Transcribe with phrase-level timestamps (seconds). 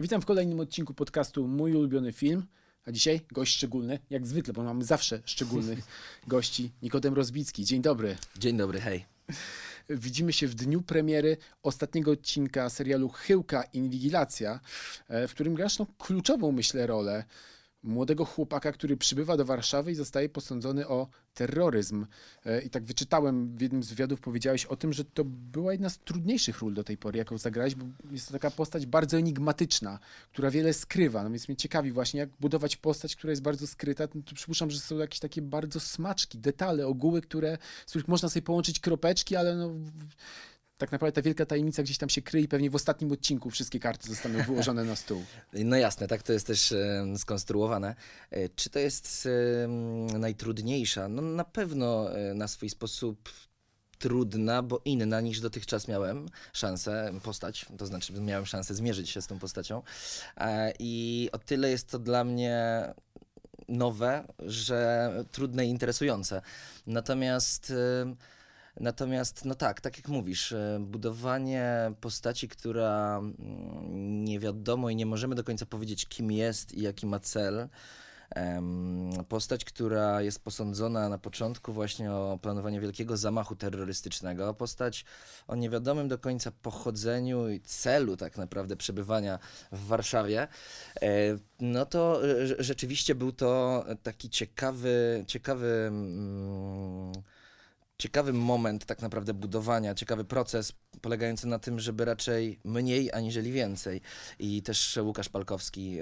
[0.00, 2.46] Witam w kolejnym odcinku podcastu Mój ulubiony film.
[2.86, 5.78] A dzisiaj gość szczególny, jak zwykle, bo mamy zawsze szczególnych
[6.26, 6.72] gości.
[6.82, 7.64] Nikodem Rozbicki.
[7.64, 8.16] Dzień dobry.
[8.38, 9.04] Dzień dobry, hej.
[9.88, 14.60] Widzimy się w dniu premiery ostatniego odcinka serialu Chyłka Inwigilacja,
[15.08, 17.24] e, w którym grasz no, kluczową, myślę, rolę
[17.82, 22.06] młodego chłopaka, który przybywa do Warszawy i zostaje posądzony o terroryzm.
[22.46, 25.88] E, I tak wyczytałem w jednym z wywiadów, powiedziałeś o tym, że to była jedna
[25.88, 29.98] z trudniejszych ról do tej pory, jaką zagrałeś, bo jest to taka postać bardzo enigmatyczna,
[30.32, 31.22] która wiele skrywa.
[31.24, 34.08] No więc mnie ciekawi właśnie, jak budować postać, która jest bardzo skryta.
[34.14, 38.28] No to przypuszczam, że są jakieś takie bardzo smaczki, detale, ogóły, które, z których można
[38.28, 39.74] sobie połączyć kropeczki, ale no,
[40.80, 43.80] tak naprawdę ta wielka tajemnica gdzieś tam się kryje i pewnie w ostatnim odcinku wszystkie
[43.80, 45.24] karty zostaną wyłożone na stół.
[45.52, 46.74] No jasne, tak to jest też
[47.16, 47.94] skonstruowane.
[48.30, 49.28] E, Czy to jest
[50.18, 51.08] najtrudniejsza?
[51.08, 53.28] No na pewno e, na swój sposób
[53.98, 59.26] trudna, bo inna niż dotychczas miałem szansę postać, to znaczy miałem szansę zmierzyć się z
[59.26, 59.82] tą postacią.
[60.36, 62.84] E, I o tyle jest to dla mnie
[63.68, 66.42] nowe, że trudne i interesujące.
[66.86, 67.72] Natomiast
[68.80, 75.06] Natomiast, no tak, tak jak mówisz, e, budowanie postaci, która mm, nie wiadomo i nie
[75.06, 77.68] możemy do końca powiedzieć, kim jest i jaki ma cel.
[79.28, 84.54] Postać, która jest posądzona na początku właśnie o planowanie wielkiego zamachu terrorystycznego.
[84.54, 85.04] Postać
[85.48, 89.38] o niewiadomym do końca pochodzeniu i celu tak naprawdę przebywania
[89.72, 90.48] w Warszawie.
[91.02, 91.08] E,
[91.60, 97.12] No to e, rze- rzeczywiście był to taki ciekawy, ciekawy mm,
[98.00, 104.00] ciekawy moment tak naprawdę budowania, ciekawy proces polegający na tym, żeby raczej mniej aniżeli więcej.
[104.38, 105.98] I też Łukasz Palkowski,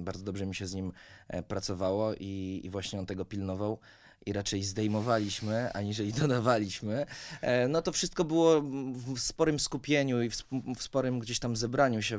[0.00, 0.92] bardzo dobrze mi się z nim
[1.28, 3.78] e, pracowało i, i właśnie on tego pilnował.
[4.26, 7.06] I raczej zdejmowaliśmy, aniżeli dodawaliśmy.
[7.40, 8.62] E, No to wszystko było
[9.14, 12.18] w sporym skupieniu i w sp- w sporym gdzieś tam zebraniu się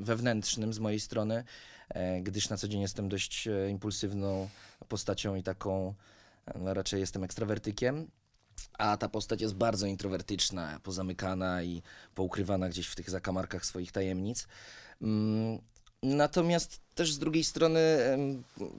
[0.00, 1.44] wewnętrznym z mojej strony,
[1.88, 4.48] e, gdyż na co dzień jestem dość impulsywną
[4.88, 5.94] postacią i taką
[6.60, 8.10] no, raczej jestem ekstrawertykiem,
[8.78, 11.82] a ta postać jest bardzo introwertyczna, pozamykana i
[12.14, 14.48] poukrywana gdzieś w tych zakamarkach swoich tajemnic.
[15.02, 15.58] Mm,
[16.04, 17.80] Natomiast też z drugiej strony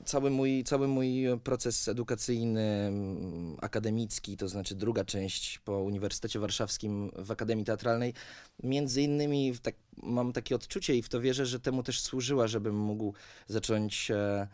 [0.06, 7.12] cały mój, cały mój proces edukacyjny, em, akademicki, to znaczy druga część po Uniwersytecie Warszawskim
[7.16, 8.14] w Akademii Teatralnej,
[8.64, 12.76] między innymi tak, mam takie odczucie i w to wierzę, że temu też służyła, żebym
[12.78, 13.14] mógł
[13.48, 14.48] zacząć e,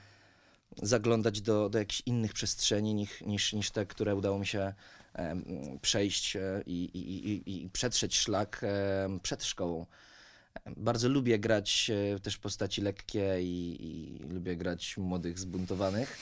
[0.78, 4.74] zaglądać do, do jakichś innych przestrzeni niż, niż, niż te, które udało mi się
[5.14, 5.46] em,
[5.82, 9.86] przejść e, i, i, i, i przetrzeć szlak em, przed szkołą.
[10.78, 16.18] Bardzo lubię grać e, też postaci lekkie i, i lubię grać młodych, zbuntowanych.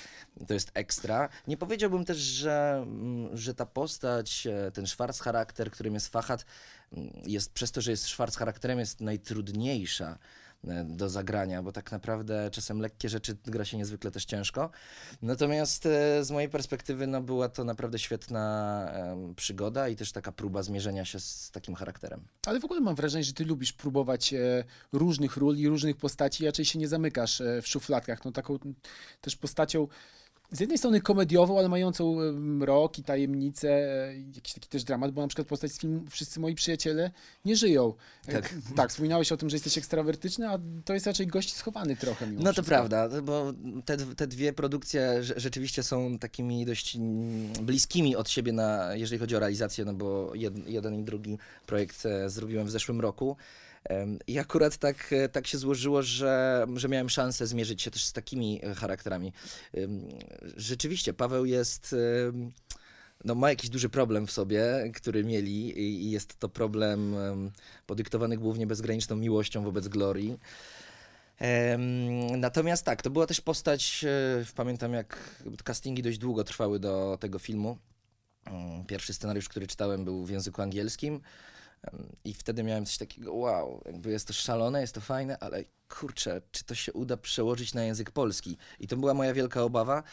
[0.48, 1.30] To jest ekstra.
[1.48, 6.46] Nie powiedziałbym też, że, mm, że ta postać, ten szwarc charakter, którym jest Fachat,
[6.94, 10.18] mm, jest przez to, że jest szwarc charakterem, jest najtrudniejsza
[10.84, 14.70] do zagrania, bo tak naprawdę czasem lekkie rzeczy gra się niezwykle też ciężko.
[15.22, 18.40] Natomiast e, z mojej perspektywy no, była to naprawdę świetna
[19.36, 22.22] przygoda i też taka próba zmierzenia się z takim charakterem.
[22.46, 26.46] Ale w ogóle mam wrażenie, że ty lubisz próbować e, różnych ról i różnych postaci,
[26.46, 28.26] raczej się nie zamykasz e, w szufladkach.
[28.26, 28.58] No taką
[29.22, 29.88] też postacią
[30.52, 35.22] z jednej strony komediową, ale mającą mrok i tajemnicę, e, jakiś taki też dramat, bo
[35.22, 37.12] na przykład postać z filmu Wszyscy moi przyjaciele
[37.46, 37.94] nie żyją.
[38.28, 38.54] E, Tak.
[38.76, 42.38] tak, wspominałeś o tym, że jesteś ekstrawertyczny, a to jest raczej gość schowany trochę No
[42.44, 42.64] to wszystko.
[42.64, 43.54] prawda, bo
[43.86, 49.20] te, te dwie produkcje rze- rzeczywiście są takimi dość mm, bliskimi od siebie, na, jeżeli
[49.20, 53.36] chodzi o realizację, no bo jed, jeden i drugi projekt e, zrobiłem w zeszłym roku.
[54.28, 58.14] I akurat tak, e, tak się złożyło, że, że miałem szansę zmierzyć się też z
[58.14, 59.34] takimi e, charakterami.
[60.58, 61.96] Rzeczywiście, Paweł jest.
[63.26, 67.52] No, ma jakiś duży problem w sobie, który mieli, i jest to problem em,
[67.86, 70.40] podyktowany głównie bezgraniczną miłością wobec Glorii.
[72.38, 77.40] Natomiast tak, to była też postać, e, pamiętam jak castingi dość długo trwały do tego
[77.40, 77.78] filmu.
[78.46, 81.22] Mm, Pierwszy scenariusz, który czytałem był w języku angielskim
[82.24, 86.42] i wtedy miałem coś takiego, wow, jakby jest to szalone, jest to fajne, ale kurczę,
[86.52, 88.58] czy to się uda przełożyć na język polski?
[88.80, 90.04] I to była moja wielka obawa.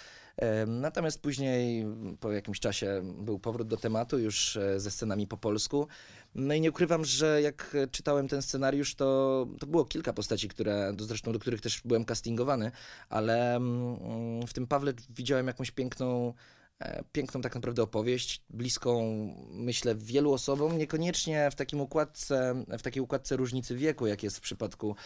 [0.66, 1.86] Natomiast później,
[2.20, 5.88] po jakimś czasie, był powrót do tematu już e, ze scenami po polsku.
[6.34, 10.48] No i nie ukrywam, że jak e, czytałem ten scenariusz, to, to było kilka postaci,
[10.48, 12.70] które, zresztą do których też byłem castingowany,
[13.08, 16.34] ale mm, w tym Pawle widziałem jakąś piękną,
[17.12, 19.02] piękną tak naprawdę opowieść, bliską,
[19.50, 24.40] myślę, wielu osobom, niekoniecznie w takim układce, w takiej układce różnicy wieku, jak jest w
[24.40, 24.96] przypadku,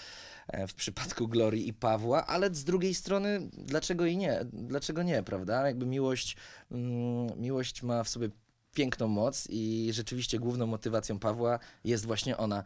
[0.49, 4.41] e, w przypadku Glorii i Pawła, ale z drugiej strony, dlaczego i nie?
[4.53, 5.67] Dlaczego nie, prawda?
[5.67, 6.37] Jakby miłość,
[6.71, 8.29] mm, miłość ma w sobie
[8.75, 12.65] piękną moc i rzeczywiście główną motywacją Pawła jest właśnie ona.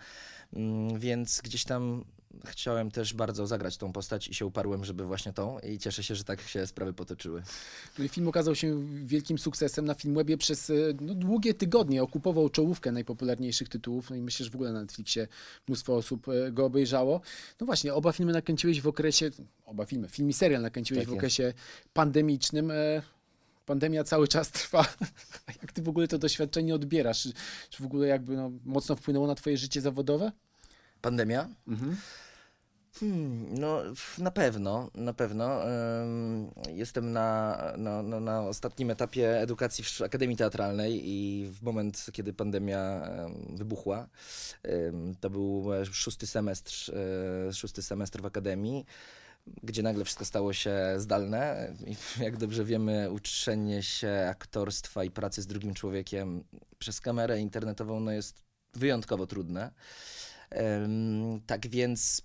[0.52, 2.04] Mm, Więc gdzieś tam
[2.46, 6.14] chciałem też bardzo zagrać tą postać i się uparłem, żeby właśnie tą i cieszę się,
[6.14, 7.42] że tak się sprawy potoczyły.
[8.08, 12.02] Film okazał się wielkim sukcesem na Filmwebie przez e, no, długie tygodnie.
[12.02, 14.10] Okupował czołówkę najpopularniejszych tytułów.
[14.10, 15.28] No i myślę, że w ogóle na Netflixie
[15.68, 17.20] mnóstwo osób e, go obejrzało.
[17.60, 19.30] No właśnie, oba filmy nakręciłeś w okresie,
[19.66, 21.52] oba filmy, film i serial nakręciłeś Tak w okresie
[21.92, 22.70] pandemicznym.
[22.70, 23.02] E,
[23.66, 24.86] Pandemia cały czas trwa.
[25.62, 27.28] Jak ty w ogóle to doświadczenie odbierasz?
[27.70, 30.32] Czy, w ogóle jakby no, mocno wpłynęło na twoje życie zawodowe?
[31.00, 31.48] Pandemia?
[33.00, 33.82] Hmm, no,
[34.18, 35.60] na pewno, na pewno.
[36.68, 42.78] Jestem na, na, na, ostatnim etapie edukacji w Akademii Teatralnej i w moment, kiedy pandemia
[42.78, 44.08] em, wybuchła,
[45.20, 46.92] to był szósty semestr,
[47.48, 48.86] e, szósty semestr w Akademii,
[49.62, 55.42] gdzie nagle wszystko stało się zdalne i jak dobrze wiemy, uczenie się aktorstwa i pracy
[55.42, 56.44] z drugim człowiekiem
[56.78, 58.42] przez kamerę internetową no, jest
[58.74, 59.70] wyjątkowo trudne.
[61.46, 62.22] Tak więc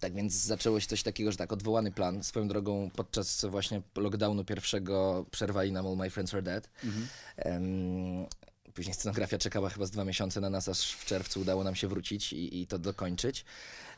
[0.00, 2.22] tak więc zaczęło się coś takiego, że tak, odwołany plan.
[2.22, 6.70] Swoją drogą podczas właśnie lockdownu pierwszego przerwali nam All My Friends Are Dead.
[7.36, 8.26] Em,
[8.74, 11.88] później scenografia czekała chyba z dwa miesiące na nas, aż w czerwcu udało nam się
[11.88, 13.44] wrócić i, i to dokończyć.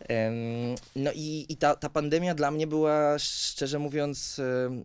[0.00, 0.34] Em,
[0.96, 4.84] no i, i ta, ta pandemia dla mnie była, szczerze mówiąc, em,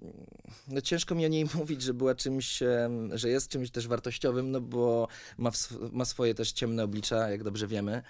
[0.68, 4.52] no ciężko mi o niej mówić, że była czymś, em, że jest czymś też wartościowym,
[4.52, 5.08] no bo
[5.38, 8.04] ma, w, ma swoje też ciemne oblicza, jak dobrze wiemy.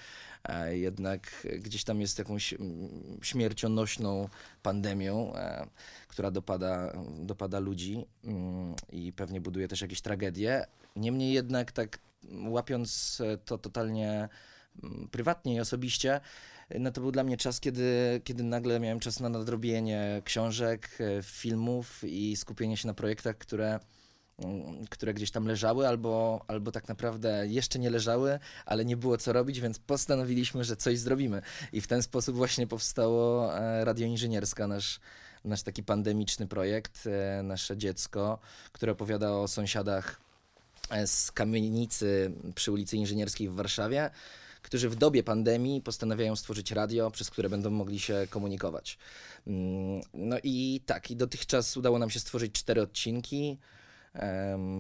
[0.72, 4.30] Jednak gdzieś tam jest jakąś mm, śmiercionośną
[4.62, 5.68] pandemią, e,
[6.08, 10.66] która dopada, dopada ludzi mm, i pewnie buduje też jakieś tragedie.
[10.96, 12.00] Niemniej jednak tak
[12.48, 14.30] łapiąc to totalnie
[14.84, 16.22] mm, prywatnie i osobiście,
[16.80, 21.24] no to był dla mnie czas, kiedy, kiedy nagle miałem czas na nadrobienie książek, e,
[21.24, 23.80] filmów i skupienie się na projektach, które,
[24.90, 29.34] które gdzieś tam leżały albo, albo tak naprawdę jeszcze nie leżały, ale nie było co
[29.34, 31.42] robić, więc postanowiliśmy, że coś zrobimy.
[31.74, 35.00] I w ten sposób właśnie powstało e, Radio Inżynierska, nasz,
[35.46, 38.40] nasz taki pandemiczny projekt, e, nasze dziecko,
[38.72, 40.22] które opowiada o sąsiadach
[40.90, 44.10] e, z kamienicy przy ulicy Inżynierskiej w Warszawie,
[44.62, 48.98] którzy w dobie pandemii postanawiają stworzyć radio, przez które będą mogli się komunikować.
[49.48, 53.58] Mm, No i tak, i dotychczas udało nam się stworzyć cztery odcinki.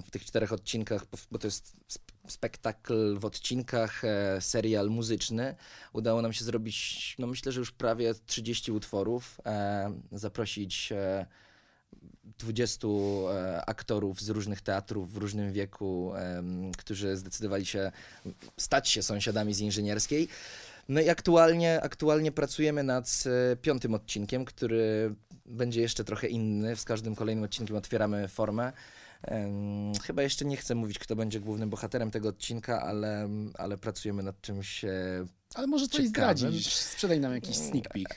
[0.05, 5.55] W tych czterech odcinkach, bo- to jest sp- spektakl w odcinkach, e, serial muzyczny,
[5.93, 11.25] udało nam się zrobić, no myślę, że już prawie 30 utworów, e, zaprosić e,
[12.39, 12.87] 20
[13.31, 16.13] e, aktorów z różnych teatrów w różnym wieku,
[16.77, 17.91] którzy zdecydowali się
[18.57, 20.27] stać się sąsiadami z inżynierskiej.
[20.89, 23.23] No i aktualnie, aktualnie pracujemy nad
[23.61, 25.15] piątym odcinkiem, który
[25.45, 26.75] będzie jeszcze trochę inny.
[26.75, 28.73] Z każdym kolejnym odcinkiem otwieramy formę.
[30.03, 34.41] Chyba jeszcze nie chcę mówić, kto będzie głównym bohaterem tego odcinka, ale, ale pracujemy nad
[34.41, 34.89] czymś e,
[35.55, 36.73] Ale może coś zdradzisz.
[36.73, 38.15] Sprzedaj nam jakiś sneak peek.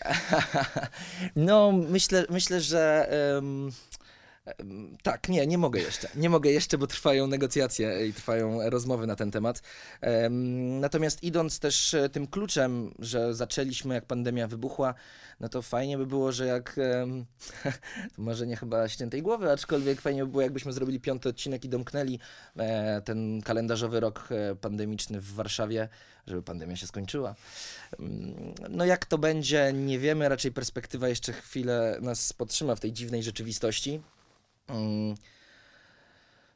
[1.37, 3.09] No, myślę, myślę że.
[3.39, 3.71] em,
[5.03, 6.09] tak, nie, nie mogę jeszcze.
[6.15, 9.63] Nie mogę jeszcze, bo trwają negocjacje i trwają rozmowy na ten temat.
[10.01, 14.95] Em, natomiast idąc też e, tym kluczem, że zaczęliśmy, jak pandemia wybuchła,
[15.41, 16.77] no to fajnie by było, że jak.
[18.19, 22.19] może nie chyba ściętej głowy, aczkolwiek fajnie by było, jakbyśmy zrobili piąty odcinek i domknęli
[22.57, 25.89] e, ten kalendarzowy rok e, pandemiczny w Warszawie,
[26.27, 27.35] żeby pandemia się skończyła.
[28.71, 33.23] No jak to będzie, nie wiemy, raczej perspektywa jeszcze chwilę nas podtrzyma w tej dziwnej
[33.23, 34.01] rzeczywistości.
[34.69, 35.15] Mm.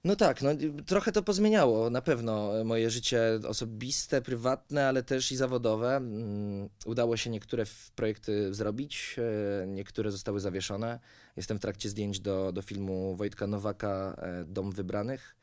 [0.04, 0.50] No tak, no,
[0.86, 5.96] trochę to pozmieniało na pewno moje życie osobiste, prywatne, ale też i zawodowe.
[5.96, 7.64] Mm, Udało się niektóre
[7.96, 9.16] projekty zrobić,
[9.62, 11.00] e, niektóre zostały zawieszone.
[11.36, 15.36] Jestem w trakcie zdjęć do, do filmu Wojtka Nowaka e, Dom Wybranych,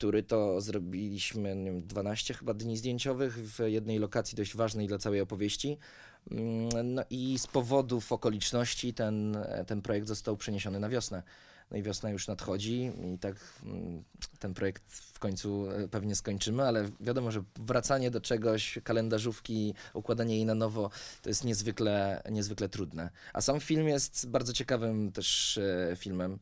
[0.00, 4.98] który to zrobiliśmy nie wiem, 12 chyba dni zdjęciowych w jednej lokacji dość ważnej dla
[4.98, 5.78] całej opowieści.
[6.30, 9.36] Mm, No i z powodów okoliczności ten,
[9.66, 11.22] ten projekt został przeniesiony na wiosnę.
[11.70, 13.34] No i wiosna już nadchodzi i tak
[13.64, 14.04] mm,
[14.38, 20.34] ten projekt w końcu e, pewnie skończymy, ale wiadomo, że wracanie do czegoś, kalendarzówki, układanie
[20.36, 20.90] jej na nowo,
[21.22, 23.10] to jest niezwykle, niezwykle trudne.
[23.32, 26.38] A sam film jest bardzo ciekawym też e, filmem.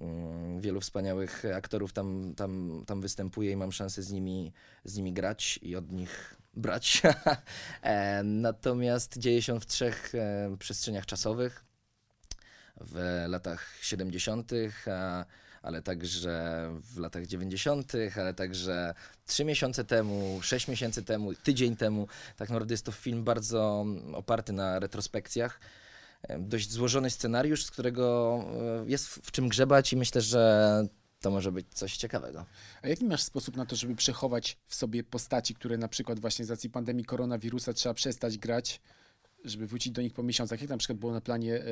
[0.00, 4.52] Mm, Wielu wspaniałych aktorów tam, tam, tam występuje i mam szansę z nimi,
[4.84, 7.02] z nimi grać i od nich brać.
[7.82, 11.64] E, Natomiast dzieje się w trzech e, przestrzeniach czasowych.
[12.80, 14.50] W latach 70.,
[14.86, 15.24] a,
[15.62, 18.94] ale także w latach 90., ale także
[19.26, 22.08] trzy miesiące temu, sześć miesięcy temu, tydzień temu.
[22.36, 25.60] Tak naprawdę jest to film bardzo mm, oparty na retrospekcjach.
[26.22, 28.38] E, Dość złożony scenariusz, z którego
[28.86, 30.82] jest w czym grzebać i myślę, że
[31.26, 32.46] to może być coś ciekawego.
[32.82, 36.44] A jaki masz sposób na to, żeby przechować w sobie postaci, które na przykład właśnie
[36.44, 38.80] z racji pandemii koronawirusa trzeba przestać grać,
[39.46, 40.60] żeby wrócić do nich po miesiącach?
[40.60, 41.64] Jak na przykład było na planie e,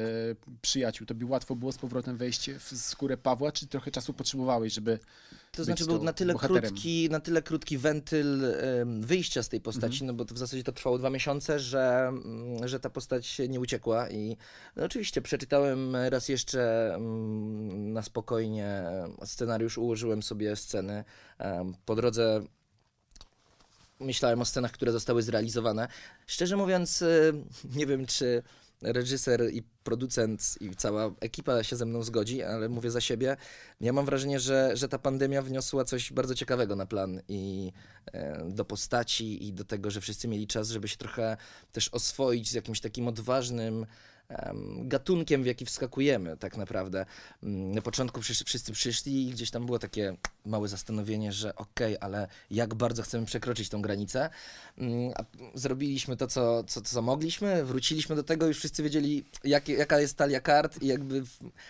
[0.62, 1.06] przyjaciół?
[1.06, 4.98] To by łatwo było z powrotem wejść w skórę Pawła, czy trochę czasu potrzebowałeś, żeby
[5.52, 6.62] To znaczy był na tyle, bohaterem.
[6.62, 8.54] krótki, na tyle krótki wentyl
[9.00, 10.06] wyjścia z tej postaci, Mhm.
[10.06, 13.60] no bo to w zasadzie to trwało dwa miesiące, że, mm, że ta postać nie
[13.60, 14.36] uciekła i
[14.76, 18.84] no oczywiście przeczytałem raz jeszcze mm, na spokojnie
[19.24, 21.04] scenariusz, ułożyłem sobie sceny.
[21.84, 22.44] Po drodze
[24.04, 25.88] myślałem o scenach, które zostały zrealizowane.
[26.26, 27.32] Szczerze mówiąc, y,
[27.78, 28.42] nie wiem, czy
[28.82, 33.36] reżyser i producent i cała ekipa się ze mną zgodzi, ale mówię za siebie.
[33.80, 37.72] Ja mam wrażenie, że, że ta pandemia wniosła coś bardzo ciekawego na plan i
[38.12, 41.36] e, do postaci i do tego, że wszyscy mieli czas, żeby się trochę
[41.72, 43.86] też oswoić z jakimś takim odważnym
[44.78, 47.06] gatunkiem, w jaki wskakujemy tak naprawdę.
[47.42, 50.16] Mm, Na początku wszyscy przyszli i gdzieś tam było takie
[50.46, 54.30] małe zastanowienie, że okej, ale jak bardzo chcemy przekroczyć tą granicę.
[54.78, 55.12] Mm,
[55.54, 60.16] zrobiliśmy to, co, co, co mogliśmy, wróciliśmy do tego, już wszyscy wiedzieli, jak, jaka jest
[60.16, 61.22] talia kart i jakby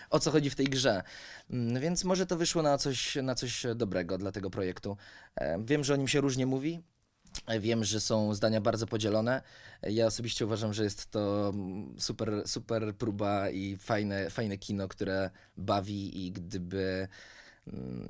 [0.09, 1.03] o co chodzi w tej grze.
[1.49, 4.97] Mm, Więc może to wyszło na coś, na coś dobrego dla tego projektu.
[5.65, 6.81] Wiem, że o nim się różnie mówi.
[7.59, 9.41] Wiem, że są zdania bardzo podzielone.
[9.83, 15.29] Ja osobiście uważam, że jest to mm, super, super próba i fajne, fajne kino, które
[15.57, 17.07] bawi i gdyby
[17.67, 18.07] mm,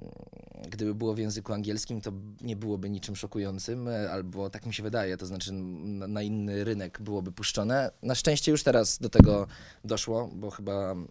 [0.70, 5.17] gdyby było w języku angielskim, to nie byłoby niczym szokującym, albo tak mi się wydaje,
[5.17, 7.91] to znaczy na, na inny rynek byłoby puszczone.
[8.03, 9.48] Na szczęście już teraz do tego
[9.84, 11.08] doszło, bo chyba mm,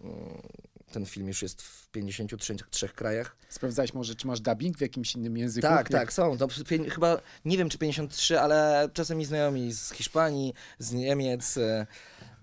[0.95, 3.35] ten film już jest w 53 trzech krajach.
[3.49, 5.67] sprawdzałeś może, czy masz dubbing w jakimś innym języku?
[5.67, 6.37] Tak, Jak- tak, są.
[6.37, 11.87] Pię- chyba nie wiem czy 53, ale czasem mi znajomi z Hiszpanii, z Niemiec, e,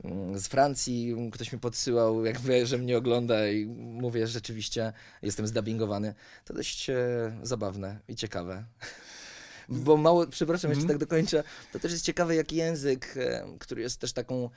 [0.05, 4.93] mm, z Francji, ktoś mi podsyłał, jakby, że mnie ogląda i mówię, że rzeczywiście
[5.23, 6.15] jestem zdubbingowany.
[6.45, 6.95] To dość e,
[7.43, 8.65] zabawne i ciekawe.
[9.69, 10.99] Bo mało, przepraszam, jeszcze Mhm.
[11.01, 14.51] tak dokończę, to też jest ciekawy, jaki język, e, który jest też taką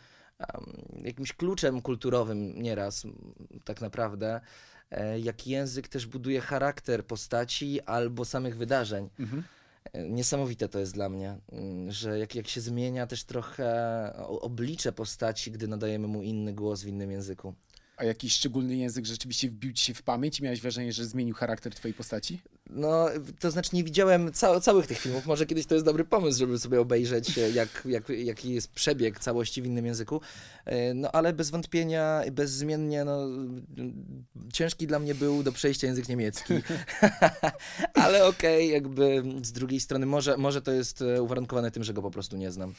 [1.03, 3.07] jakimś kluczem kulturowym nieraz
[3.65, 4.41] tak naprawdę,
[4.91, 9.09] e, jaki język też buduje charakter postaci albo samych wydarzeń.
[9.19, 9.43] Mhm.
[9.93, 11.37] E, Niesamowite to jest dla mnie,
[11.87, 16.87] że jak, jak się zmienia też trochę oblicze postaci, gdy nadajemy mu inny głos w
[16.87, 17.53] innym języku.
[17.97, 21.75] A jakiś szczególny język rzeczywiście wbił ci się w pamięć miałeś wrażenie, że zmienił charakter
[21.75, 22.41] twojej postaci?
[22.69, 23.09] No,
[23.39, 25.25] to znaczy nie widziałem ca całych tych filmów.
[25.25, 29.19] Może kiedyś to jest dobry pomysł, żeby sobie obejrzeć, e, jak, jak, jaki jest przebieg
[29.19, 30.21] całości w innym języku.
[30.65, 33.27] E, No, ale bez wątpienia, bezzmiennie, no,
[34.53, 36.53] ciężki dla mnie był do przejścia język niemiecki.
[37.93, 42.01] ale okej, jakby z drugiej strony, może, może to jest e, uwarunkowane tym, że go
[42.01, 42.73] po prostu nie znam.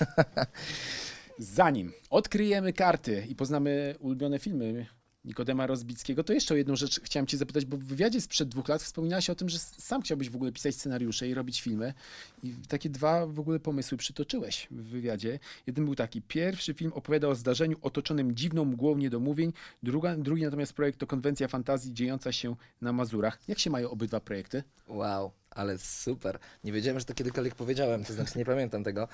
[1.38, 4.86] Zanim odkryjemy karty i poznamy ulubione filmy
[5.24, 8.68] Nikodema Rozbickiego, to jeszcze o jedną rzecz chciałem cię zapytać, bo w wywiadzie sprzed dwóch
[8.68, 11.94] lat wspominałaś o tym, że sam chciałbyś w ogóle pisać scenariusze i robić filmy.
[12.42, 15.38] I takie dwa w ogóle pomysły przytoczyłeś w wywiadzie.
[15.66, 19.52] Jeden był taki, pierwszy film opowiada o zdarzeniu otoczonym dziwną mgłą niedomówień,
[19.82, 23.38] druga, drugi natomiast projekt to konwencja fantazji dziejąca się na Mazurach.
[23.48, 24.62] Jak się mają obydwa projekty?
[24.88, 26.38] Wow, ale super.
[26.64, 29.08] Nie wiedziałem, że to kiedykolwiek powiedziałem, to znaczy nie pamiętam tego.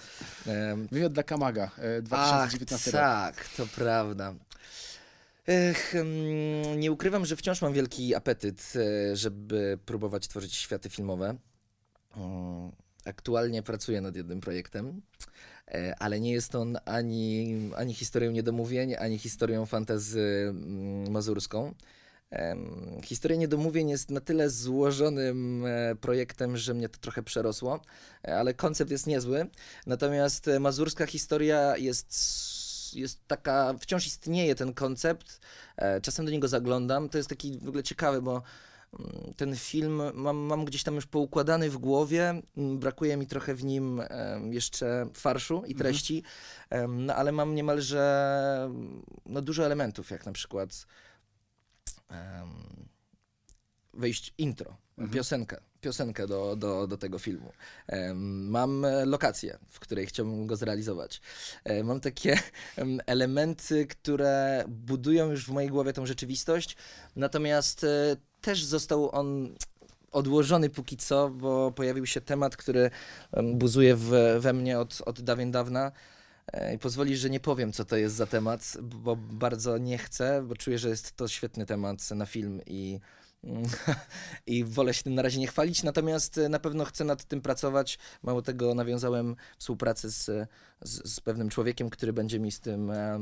[0.47, 3.37] Em, Wywiad dla Kamaga e, 2019 Ach, rok.
[3.37, 4.35] tak, to prawda.
[5.47, 11.37] Ech, mm, nie ukrywam, że wciąż mam wielki apetyt, e, żeby próbować tworzyć światy filmowe.
[12.17, 12.73] Mm,
[13.05, 15.03] Aktualnie pracuję nad jednym projektem,
[15.69, 21.75] e, ale nie jest on ani, ani historią niedomówień, ani historią fantazy mm, mazurską.
[23.03, 27.81] Historia niedomówień jest na tyle złożonym e, projektem, że mnie to trochę przerosło,
[28.29, 29.47] e, ale koncept jest niezły.
[29.87, 32.15] Natomiast e, mazurska historia jest,
[32.95, 35.41] jest taka, wciąż istnieje ten koncept.
[36.03, 37.09] Czasem do niego zaglądam.
[37.09, 38.43] To jest taki w ogóle ciekawy, bo
[38.99, 42.43] mm, ten film mam, mam gdzieś tam już poukładany w głowie.
[42.57, 44.03] mm, Brakuje mi trochę w nim
[44.51, 46.23] jeszcze farszu i treści,
[46.71, 48.03] em, no ale mam niemalże
[48.65, 50.87] mm, no, dużo elementów, jak na przykład
[52.09, 52.89] em,
[53.95, 55.11] wejść intro, Mhm.
[55.11, 57.53] piosenkę, piosenkę do, do, do tego filmu.
[58.15, 61.21] Mam e, lokację, w której chciałbym go zrealizować.
[61.65, 62.39] E, Mam takie
[62.77, 66.77] em, elementy, które budują już w mojej głowie tą rzeczywistość,
[67.17, 69.55] natomiast e, też został on
[70.11, 72.91] odłożony póki co, bo pojawił się temat, który
[73.55, 75.93] buzuje w, we mnie od, od dawien dawna.
[76.53, 80.43] E, I pozwoli, że nie powiem, co to jest za temat, bo bardzo nie chcę,
[80.43, 83.01] bo czuję, że jest to świetny temat na film i,
[84.47, 85.83] i wolę się tym na razie nie chwalić.
[85.83, 87.99] Natomiast e, na pewno chcę nad tym pracować.
[88.23, 90.49] Mało tego, nawiązałem współpracę z,
[90.83, 93.19] z, z pewnym człowiekiem, który będzie mi z tym, e,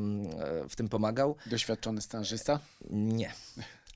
[0.69, 1.37] w tym pomagał.
[1.47, 2.61] Doświadczony scenarzysta?
[2.91, 3.33] Nie.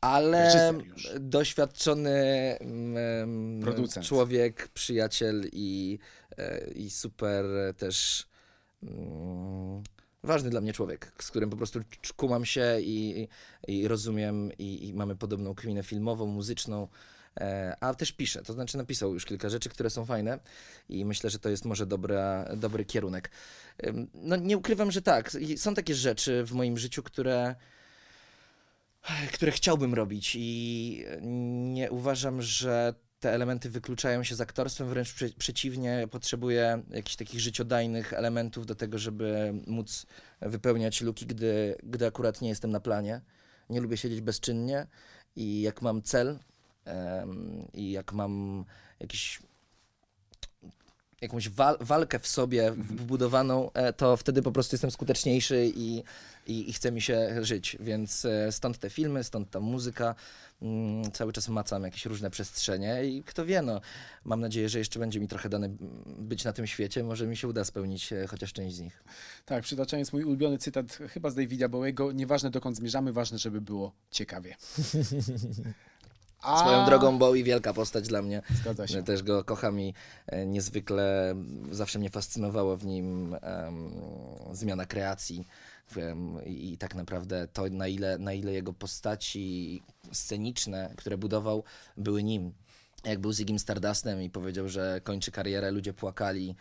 [0.01, 0.75] Ale
[1.21, 2.59] doświadczony
[3.61, 4.07] Producent.
[4.07, 5.99] człowiek, przyjaciel i,
[6.75, 7.45] i super
[7.77, 8.27] też
[10.23, 11.81] ważny dla mnie człowiek, z którym po prostu
[12.17, 13.29] kumam się i,
[13.69, 16.89] i rozumiem i, i mamy podobną kminę filmową, muzyczną.
[17.41, 20.39] e, A też pisze, to znaczy napisał już kilka rzeczy, które są fajne
[20.89, 23.31] i myślę, że to jest może dobra, dobry kierunek.
[24.15, 25.31] No nie ukrywam, że tak.
[25.57, 27.55] Są takie rzeczy w moim życiu, które,
[29.33, 31.05] które chciałbym robić i
[31.75, 32.95] nie uważam, że
[33.25, 38.75] te elementy wykluczają się z aktorstwem, wręcz prze, przeciwnie, potrzebuję jakichś takich życiodajnych elementów do
[38.75, 40.07] tego, żeby móc
[40.41, 43.21] wypełniać luki, gdy, gdy akurat nie jestem na planie.
[43.71, 44.87] Nie lubię siedzieć bezczynnie
[45.37, 46.39] i jak mam cel
[46.85, 48.65] em, i jak mam
[49.01, 49.43] jakiś
[51.25, 56.03] jakąś wal walkę w sobie wbudowaną, e, to wtedy po prostu jestem skuteczniejszy i,
[56.47, 57.77] i, i chce mi się żyć.
[57.81, 60.15] Więc e, stąd te filmy, stąd ta muzyka.
[60.63, 63.81] Mm, Cały czas macam jakieś różne przestrzenie i kto wie, no,
[64.25, 65.69] mam nadzieję, że jeszcze będzie mi trochę dane
[66.19, 67.05] być na tym świecie.
[67.05, 69.05] Może mi się uda spełnić e, chociaż część z nich.
[69.45, 73.93] Tak, przytaczając mój ulubiony cytat chyba z Davida Bowiego, nieważne dokąd zmierzamy, ważne, żeby było
[74.11, 74.57] ciekawie.
[76.45, 76.59] A...
[76.59, 78.43] Swoją drogą Bowie wielka postać dla mnie.
[78.55, 79.03] Zgadza się.
[79.03, 79.95] Też go kocham i
[80.27, 81.35] e, niezwykle
[81.71, 83.91] zawsze mnie fascynowało w nim em,
[84.53, 85.47] zmiana kreacji.
[86.47, 89.83] I tak naprawdę to, na ile, na ile jego postaci
[90.13, 91.65] sceniczne, które budował,
[91.97, 92.53] były nim.
[93.05, 96.55] Jak był Zigim Stardustem i powiedział, że kończy karierę, ludzie płakali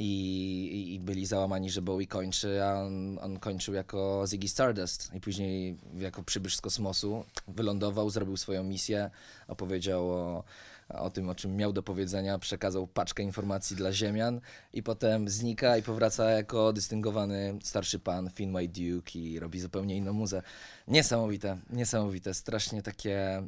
[0.00, 5.20] i, i byli załamani, że Bowie kończy, a on, on kończył jako Ziggy Stardust i
[5.20, 9.10] później jako przybysz z kosmosu wylądował, zrobił swoją misję,
[9.48, 10.44] opowiedział o,
[10.88, 14.40] o tym, o czym miał do powiedzenia, przekazał paczkę informacji dla Ziemian
[14.72, 19.96] i potem znika i powraca jako dystyngowany starszy pan Finn My Duke i robi zupełnie
[19.96, 20.42] inną muzę.
[20.88, 23.42] Niesamowite, niesamowite, strasznie takie,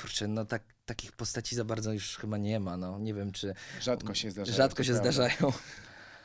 [0.00, 3.54] kurczę, no tak, takich postaci za bardzo już chyba nie ma, no nie wiem czy
[3.80, 4.52] Rzadko się zdarza.
[4.52, 5.52] rzadko się zdarzają.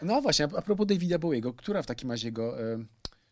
[0.01, 2.85] No właśnie, a propos Davida Bowiego, która w takim razie jego e,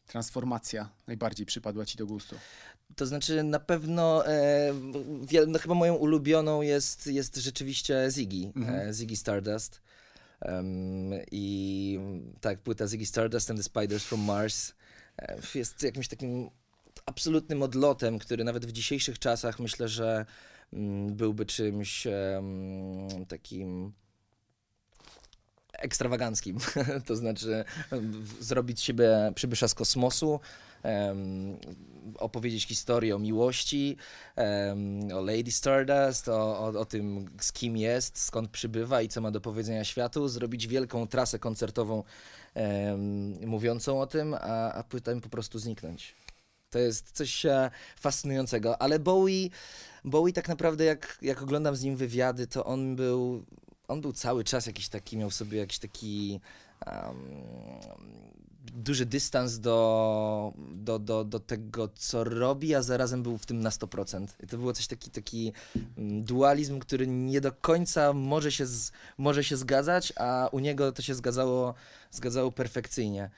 [0.08, 2.36] transformacja najbardziej przypadła ci do gustu?
[2.96, 4.74] To znaczy na pewno e,
[5.48, 8.90] no, chyba moją ulubioną jest, jest rzeczywiście Ziggy, Mhm.
[8.90, 9.82] e, Ziggy Stardust.
[10.42, 12.00] Em, I
[12.42, 14.74] tak, płyta Ziggy Stardust and the Spiders from Mars
[15.18, 16.50] e, jest jakimś takim
[17.06, 20.26] absolutnym odlotem, który nawet w dzisiejszych czasach myślę, że
[20.74, 23.94] mm, byłby czymś em, takim
[25.78, 26.58] ekstrawaganckim.
[27.08, 27.66] to znaczy
[28.40, 30.40] zrobić siebie przybysza z kosmosu,
[30.84, 31.58] em,
[32.18, 33.98] opowiedzieć historię o miłości,
[34.36, 39.22] em, o Lady Stardust, o, o, o tym z kim jest, skąd przybywa i co
[39.22, 42.04] ma do powiedzenia światu, zrobić wielką trasę koncertową
[42.54, 46.16] em, mówiącą o tym, a, a potem po prostu zniknąć.
[46.70, 49.50] To jest coś e, fascynującego, ale Bowie,
[50.06, 53.46] Bowie tak naprawdę jak, jak oglądam z nim wywiady, to on był,
[53.88, 56.40] on był cały czas jakiś taki, miał w sobie jakiś taki
[56.86, 57.16] em,
[58.74, 63.70] duży dystans do, do, do, do tego, co robi, a zarazem był w tym na
[63.70, 64.28] 100%.
[64.44, 65.54] I to było coś taki, taki
[65.98, 70.92] mm, dualizm, który nie do końca może się, z, może się zgadzać, a u niego
[70.92, 71.74] to się zgadzało,
[72.12, 73.30] zgadzało perfekcyjnie.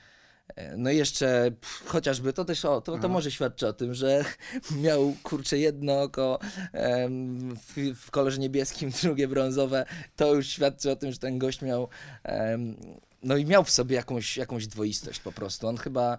[0.56, 3.08] E, No i jeszcze pff, chociażby to też o, to, to Aha.
[3.08, 4.24] może świadczy o tym, że
[4.84, 6.38] miał kurczę jedno oko
[6.72, 9.86] em, w, w kolorze niebieskim, drugie brązowe.
[10.16, 11.88] To już świadczy o tym, że ten gość miał
[12.24, 12.76] em,
[13.22, 15.68] no i miał w sobie jakąś, jakąś dwoistość po prostu.
[15.68, 16.18] On chyba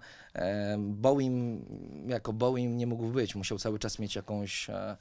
[0.78, 1.64] Bowiem,
[2.08, 3.34] jako Bowiem nie mógł być.
[3.34, 4.96] Musiał cały czas mieć jakąś, e,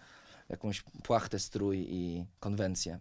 [0.50, 3.00] jakąś płachtę, strój i konwencję.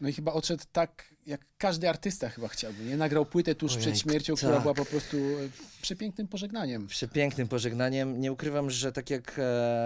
[0.00, 2.84] No i chyba odszedł tak, jak każdy artysta chyba chciałby.
[2.84, 4.62] Nie nagrał płytę tuż Ojej, przed śmiercią, która tak.
[4.62, 5.48] była po prostu e,
[5.82, 6.86] przepięknym pożegnaniem.
[6.86, 8.20] Przepięknym pożegnaniem.
[8.20, 9.40] Nie ukrywam, że tak jak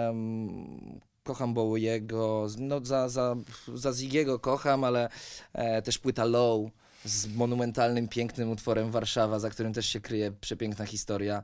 [0.09, 3.35] em, kocham Bowiego, no za, za,
[3.73, 5.09] za Zigiego kocham, ale
[5.53, 6.71] e, też płyta Low
[7.05, 11.43] z monumentalnym, pięknym utworem Warszawa, za którym też się kryje przepiękna historia.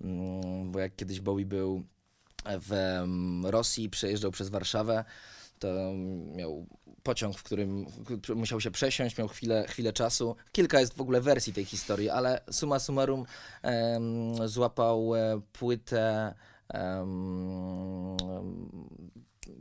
[0.00, 1.84] Mm, bo jak kiedyś Bowie był
[2.44, 5.04] w em, Rosji, przejeżdżał przez Warszawę,
[5.58, 5.68] to
[6.36, 6.66] miał
[7.02, 7.86] pociąg, w którym
[8.34, 10.36] musiał się przesiąść, miał chwilę, chwilę czasu.
[10.52, 13.24] Kilka jest w ogóle wersji tej historii, ale summa summarum
[13.62, 16.34] em, złapał e, płytę
[16.68, 18.16] em,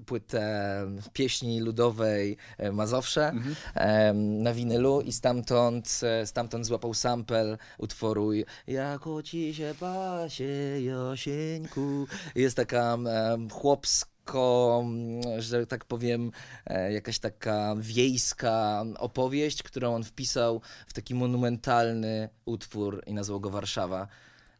[0.05, 3.55] płytę pieśni ludowej e, Mazowsze Mhm.
[3.75, 8.31] em, na winylu i stamtąd, e, stamtąd złapał sample utworu
[8.67, 12.07] Jako ci się pasie Josieńku.
[12.35, 16.31] Jest taka em, chłopsko, mm, że tak powiem,
[16.65, 23.49] e, jakaś taka wiejska opowieść, którą on wpisał w taki monumentalny utwór i nazwał go
[23.49, 24.07] Warszawa.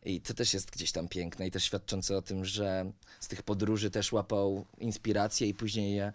[0.06, 3.44] I to też jest gdzieś tam piękne i też świadczące o tym, że z tych
[3.44, 6.14] podróży też łapał inspirację i później je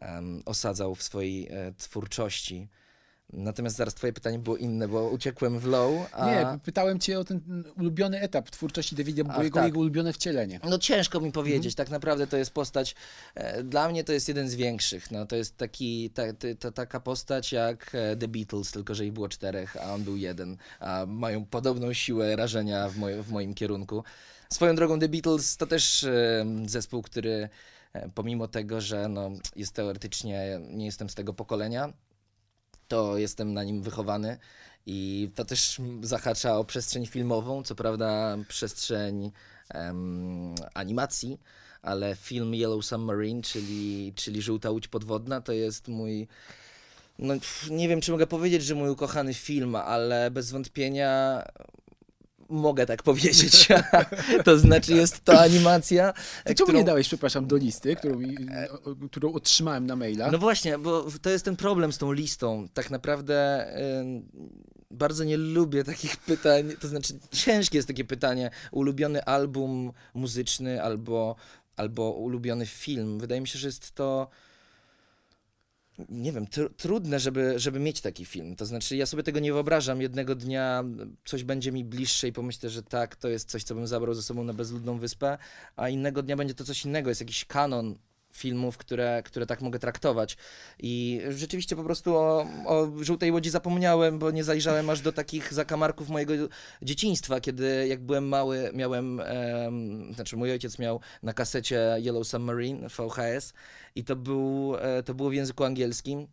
[0.00, 2.68] em, osadzał w swojej e, twórczości.
[3.36, 6.26] Natomiast zaraz twoje pytanie było inne, bo uciekłem w low, a...
[6.26, 9.64] Nie, pytałem cię o ten ulubiony etap twórczości Davida, bo Ach, jego, tak.
[9.64, 10.60] jego ulubione wcielenie.
[10.64, 11.74] No ciężko mi powiedzieć, Mhm.
[11.74, 12.94] tak naprawdę to jest postać,
[13.34, 16.22] e, dla mnie to jest jeden z większych, no to jest taki, ta,
[16.58, 20.16] ta, taka postać jak e, The Beatles, tylko że ich było czterech, a on był
[20.16, 24.04] jeden, a mają podobną siłę rażenia w, moj, w moim kierunku.
[24.52, 27.48] Swoją drogą The Beatles to też e, zespół, który
[27.92, 31.92] e, pomimo tego, że no, jest teoretycznie, nie jestem z tego pokolenia,
[32.94, 34.38] to jestem na nim wychowany.
[34.86, 39.30] I to też zahacza o przestrzeń filmową, co prawda przestrzeń
[39.68, 41.40] em, animacji,
[41.82, 46.28] ale film Yellow Submarine, czyli, czyli Żółta Łódź Podwodna, to jest mój,
[47.18, 47.34] no
[47.70, 51.42] nie wiem czy mogę powiedzieć, że mój ukochany film, ale bez wątpienia
[52.48, 53.68] mogę tak powiedzieć.
[54.44, 56.12] to znaczy jest to animacja,
[56.44, 58.18] Ty czemu którą- nie dałeś, przepraszam, do listy, którą,
[59.10, 60.30] którą otrzymałem na maila?
[60.30, 62.68] No właśnie, bo to jest ten problem z tą listą.
[62.74, 63.66] Tak naprawdę
[64.90, 66.72] bardzo nie lubię takich pytań.
[66.80, 68.50] To znaczy, ciężkie jest takie pytanie.
[68.72, 71.36] Ulubiony album muzyczny albo,
[71.76, 73.18] albo ulubiony film.
[73.18, 74.28] Wydaje mi się, że jest to.
[76.08, 78.56] Nie wiem, tr trudne, żeby, żeby mieć taki film.
[78.56, 80.00] To znaczy, ja sobie tego nie wyobrażam.
[80.00, 80.84] Jednego dnia
[81.24, 84.22] coś będzie mi bliższe i pomyślę, że tak, to jest coś, co bym zabrał ze
[84.22, 85.38] sobą na bezludną wyspę,
[85.76, 87.10] a innego dnia będzie to coś innego.
[87.10, 87.94] Jest jakiś kanon
[88.36, 90.36] filmów, które, które tak mogę traktować.
[90.78, 95.52] I rzeczywiście po prostu o, o Żółtej Łodzi zapomniałem, bo nie zajrzałem aż do takich
[95.52, 96.34] zakamarków mojego
[96.82, 102.88] dzieciństwa, kiedy jak byłem mały, miałem, em, znaczy mój ojciec miał na kasecie Yellow Submarine
[102.88, 103.54] VHS
[103.94, 106.26] i to, był, e, to było w języku angielskim.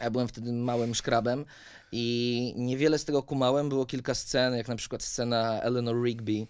[0.00, 1.44] Ja byłem wtedy małym szkrabem
[1.92, 3.68] i niewiele z tego kumałem.
[3.68, 6.46] Było kilka scen, jak na przykład scena Eleanor Rigby.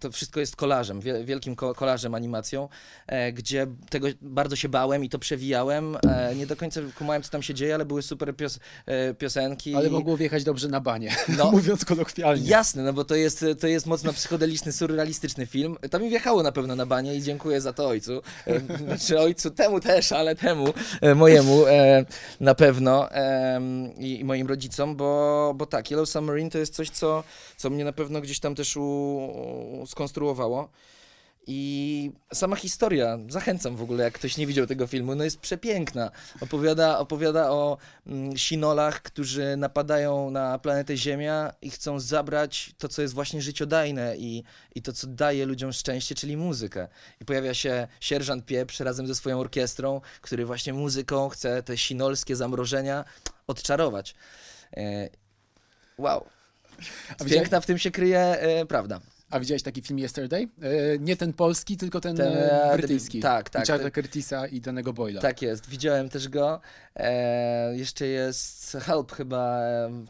[0.00, 2.68] To wszystko jest kolażem, wie- wielkim ko- kolażem, animacją,
[3.06, 5.96] e, gdzie tego bardzo się bałem i to przewijałem.
[6.08, 9.74] E, nie do końca kumałem, co tam się dzieje, ale były super pios- e, piosenki.
[9.74, 11.50] Ale mogło wjechać dobrze na banie, No.
[11.50, 12.46] mówiąc kolokwialnie.
[12.48, 15.76] Jasne, no bo to jest, to jest mocno psychodeliczny, surrealistyczny film.
[15.90, 18.22] To mi wjechało na pewno na banie i dziękuję za to ojcu.
[18.86, 20.64] Znaczy ojcu, temu też, ale temu,
[21.16, 21.64] mojemu
[22.40, 23.08] na pewno
[23.98, 27.24] i, i moim rodzicom, bo, bo tak, Yellow Submarine to jest coś, co,
[27.56, 28.82] co mnie na pewno gdzieś tam też u,
[29.82, 30.68] u, skonstruowało.
[31.46, 36.10] I sama historia, zachęcam w ogóle, jak ktoś nie widział tego filmu, no jest przepiękna.
[36.40, 43.02] Opowiada, opowiada o mm, sinolach, którzy napadają na planetę Ziemia i chcą zabrać to, co
[43.02, 46.88] jest właśnie życiodajne i, i to, co daje ludziom szczęście, czyli muzykę.
[47.20, 52.36] I pojawia się sierżant Pieprz razem ze swoją orkiestrą, który właśnie muzyką chce te sinolskie
[52.36, 53.04] zamrożenia
[53.46, 54.14] odczarować.
[54.76, 55.08] E,
[55.98, 56.26] wow.
[57.26, 59.00] Piękna w tym się kryje e, prawda.
[59.32, 60.42] A widziałeś taki film Yesterday?
[60.42, 63.20] E, nie ten polski, tylko ten, Ten, e, brytyjski.
[63.20, 65.20] tak, tak, Richarda ten- Curtisa i Danego Boyla.
[65.20, 66.60] Tak jest, widziałem też go.
[66.96, 69.60] E, jeszcze jest Help chyba,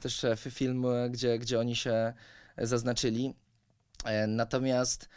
[0.01, 2.13] też film, gdzie, gdzie oni się
[2.59, 3.35] zaznaczyli.
[4.05, 5.09] E, natomiast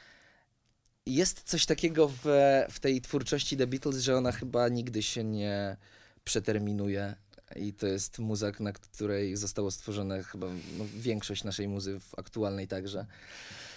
[1.06, 2.24] jest coś takiego w,
[2.70, 5.78] w tej twórczości The Beatles, że ona chyba nigdy się nie
[6.24, 7.16] przeterminuje.
[7.56, 13.06] I to jest muza, na której zostało stworzone chyba no, większość naszej muzy aktualnej także.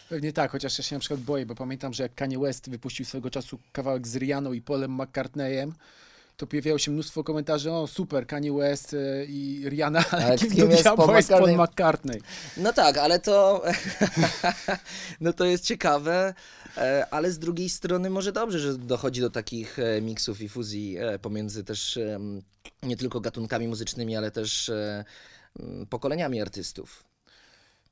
[0.08, 3.06] Pewnie tak, chociaż ja się na przykład boję, bo pamiętam, że jak Kanye West wypuścił
[3.06, 5.74] swego czasu kawałek z Rianą i Polem McCartneyem,
[6.38, 10.50] to pojawiało się mnóstwo komentarzy, o super, Kanye West e, i Rihanna, Ale ale kim,
[10.50, 11.56] kim jest Paul McCartney?
[11.56, 12.20] McCartney?
[12.56, 13.62] No tak, ale to.
[15.20, 16.34] no to jest ciekawe,
[16.76, 20.96] e, ale z drugiej strony może dobrze, że dochodzi do takich e, miksów i fuzji
[21.22, 21.98] pomiędzy też
[22.82, 24.70] nie tylko gatunkami muzycznymi, ale też
[25.90, 27.04] pokoleniami artystów.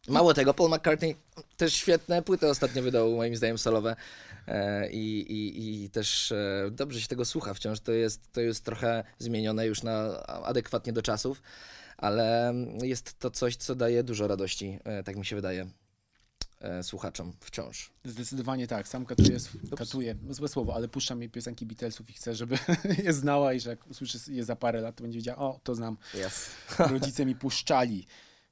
[0.09, 1.17] Mało tego, Paul McCartney
[1.57, 3.97] też świetne płyty ostatnio wydał, moim zdaniem, solowe.
[4.47, 7.81] E, I, i, I też e, dobrze się tego słucha wciąż.
[7.81, 11.43] To jest, to jest trochę zmienione już na adekwatnie do czasów,
[11.97, 15.67] ale jest to coś, co daje dużo radości, e, tak mi się wydaje,
[16.83, 17.91] słuchaczom wciąż.
[18.05, 19.39] Zdecydowanie tak, sam katuję,
[19.77, 22.59] katuję, no złe słowo, ale puszczam jej piosenki Beatlesów i chcę, żeby
[23.05, 25.75] je znała i że jak usłyszy je za parę lat, to będzie wiedziała, o, to
[25.75, 25.97] znam.
[26.15, 26.51] Yes.
[26.79, 28.07] Rodzice mi puszczali.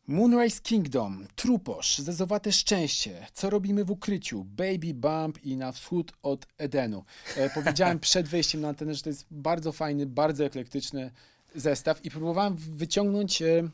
[0.09, 6.47] Moonrise Kingdom, Truposz, Zezowate Szczęście, Co robimy w ukryciu, Baby Bump i Na wschód od
[6.59, 7.05] Edenu.
[7.37, 11.11] E, powiedziałem przed wejściem na antenę, że to jest bardzo fajny, bardzo eklektyczny
[11.55, 13.69] zestaw i próbowałem wyciągnąć e,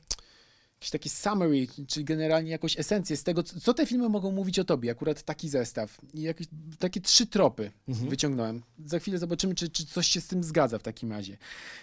[0.81, 4.65] jakiś taki summary, czyli generalnie jakąś esencję z tego, co te filmy mogą mówić o
[4.65, 4.91] tobie.
[4.91, 5.99] Akurat taki zestaw.
[6.15, 6.47] I jakieś,
[6.79, 8.63] takie trzy tropy wyciągnąłem.
[8.87, 11.37] Za chwilę zobaczymy, czy, czy coś się z tym zgadza w takim razie.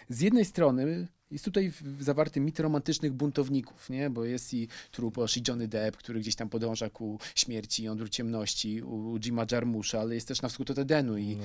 [0.09, 4.09] Z jednej strony jest tutaj zawarty mit romantycznych buntowników, nie?
[4.09, 8.07] bo jest i Truposz i Johnny Depp, który gdzieś tam podąża ku śmierci i jądru
[8.07, 11.37] ciemności, u Jima Jarmusza, ale jest też na wschód od Edenu i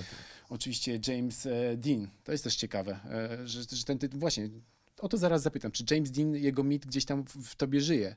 [0.49, 2.09] oczywiście James e, Dean.
[2.25, 4.49] To jest też ciekawe, e, że, że ten tytuł, właśnie,
[5.03, 8.17] o to zaraz zapytam, czy James Dean, jego mit gdzieś tam w, w tobie żyje.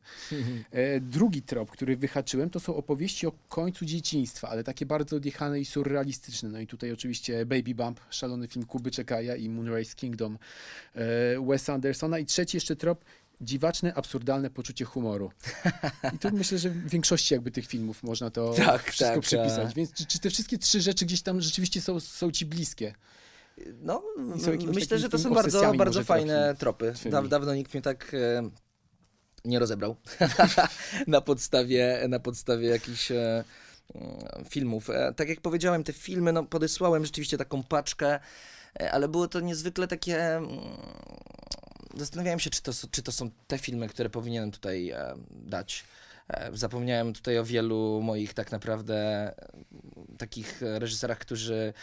[0.71, 5.59] E, drugi trop, który wyhaczyłem, to są opowieści o końcu dzieciństwa, ale takie bardzo odjechane
[5.59, 6.49] i surrealistyczne.
[6.49, 10.37] No i tutaj oczywiście Baby Bump, szalony film Kuby Czekaja i Moonrise Kingdom
[10.95, 12.19] e, Wesa Andersona.
[12.19, 13.05] I trzeci jeszcze trop,
[13.41, 15.31] dziwaczne, absurdalne poczucie humoru.
[16.15, 19.65] I tu myślę, że w większości jakby tych filmów można to Tak, wszystko tak, przypisać.
[19.67, 19.73] tak.
[19.75, 22.93] Więc czy, czy te wszystkie trzy rzeczy gdzieś tam rzeczywiście są, są ci bliskie?
[23.81, 24.03] No,
[24.73, 26.93] myślę, że to są bardzo, bardzo fajne tropy.
[27.05, 28.49] Daw, dawno nikt mnie tak e,
[29.45, 29.95] nie rozebrał
[31.07, 33.43] na, podstawie, na podstawie jakichś e,
[33.95, 34.89] mm, filmów.
[34.89, 38.19] E, tak jak powiedziałem, te filmy, no, podesłałem rzeczywiście taką paczkę,
[38.91, 40.35] ale było to niezwykle takie...
[40.35, 40.49] mm,
[41.97, 44.93] Zastanawiałem się, czy to, czy to są te filmy, które powinienem tutaj
[45.29, 45.83] dać.
[46.53, 49.31] Zapomniałem tutaj o wielu moich tak naprawdę
[50.17, 51.73] takich reżyserach, którzy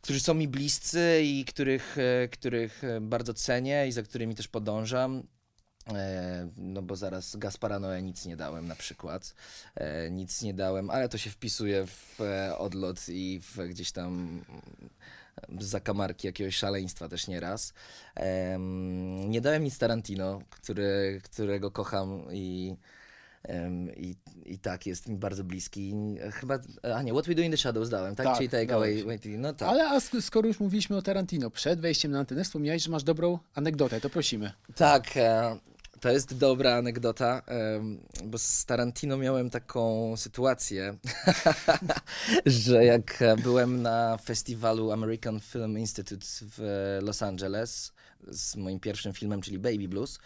[0.00, 4.48] którzy są mi bliscy i których, e, których e, bardzo cenię i za którymi też
[4.48, 5.22] podążam.
[5.88, 9.34] E, No bo zaraz Gaspara Noé nic nie dałem na przykład.
[10.10, 12.18] Nic nie dałem, ale to się wpisuje w
[12.58, 14.42] odlot i w gdzieś tam
[15.48, 17.72] mm, zakamarki jakiegoś szaleństwa też nieraz.
[19.28, 22.76] Nie dałem nic Tarantino, który, którego kocham i,
[23.96, 25.94] i, i tak jest mi bardzo bliski.
[26.32, 26.58] Chyba,
[26.94, 28.26] a nie, What We Do in the Shadows dałem, tak?
[28.26, 29.02] Tak, Czyli Take dałeś.
[29.02, 29.68] Away, Wait, no tak.
[29.68, 33.04] Ale a sk- skoro już mówiliśmy o Tarantino, przed wejściem na antenę wspomniałeś, że masz
[33.04, 34.52] dobrą anegdotę, to prosimy.
[34.74, 35.58] Tak, e,
[36.00, 37.42] to jest dobra anegdota,
[38.24, 40.96] bo z Tarantino miałem taką sytuację,
[42.46, 47.92] że jak byłem na festiwalu American Film Institute w Los Angeles
[48.28, 50.18] z moim pierwszym filmem, czyli Baby Blues,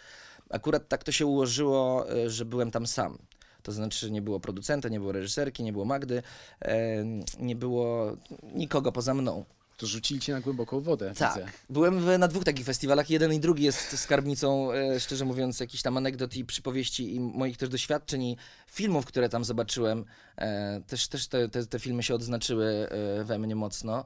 [0.49, 3.17] akurat tak to się ułożyło, e, że byłem tam sam.
[3.63, 6.23] To znaczy nie było producenta, nie było reżyserki, nie było Magdy,
[6.61, 7.05] e,
[7.39, 8.17] nie było
[8.53, 9.45] nikogo poza mną.
[9.77, 11.35] To rzucili cię na głęboką wodę, Tak.
[11.35, 11.47] widzę.
[11.69, 13.09] Byłem w, na dwóch takich festiwalach.
[13.09, 17.57] Jeden i drugi jest skarbnicą, e, szczerze mówiąc, jakichś tam anegdot i przypowieści i moich
[17.57, 20.05] też doświadczeń i filmów, które tam zobaczyłem.
[20.37, 24.05] E, też też te, te, te filmy się odznaczyły e, we mnie mocno.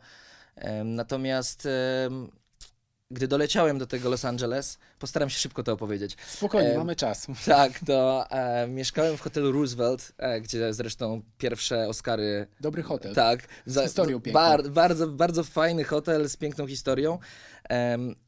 [0.56, 1.68] E, natomiast
[3.12, 6.18] gdy doleciałem do tego Los Angeles, postaram się szybko to opowiedzieć.
[6.28, 7.28] Spokojnie, E, mamy czas.
[7.46, 13.16] Tak, to e, mieszkałem w hotelu Roosevelt, e, gdzie zresztą pierwsze Oscary Dobry hotel.
[13.16, 13.40] tak.
[13.66, 14.42] Z historią piękną.
[14.42, 17.20] Bar, bardzo, bardzo fajny hotel z piękną historią.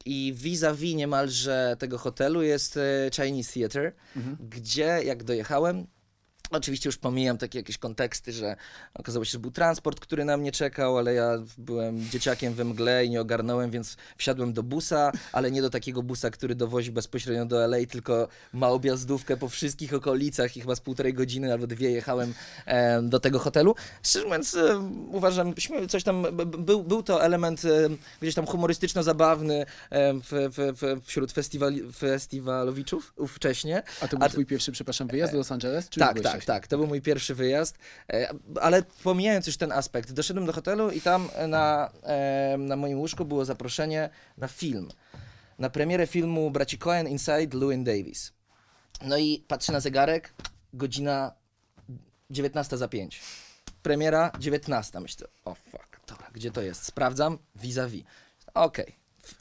[0.05, 4.37] I vis-a-vis niemalże tego hotelu jest e, Chinese Theatre, Mhm.
[4.49, 5.87] gdzie jak dojechałem,
[6.51, 8.55] Oczywiście już pomijam takie jakieś konteksty, że
[8.93, 13.05] okazało się, że był transport, który na mnie czekał, ale ja byłem dzieciakiem we mgle
[13.05, 17.45] i nie ogarnąłem, więc wsiadłem do busa, ale nie do takiego busa, który dowozi bezpośrednio
[17.45, 21.91] do LA, tylko ma objazdówkę po wszystkich okolicach i chyba z półtorej godziny albo dwie
[21.91, 22.33] jechałem
[22.65, 23.75] em, do tego hotelu.
[24.03, 25.53] Szczerze mówiąc, em, uważam,
[25.89, 26.25] coś tam,
[26.57, 33.83] był, był to element em, gdzieś tam humorystyczno-zabawny w, w, wśród festiwali, festiwalowiczów ówcześnie.
[34.01, 35.89] A to był A- twój pierwszy, przepraszam, wyjazd do Los Angeles?
[35.89, 36.61] Czy Tak, tak, wcześniej?
[36.61, 36.67] tak.
[36.67, 37.77] To był mój pierwszy wyjazd.
[38.09, 42.75] E, Ale pomijając już ten aspekt, doszedłem do hotelu i tam e, na, e, na
[42.75, 44.89] moim łóżku było zaproszenie na film.
[45.59, 48.33] Na premierę filmu Braci Coen Inside Llewyn Davis.
[49.01, 50.33] No i patrzę na zegarek,
[50.73, 51.33] godzina
[52.29, 53.21] 19 za 5.
[53.83, 54.99] Premiera 19.
[54.99, 56.83] Myślę, o fuck, dobra, gdzie to jest?
[56.83, 58.03] Sprawdzam, vis-a-vis.
[58.53, 58.95] Okej,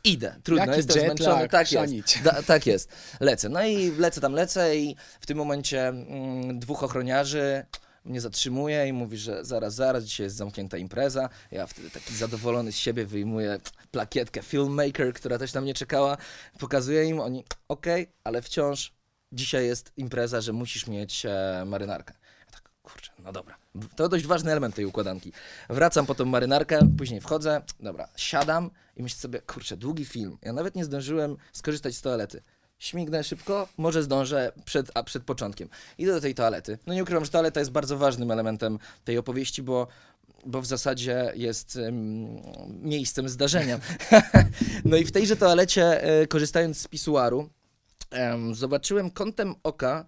[0.05, 1.49] idę, trudno, Jaki jestem jet zmęczony.
[1.49, 2.89] Tak jest, da, tak jest.
[3.21, 7.65] Lecę, no i lecę tam, lecę i w tym momencie mm, dwóch ochroniarzy
[8.05, 11.29] mnie zatrzymuje i mówi, że zaraz, zaraz, dzisiaj jest zamknięta impreza.
[11.51, 13.59] Ja wtedy taki zadowolony z siebie wyjmuję
[13.91, 16.17] plakietkę filmmaker, która też na mnie czekała.
[16.59, 18.93] Pokazuję im, oni, okej, ale wciąż
[19.33, 22.15] dzisiaj jest impreza, że musisz mieć e, marynarkę.
[22.83, 23.57] Kurczę, no dobra.
[23.97, 25.33] To dość ważny element tej układanki.
[25.69, 30.39] Wracam po tą marynarkę, później wchodzę, dobra, siadam i myślę sobie, kurczę, długi film.
[30.43, 32.43] Ja nawet nie zdążyłem skorzystać z toalety.
[32.79, 35.69] Śmignę szybko, może zdążę przed, a przed początkiem.
[35.99, 36.79] Idę do tej toalety.
[36.87, 39.87] No nie ukrywam, że toaleta jest bardzo ważnym elementem tej opowieści, bo,
[40.47, 42.27] bo w zasadzie jest em,
[42.69, 43.81] miejscem zdarzenia.
[44.85, 47.51] no i w tejże toalecie, e, korzystając z pisuaru,
[48.11, 50.07] em, zobaczyłem kątem oka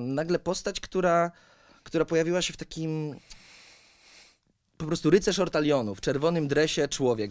[0.00, 1.30] nagle postać, która,
[1.84, 3.14] która pojawiła się w takim
[4.76, 7.30] po prostu rycerz ortalionu w czerwonym dresie człowiek.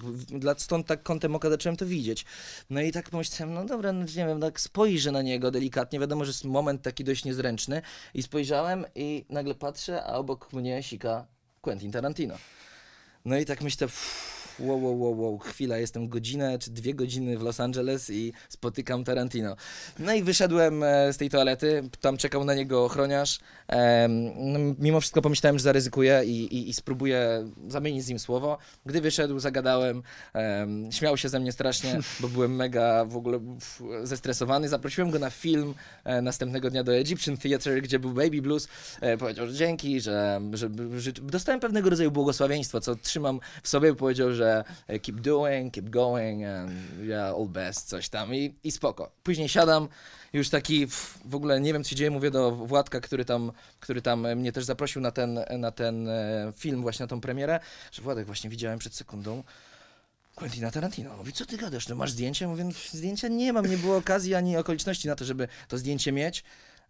[0.57, 2.25] Stąd tak kątem oka zacząłem to widzieć.
[2.69, 5.99] No i tak pomyślałem, no dobra, no nie wiem, tak spojrzę na niego delikatnie.
[5.99, 7.81] Wiadomo, że jest moment taki dość niezręczny.
[8.13, 11.25] I spojrzałem i nagle patrzę, a obok mnie sika
[11.61, 12.35] Quentin Tarantino.
[13.25, 17.37] No i tak myślę, pff, wow, wow, wow, wow, chwila, jestem godzinę czy dwie godziny
[17.37, 19.55] w Los Angeles i spotykam Tarantino.
[19.99, 23.39] No i wyszedłem e, z tej toalety, tam czekał na niego ochroniarz.
[24.35, 28.57] No, mimo wszystko pomyślałem, że zaryzykuję i, i, i spróbuję zamienić z nim słowo.
[28.85, 33.39] Gdy wyszedł, zagadałem, em, śmiał się ze mnie strasznie, bo byłem mega w ogóle
[34.03, 34.69] zestresowany.
[34.69, 38.67] Zaprosiłem go na film e, następnego dnia do Egyptian Theatre, gdzie był Baby Blues.
[39.01, 43.95] E, powiedział, że dzięki, że, że, że dostałem pewnego rodzaju błogosławieństwo, co trzymam w sobie.
[43.95, 44.42] Powiedział, że
[44.87, 46.71] e, keep doing, keep going, and
[47.03, 49.11] yeah, all best, coś tam i, i spoko.
[49.23, 49.87] Później siadam,
[50.33, 54.01] już taki w, ogóle nie wiem, co się dzieje, mówię do Władka, który tam, który
[54.01, 57.59] tam mnie też zaprosił na ten, na ten e, film, właśnie na tą premierę,
[57.91, 59.43] że Władek, właśnie widziałem przed sekundą
[60.35, 61.17] Quentina Tarantino.
[61.17, 62.47] Mówi, co ty gadasz, no masz zdjęcie?
[62.47, 66.11] Mówię, "No, zdjęcia nie mam, nie było okazji ani okoliczności na to, żeby to zdjęcie
[66.11, 66.43] mieć.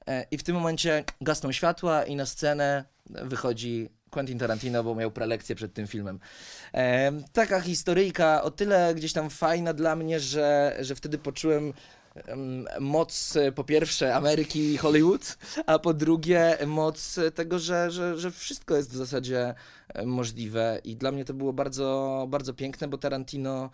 [0.08, 5.12] E, I w tym momencie gasną światła i na scenę wychodzi Quentin Tarantino, bo miał
[5.12, 6.20] prelekcję przed tym filmem.
[6.74, 11.74] E, taka historyjka, o tyle gdzieś tam fajna dla mnie, że, że wtedy poczułem
[12.16, 18.18] em, moc e, po pierwsze Ameryki i Hollywood, a po drugie moc tego, że, że,
[18.18, 19.54] że wszystko jest w zasadzie
[19.94, 23.70] e, możliwe i dla mnie to było bardzo, bardzo piękne, bo Tarantino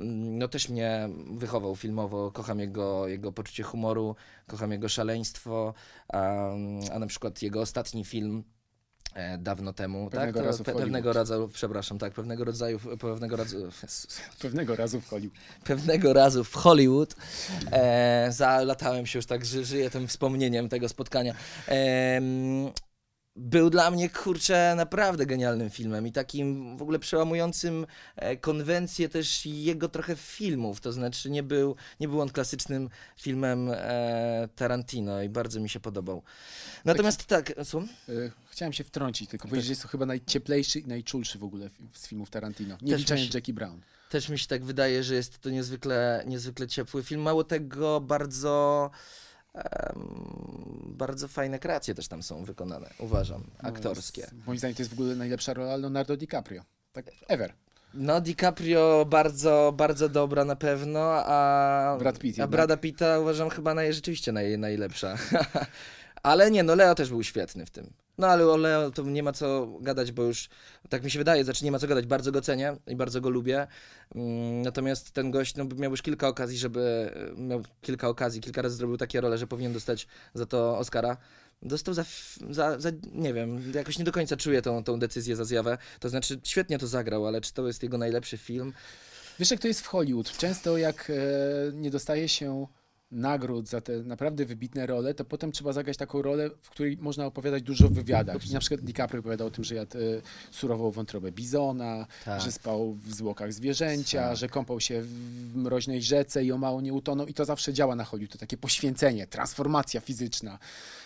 [0.00, 5.74] mm, no też mnie wychował filmowo, kocham jego, jego poczucie humoru, kocham jego szaleństwo,
[6.12, 6.50] a,
[6.92, 8.44] a na przykład jego ostatni film
[9.38, 10.46] dawno temu, Pewnego tak?
[10.46, 13.68] razu pe- pewnego rodzaju, przepraszam, tak, pewnego rodzaju, pewnego rodzaju,
[14.42, 15.38] Pewnego razu w Hollywood.
[15.64, 17.14] pewnego razu w Hollywood.
[17.72, 21.34] E, zalatałem się już tak, że żyję tym wspomnieniem tego spotkania.
[21.66, 22.24] Em,
[23.36, 29.46] był dla mnie, kurczę, naprawdę genialnym filmem i takim w ogóle przełamującym e, konwencję też
[29.46, 30.80] jego trochę filmów.
[30.80, 35.80] To znaczy nie był, nie był on klasycznym filmem e, Tarantino i bardzo mi się
[35.80, 36.22] podobał.
[36.84, 37.88] Natomiast tak, słucham?
[38.08, 41.70] Y, Chciałem się wtrącić, tylko powiedzieć, że jest to chyba najcieplejszy i najczulszy w ogóle
[41.92, 42.78] z filmów Tarantino.
[42.82, 43.80] Nie się- Jackie Brown.
[44.10, 47.22] Też mi się tak wydaje, że jest to niezwykle, niezwykle ciepły film.
[47.22, 48.90] Mało tego, bardzo,
[50.86, 54.20] bardzo fajne kreacje też tam są wykonane, uważam, No, aktorskie.
[54.20, 56.62] jest- Moim zdaniem to jest w ogóle najlepsza rola Leonardo DiCaprio.
[56.92, 57.52] Tak, ever.
[57.94, 62.46] No, DiCaprio bardzo, bardzo dobra na pewno, a, Brad Pitt a.
[62.46, 65.16] Brada Pitta uważam chyba naj, rzeczywiście naj, najlepsza.
[66.22, 67.90] ale nie, no Leo też był świetny w tym.
[68.18, 70.48] No ale o Leo to nie ma co gadać, bo już
[70.88, 73.30] tak mi się wydaje, znaczy nie ma co gadać, bardzo go cenię i bardzo go
[73.30, 73.66] lubię.
[74.14, 78.76] Mm, Natomiast ten gość no, miał już kilka okazji, żeby, miał kilka okazji, kilka razy
[78.76, 81.16] zrobił takie role, że powinien dostać za to Oscara.
[81.62, 82.04] Dostał za,
[82.50, 85.78] za, za, nie wiem, jakoś nie do końca czuję tą, tą decyzję za zjawę.
[86.00, 88.72] To znaczy, świetnie to zagrał, ale czy to jest jego najlepszy film?
[89.38, 90.36] Wiesz, jak to jest w Hollywood?
[90.36, 91.14] Często jak e,
[91.72, 92.66] nie dostaje się
[93.14, 97.26] nagród za te naprawdę wybitne role, to potem trzeba zagrać taką rolę, w której można
[97.26, 98.50] opowiadać dużo w wywiadach.
[98.52, 100.00] Na przykład DiCaprio opowiadał o tym, że jadł e,
[100.50, 102.40] surową wątrobę bizona, Tak.
[102.40, 104.36] że spał w zwłokach zwierzęcia, Tak.
[104.36, 107.26] że kąpał się w mroźnej rzece i o mało nie utonął.
[107.26, 108.32] I to zawsze działa na Hollywood.
[108.32, 110.58] To takie poświęcenie, transformacja fizyczna.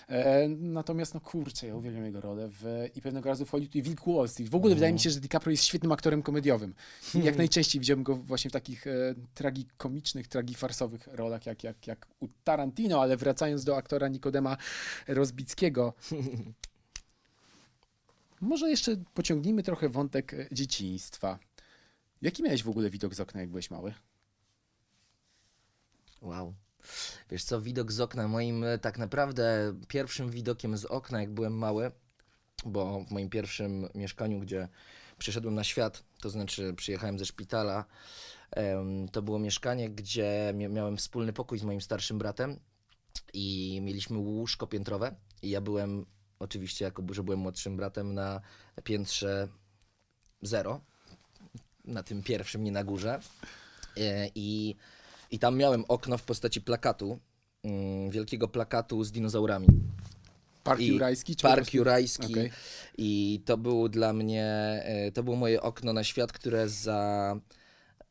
[0.09, 3.83] E, natomiast, no kurczę, ja uwielbiam jego rolę w, i pewnego razu w Hollywood i
[3.83, 4.51] Wilk Wall Street.
[4.51, 6.75] W ogóle wydaje mi się, że DiCaprio jest świetnym aktorem komediowym.
[7.14, 8.90] I Jak najczęściej widziałem go właśnie w takich e,
[9.35, 14.57] tragikomicznych, tragifarsowych rolach, jak, jak, jak u Tarantino, ale wracając do aktora Nikodema
[15.09, 15.94] Rozbickiego,
[18.40, 21.38] może jeszcze pociągnijmy trochę wątek dzieciństwa.
[22.23, 23.94] Jaki miałeś w ogóle widok z okna, jak byłeś mały?
[26.23, 26.55] Wow.
[27.31, 31.59] Wiesz co, widok z okna, moim e, tak naprawdę pierwszym widokiem z okna, jak byłem
[31.59, 31.92] mały,
[32.64, 34.68] bo w moim pierwszym mieszkaniu, gdzie
[35.18, 37.85] przyszedłem na świat, to znaczy przyjechałem ze szpitala,
[39.12, 42.61] to było mieszkanie, gdzie mia- miałem wspólny pokój z moim starszym bratem
[43.33, 46.07] i mieliśmy łóżko piętrowe i ja byłem,
[46.38, 48.40] oczywiście jako że byłem młodszym bratem, na
[48.85, 49.48] piętrze
[50.42, 50.81] zero,
[51.85, 53.20] na tym pierwszym, nie na górze.
[53.96, 54.77] E, I,
[55.31, 57.19] I tam miałem okno w postaci plakatu,
[57.64, 59.67] mm, wielkiego plakatu z dinozaurami.
[60.64, 61.37] Park I Jurajski?
[61.37, 62.33] Czy Park Jurajski.
[62.33, 62.51] Okej.
[62.99, 64.45] I to było dla mnie,
[64.85, 67.37] e, to było moje okno na świat, które za,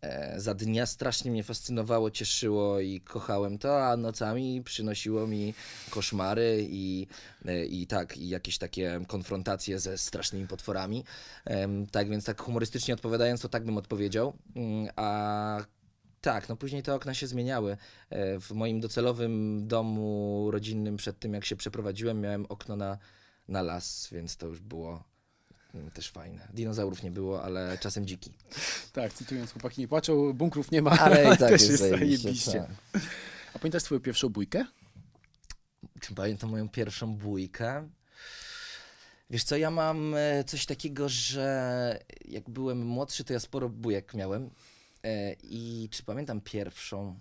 [0.01, 5.53] e, za dnia strasznie mnie fascynowało, cieszyło i kochałem to, a nocami przynosiło mi
[5.89, 7.08] koszmary i,
[7.45, 11.03] e, i tak, i jakieś takie konfrontacje ze strasznymi potworami.
[11.91, 14.34] Tak więc tak humorystycznie odpowiadając, to tak bym odpowiedział.
[14.55, 15.76] Mm, A
[16.28, 17.78] tak, no później te okna się zmieniały.
[18.09, 22.97] E, W moim docelowym domu rodzinnym przed tym, jak się przeprowadziłem, miałem okno na,
[23.47, 25.03] na las, więc to już było
[25.75, 26.47] Mm, Też fajne.
[26.53, 28.34] Dinozaurów nie było, ale czasem dziki.
[28.93, 32.51] Tak, cytując chłopaki nie płaczą, bunkrów nie ma, Ale i tak też jest jest zajebiście.
[32.91, 33.01] tak.
[33.53, 34.65] A pamiętasz swoją pierwszą bójkę?
[36.01, 37.89] Czy pamiętam moją pierwszą bójkę?
[39.30, 44.13] Wiesz co, ja mam e, coś takiego, że jak byłem młodszy, to ja sporo bójek
[44.13, 44.49] miałem.
[45.08, 47.20] E, I czy pamiętam pierwszą?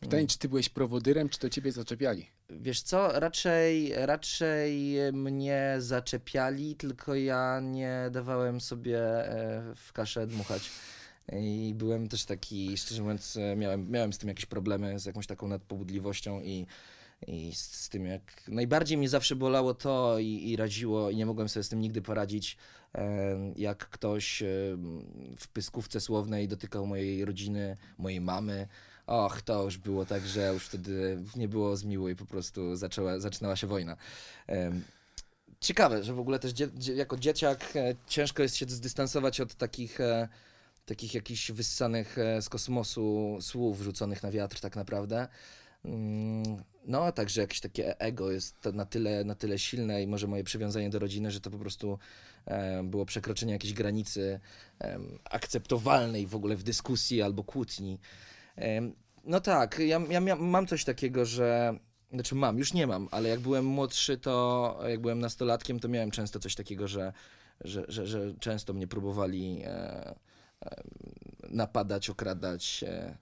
[0.00, 2.26] Pytanie, czy ty byłeś prowodyrem, czy to ciebie zaczepiali?
[2.50, 10.70] Wiesz co, raczej, raczej mnie zaczepiali, tylko ja nie dawałem sobie e, w kaszę dmuchać.
[11.32, 15.26] I byłem też taki, szczerze mówiąc, e, miałem, miałem z tym jakieś problemy, z jakąś
[15.26, 16.66] taką nadpobudliwością i,
[17.26, 18.22] i z, z tym jak...
[18.48, 22.02] Najbardziej mnie zawsze bolało to i, i raziło i nie mogłem sobie z tym nigdy
[22.02, 22.56] poradzić,
[23.56, 24.42] jak ktoś
[25.38, 28.68] w pyskówce słownej dotykał mojej rodziny, mojej mamy.
[29.06, 33.18] Och, to już było tak, że już wtedy nie było zmiło i po prostu zaczęła,
[33.18, 33.96] zaczynała się wojna.
[35.60, 40.00] Ciekawe, że w ogóle też dzie, jako dzieciak e, ciężko jest się zdystansować od takich,
[40.00, 40.28] e,
[40.86, 45.28] takich jakichś wyssanych e, z kosmosu słów rzuconych na wiatr tak naprawdę.
[45.84, 50.26] Mm, No, a także jakieś takie ego jest na tyle, na tyle silne i może
[50.26, 51.98] moje przywiązanie do rodziny, że to po prostu
[52.84, 54.40] było przekroczenie jakiejś granicy
[55.24, 58.00] akceptowalnej w ogóle w dyskusji albo kłótni.
[59.24, 61.78] No tak, ja, ja mam coś takiego, że.
[62.12, 66.10] Znaczy mam, już nie mam, ale jak byłem młodszy, to jak byłem nastolatkiem, to miałem
[66.10, 67.12] często coś takiego, że,
[67.60, 70.82] że, że, że często mnie próbowali e, e,
[71.50, 72.84] napadać, okradać.
[72.88, 73.16] E,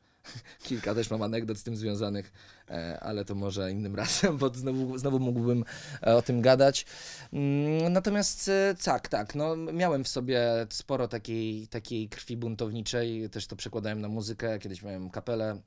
[0.63, 2.33] kilka też mam anegdot z tym związanych,
[2.71, 5.65] e, ale to może innym razem, bo znowu, znowu mógłbym
[6.07, 6.87] e, o tym gadać.
[7.33, 13.47] Mm, Natomiast e, tak, tak, no miałem w sobie sporo takiej, takiej krwi buntowniczej, też
[13.47, 15.61] to przekładałem na muzykę, kiedyś miałem kapelę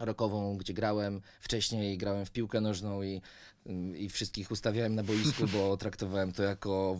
[0.00, 3.22] rockową, gdzie grałem, wcześniej grałem w piłkę nożną i,
[3.96, 6.98] i wszystkich ustawiałem na boisku, bo traktowałem to jako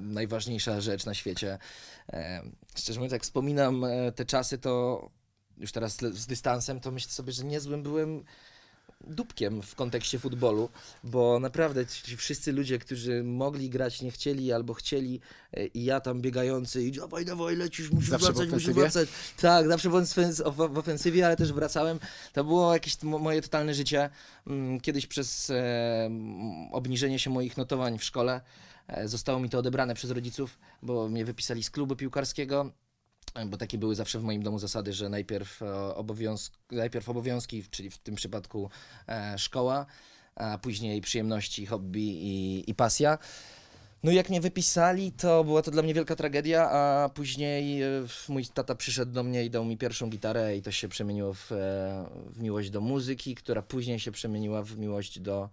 [0.00, 1.58] najważniejsza rzecz na świecie.
[2.76, 3.84] Szczerze mówiąc, jak wspominam
[4.14, 5.10] te czasy, to
[5.58, 8.24] już teraz z dystansem, to myślę sobie, że niezłym byłem
[9.06, 10.68] dupkiem w kontekście futbolu,
[11.04, 15.20] bo naprawdę ci wszyscy ludzie, którzy mogli grać, nie chcieli albo chcieli
[15.52, 19.08] e, i ja tam biegający i dawaj, dawaj, lecisz, musisz Zawsze wracać, musisz wracać.
[19.40, 21.98] Tak, zawsze w, ofens- w, w ofensywie, ale też wracałem.
[22.32, 24.10] To było jakieś mo- moje totalne życie.
[24.46, 26.10] Mm, Kiedyś przez e,
[26.72, 28.40] obniżenie się moich notowań w szkole
[28.88, 32.72] e, zostało mi to odebrane przez rodziców, bo mnie wypisali z klubu piłkarskiego.
[33.46, 37.90] Bo takie były zawsze w moim domu zasady, że najpierw, e, obowiązk, najpierw obowiązki, czyli
[37.90, 38.70] w tym przypadku
[39.08, 39.86] e, szkoła,
[40.34, 43.18] a później przyjemności, hobby i, i pasja.
[44.02, 47.88] No jak mnie wypisali, to była to dla mnie wielka tragedia, a później e,
[48.28, 51.50] mój tata przyszedł do mnie i dał mi pierwszą gitarę i to się przemieniło w,
[52.30, 55.48] w miłość do muzyki, która później się przemieniła w miłość do,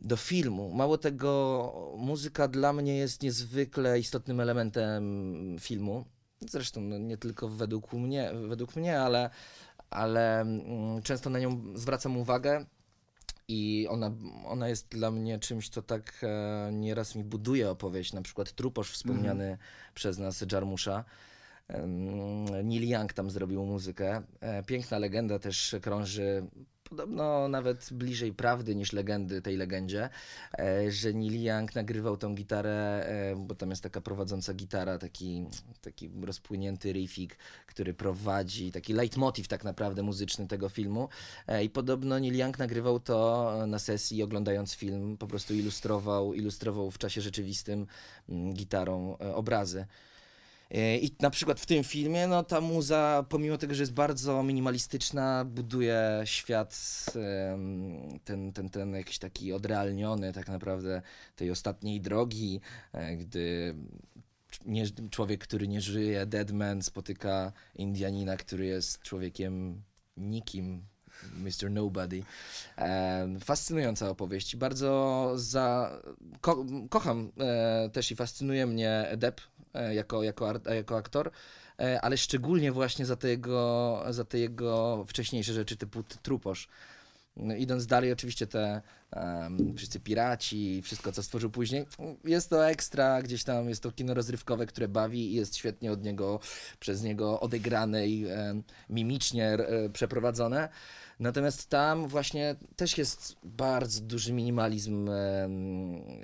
[0.00, 0.74] do filmu.
[0.74, 6.04] Mało tego, muzyka dla mnie jest niezwykle istotnym elementem filmu.
[6.50, 9.30] Zresztą no, nie tylko według mnie, według mnie ale,
[9.90, 12.66] ale mm, często na nią zwracam uwagę.
[13.48, 14.10] I ona,
[14.44, 18.12] ona jest dla mnie czymś, co tak e, nieraz mi buduje opowieść.
[18.12, 19.58] Na przykład Truposz wspomniany
[19.94, 21.04] przez nas, Jarmusza.
[21.68, 24.22] Em, Neil Young tam zrobił muzykę.
[24.40, 26.46] E, piękna legenda też krąży,
[26.92, 30.08] podobno nawet bliżej prawdy niż legendy tej legendzie,
[30.58, 35.46] e, że Neil Young nagrywał tą gitarę, e, bo tam jest taka prowadząca gitara, taki,
[35.80, 37.36] taki rozpłynięty riffik,
[37.66, 41.08] który prowadzi, taki leitmotiv tak naprawdę muzyczny tego filmu.
[41.46, 46.90] E, I podobno Neil Young nagrywał to na sesji, oglądając film, po prostu ilustrował, ilustrował
[46.90, 47.86] w czasie rzeczywistym
[48.28, 49.86] mm, gitarą obrazy.
[50.72, 54.42] E, I na przykład w tym filmie, no ta muza, pomimo tego, że jest bardzo
[54.42, 57.04] minimalistyczna, buduje świat
[58.24, 61.02] ten, ten, ten jakiś taki odrealniony tak naprawdę
[61.36, 62.60] tej ostatniej drogi,
[62.92, 63.74] e, gdy
[64.66, 69.82] nie, człowiek, który nie żyje, Deadman, spotyka Indianina, który jest człowiekiem
[70.16, 70.82] nikim,
[71.36, 71.70] Mr.
[71.70, 72.22] Nobody.
[72.76, 74.56] Em, fascynująca opowieść.
[74.56, 75.98] Bardzo za...
[76.40, 79.44] Ko kocham e, też i fascynuje mnie Depp e,
[79.74, 81.30] jako, jako, art, jako aktor,
[81.80, 86.68] e, ale szczególnie właśnie za te jego, za te jego wcześniejsze rzeczy typu Truposz.
[87.36, 91.86] No, idąc dalej, oczywiście te em, wszyscy piraci, wszystko co stworzył później,
[92.24, 96.02] jest to ekstra, gdzieś tam jest to kino rozrywkowe, które bawi i jest świetnie od
[96.02, 96.40] niego,
[96.80, 100.68] przez niego odegrane i em, mimicznie e, przeprowadzone.
[101.20, 105.10] Natomiast tam właśnie też jest bardzo duży minimalizm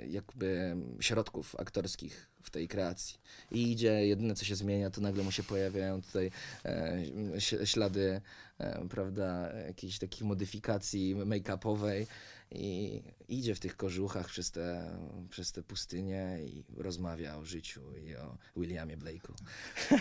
[0.07, 3.17] jakby środków aktorskich w tej kreacji.
[3.51, 6.31] I idzie, jedyne co się zmienia, to nagle mu się pojawiają tutaj
[6.65, 8.21] e, ślady,
[8.57, 12.05] e, prawda, jakiejś takich modyfikacji make-upowej
[12.51, 14.91] i idzie w tych kożuchach przez te,
[15.29, 19.33] przez te pustynie i rozmawia o życiu i o Williamie Blake'u.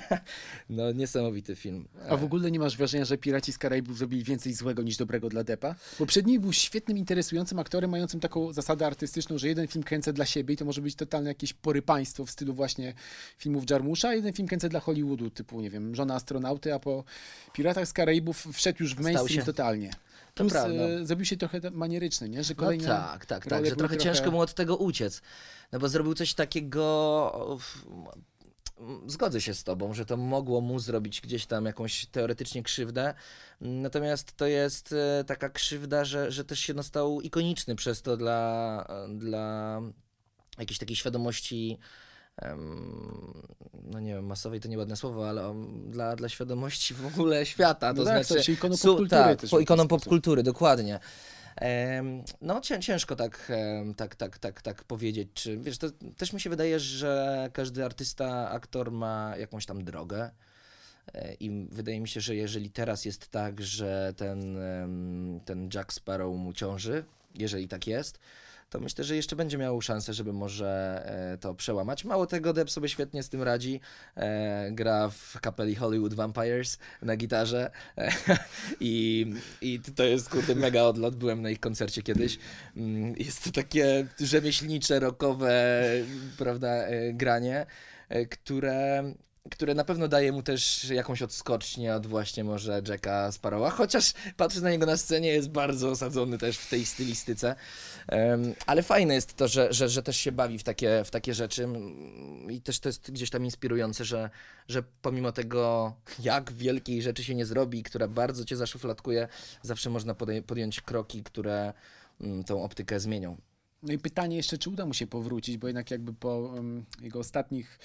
[0.70, 1.88] no niesamowity film.
[2.08, 5.28] A w ogóle nie masz wrażenia, że Piraci z Karaibów zrobili więcej złego niż dobrego
[5.28, 5.74] dla Deppa?
[5.98, 10.12] Bo przed nim był świetnym, interesującym aktorem, mającym taką zasadę artystyczną, że jeden film kręcę
[10.12, 12.94] dla siebie i to może być totalne jakieś porypaństwo w stylu właśnie
[13.38, 17.04] filmów Jarmusza, a jeden film kręcę dla Hollywoodu, typu, nie wiem, Żona astronauty, a po
[17.52, 19.90] Piratach z Karaibów wszedł już w mainstream totalnie.
[20.38, 20.82] Plus prawda.
[20.82, 22.44] e, zrobił się trochę manieryczny, nie?
[22.44, 25.22] Że No kolejne tak, tak, tak, role że trochę ciężko mu od tego uciec.
[25.72, 27.58] No bo zrobił coś takiego.
[29.06, 33.14] Zgodzę się z tobą, że to mogło mu zrobić gdzieś tam jakąś teoretycznie krzywdę.
[33.60, 38.16] Natomiast to jest e, taka krzywda, że, że też się no, stał ikoniczny przez to
[38.16, 39.80] dla, dla
[40.58, 41.78] jakiejś takiej świadomości.
[43.84, 45.54] No nie wiem, masowej to nieładne słowo, ale
[45.86, 47.94] dla, dla świadomości w ogóle świata.
[47.94, 51.00] To No tak, znaczy, ikoną popkultury tak, po ikoną popkultury, dokładnie.
[52.40, 53.52] No cię, ciężko tak,
[53.96, 55.86] tak, tak, tak, tak powiedzieć, czy wiesz, to
[56.16, 60.30] też mi się wydaje, że każdy artysta, aktor ma jakąś tam drogę
[61.14, 64.58] E, i wydaje mi się, że jeżeli teraz jest tak, że ten,
[65.44, 68.18] ten Jack Sparrow mu ciąży, jeżeli tak jest,
[68.70, 71.02] to myślę, że jeszcze będzie miał szansę, żeby może
[71.34, 72.04] e, to przełamać.
[72.04, 73.80] Mało tego, Depp sobie świetnie z tym radzi.
[74.16, 78.12] E, gra w kapeli Hollywood Vampires na gitarze e,
[78.80, 79.26] i,
[79.60, 81.16] i to jest kurde mega odlot.
[81.16, 82.38] Byłem na ich koncercie kiedyś.
[82.76, 85.82] Mm, Jest to takie rzemieślnicze, rockowe,
[86.38, 87.66] prawda, granie,
[88.30, 89.04] które
[89.50, 94.60] które na pewno daje mu też jakąś odskocznię od właśnie może Jacka Sparrowa, chociaż patrzę
[94.60, 97.54] na niego na scenie, jest bardzo osadzony też w tej stylistyce.
[98.08, 101.34] Em, ale fajne jest to, że, że, że też się bawi w takie, w takie
[101.34, 101.68] rzeczy
[102.50, 104.30] i też to jest gdzieś tam inspirujące, że,
[104.68, 109.28] że pomimo tego, jak wielkiej rzeczy się nie zrobi, która bardzo cię zaszufladkuje,
[109.62, 111.72] zawsze można podej- podjąć kroki, które
[112.46, 113.36] tą optykę zmienią.
[113.82, 117.18] No i pytanie jeszcze, czy uda mu się powrócić, bo jednak jakby po em, jego
[117.18, 117.78] ostatnich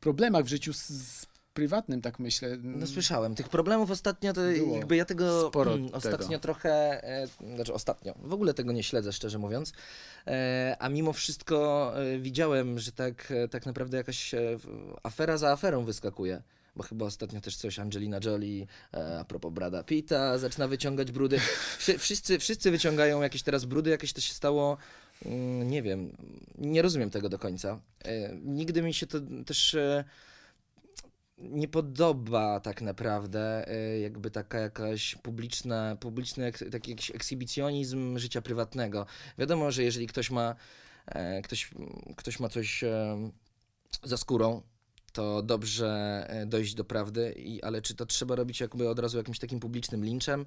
[0.00, 2.56] problemach w życiu z, z prywatnym, tak myślę.
[2.62, 6.38] No słyszałem, tych problemów ostatnio to Było jakby ja tego mm, ostatnio tego.
[6.38, 9.72] trochę, e, znaczy ostatnio, w ogóle tego nie śledzę szczerze mówiąc,
[10.26, 14.58] e, a mimo wszystko e, widziałem, że tak, e, tak naprawdę jakaś e,
[15.02, 16.42] afera za aferą wyskakuje.
[16.76, 21.38] Bo chyba ostatnio też coś Angelina Jolie, e, a propos Brada Pitta, zaczyna wyciągać brudy.
[21.78, 24.78] Wszy, wszyscy, wszyscy wyciągają jakieś teraz brudy, jakieś to się stało, mm,
[25.64, 26.16] nie wiem,
[26.58, 27.80] nie rozumiem tego do końca.
[28.04, 30.04] E, nigdy mi się to też e,
[31.38, 39.06] nie podoba tak naprawdę e, jakby taka jakaś publiczna, publiczny taki jakiś ekshibicjonizm życia prywatnego.
[39.38, 40.54] Wiadomo, że jeżeli ktoś ma,
[41.44, 41.70] ktoś,
[42.16, 42.84] ktoś ma coś
[44.02, 44.62] za skórą,
[45.12, 49.60] to dobrze dojść do prawdy, ale czy to trzeba robić jakby od razu jakimś takim
[49.60, 50.46] publicznym linczem?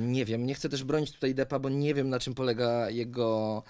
[0.00, 3.62] Nie wiem, nie chcę też bronić tutaj Depa, bo nie wiem na czym polega jego,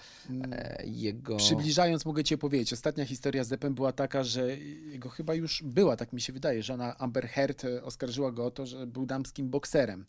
[0.51, 1.37] e, jego...
[1.37, 2.73] Przybliżając, mogę ci opowiedzieć.
[2.73, 6.63] Ostatnia historia z Deppem była taka, że jego chyba już była, tak mi się wydaje,
[6.63, 10.05] że ona Amber Heard e, oskarżyła go o to, że był damskim bokserem.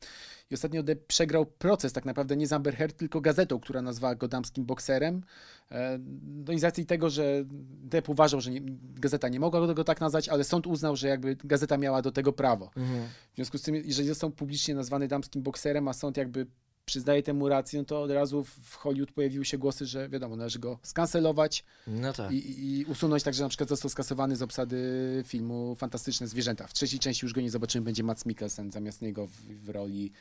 [0.50, 4.14] I ostatnio Depp przegrał proces tak naprawdę nie z Amber Heard, tylko gazetą, która nazwała
[4.14, 5.22] go damskim bokserem.
[5.70, 5.98] E,
[6.46, 7.44] No i z racji tego, że
[7.84, 8.61] Depp uważał, że nie,
[8.94, 12.32] gazeta nie mogła go tak nazwać, ale sąd uznał, że jakby gazeta miała do tego
[12.32, 12.70] prawo.
[12.76, 13.09] Mhm.
[13.32, 16.47] W związku z tym, jeżeli został publicznie nazwany damskim bokserem, a sąd jakby
[16.84, 20.59] przyznaje temu rację, no to od razu w Hollywood pojawiły się głosy, że wiadomo, należy
[20.59, 22.32] go skancelować No tak.
[22.32, 24.78] i, i usunąć, także na przykład został skasowany z obsady
[25.26, 26.66] filmu Fantastyczne Zwierzęta.
[26.66, 29.32] W trzeciej części już go nie zobaczymy, będzie Mats Mikkelsen zamiast niego w,
[29.64, 30.12] w roli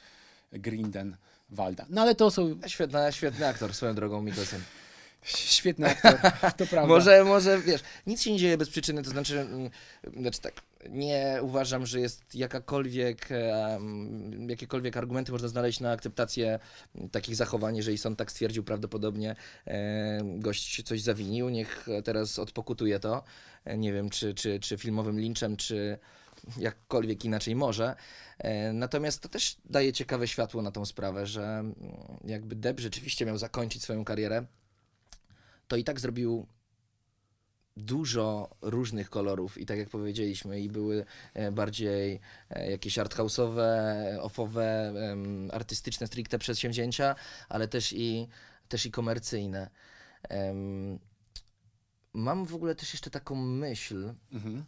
[0.52, 1.18] Grinden
[1.50, 1.86] Walda.
[1.90, 4.62] No ale to są Świetna, świetny aktor swoją drogą Mikkelsen.
[5.26, 6.88] Świetne aktor, to prawda.
[6.88, 9.70] Może, może, wiesz, nic się nie dzieje bez przyczyny, to znaczy, mm,
[10.18, 10.54] znaczy tak,
[10.90, 16.60] nie uważam, że jest jakakolwiek, em, jakiekolwiek argumenty można znaleźć na akceptację
[17.12, 23.24] takich zachowań, jeżeli sąd tak stwierdził, prawdopodobnie em, gość coś zawinił, niech teraz odpokutuje to,
[23.66, 25.98] E, nie wiem, czy, czy, czy filmowym linczem, czy
[26.58, 27.96] jakkolwiek inaczej może.
[28.38, 31.76] E, Natomiast to też daje ciekawe światło na tą sprawę, że mm,
[32.24, 34.46] jakby Depp rzeczywiście miał zakończyć swoją karierę,
[35.72, 36.48] to i tak zrobił
[37.78, 42.20] dużo różnych kolorów i tak jak powiedzieliśmy, i były e, bardziej
[42.50, 43.64] e, jakieś arthouse'owe,
[44.22, 47.16] offowe, em, artystyczne stricte przedsięwzięcia,
[47.50, 48.28] ale też i,
[48.68, 49.70] też i komercyjne.
[52.14, 54.64] Mam w ogóle też jeszcze taką myśl, Mhm.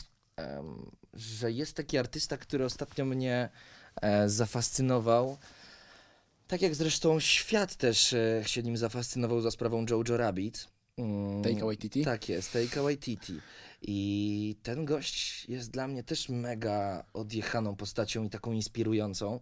[1.13, 3.49] że jest taki artysta, który ostatnio mnie
[4.01, 5.37] e, zafascynował.
[6.47, 10.72] Tak jak zresztą świat też się nim zafascynował za sprawą Jojo Rabbit.
[10.97, 12.03] Mm, Taika Waititi?
[12.03, 13.39] Tak jest, Taika Waititi.
[13.81, 19.39] I ten gość jest dla mnie też mega odjechaną postacią i taką inspirującą.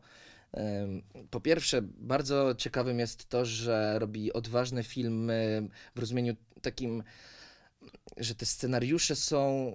[1.30, 7.04] Po pierwsze, bardzo ciekawym jest to, że robi odważne filmy w rozumieniu takim,
[8.18, 9.72] że te scenariusze są,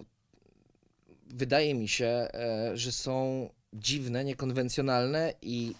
[1.27, 5.74] wydaje mi się, e, że są dziwne, niekonwencjonalne i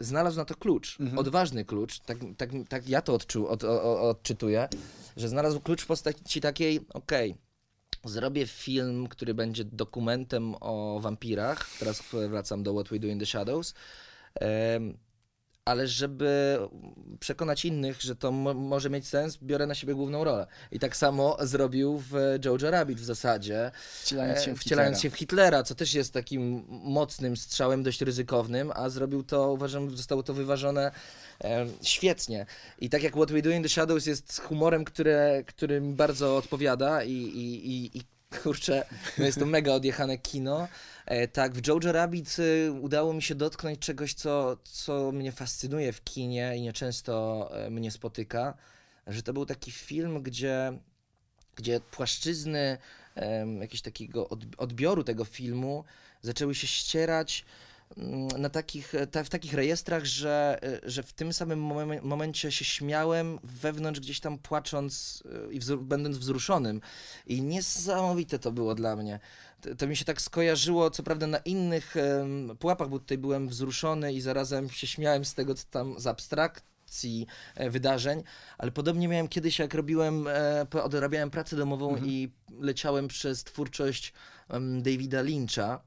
[0.00, 1.18] znalazł na to klucz, Mhm.
[1.18, 4.68] odważny klucz, tak, tak, tak ja to odczu, od, o, o- odczytuję,
[5.16, 7.34] że znalazł klucz w postaci takiej, okej,
[8.04, 13.26] zrobię film, który będzie dokumentem o wampirach, teraz wracam do What We Do in the
[13.26, 13.74] Shadows,
[14.34, 14.98] em,
[15.66, 16.58] ale żeby
[17.20, 20.46] przekonać innych, że to mo- może mieć sens, biorę na siebie główną rolę.
[20.72, 23.70] I tak samo zrobił w Jojo Rabbit w zasadzie,
[24.02, 25.02] Wcielając się e, w wcielając Hitlera.
[25.02, 29.96] się w Hitlera, co też jest takim mocnym strzałem, dość ryzykownym, a zrobił to, uważam,
[29.96, 30.90] zostało to wyważone
[31.44, 32.46] e, świetnie.
[32.78, 36.36] I tak jak What We Do in the Shadows jest humorem, które, który mi bardzo
[36.36, 38.02] odpowiada i, i, i, i
[38.42, 38.86] kurczę,
[39.18, 40.68] no jest to mega odjechane kino.
[41.06, 45.92] E, tak, w Jojo Rabbit y, udało mi się dotknąć czegoś, co, co mnie fascynuje
[45.92, 48.54] w kinie i nieczęsto e, mnie spotyka,
[49.06, 50.78] że to był taki film, gdzie
[51.56, 52.78] gdzie płaszczyzny
[53.14, 55.84] em, jakiegoś takiego od, odbioru tego filmu
[56.22, 57.44] zaczęły się ścierać
[58.38, 62.64] na takich, ta, w takich rejestrach, że, e, że w tym samym momen- momencie się
[62.64, 66.80] śmiałem, wewnątrz gdzieś tam płacząc e, i wzru- będąc wzruszonym.
[67.26, 69.20] I niesamowite to było dla mnie.
[69.60, 73.48] To, to mi się tak skojarzyło, co prawda na innych em, pułapach, bo tutaj byłem
[73.48, 78.22] wzruszony i zarazem się śmiałem z tego, co tam z abstrakcji e, wydarzeń,
[78.58, 82.06] ale podobnie miałem kiedyś, jak robiłem, e, odrabiałem pracę domową Mhm.
[82.10, 84.12] i leciałem przez twórczość
[84.82, 85.80] Davida Lyncha.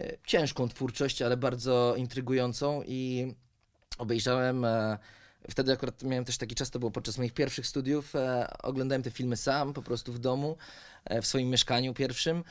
[0.00, 3.32] E, Ciężką twórczość, ale bardzo intrygującą i
[3.98, 4.64] obejrzałem.
[4.64, 4.98] E,
[5.50, 8.16] wtedy akurat miałem też taki czas, to było podczas moich pierwszych studiów.
[8.16, 10.56] E, oglądałem te filmy sam, po prostu w domu,
[11.22, 12.44] w swoim mieszkaniu pierwszym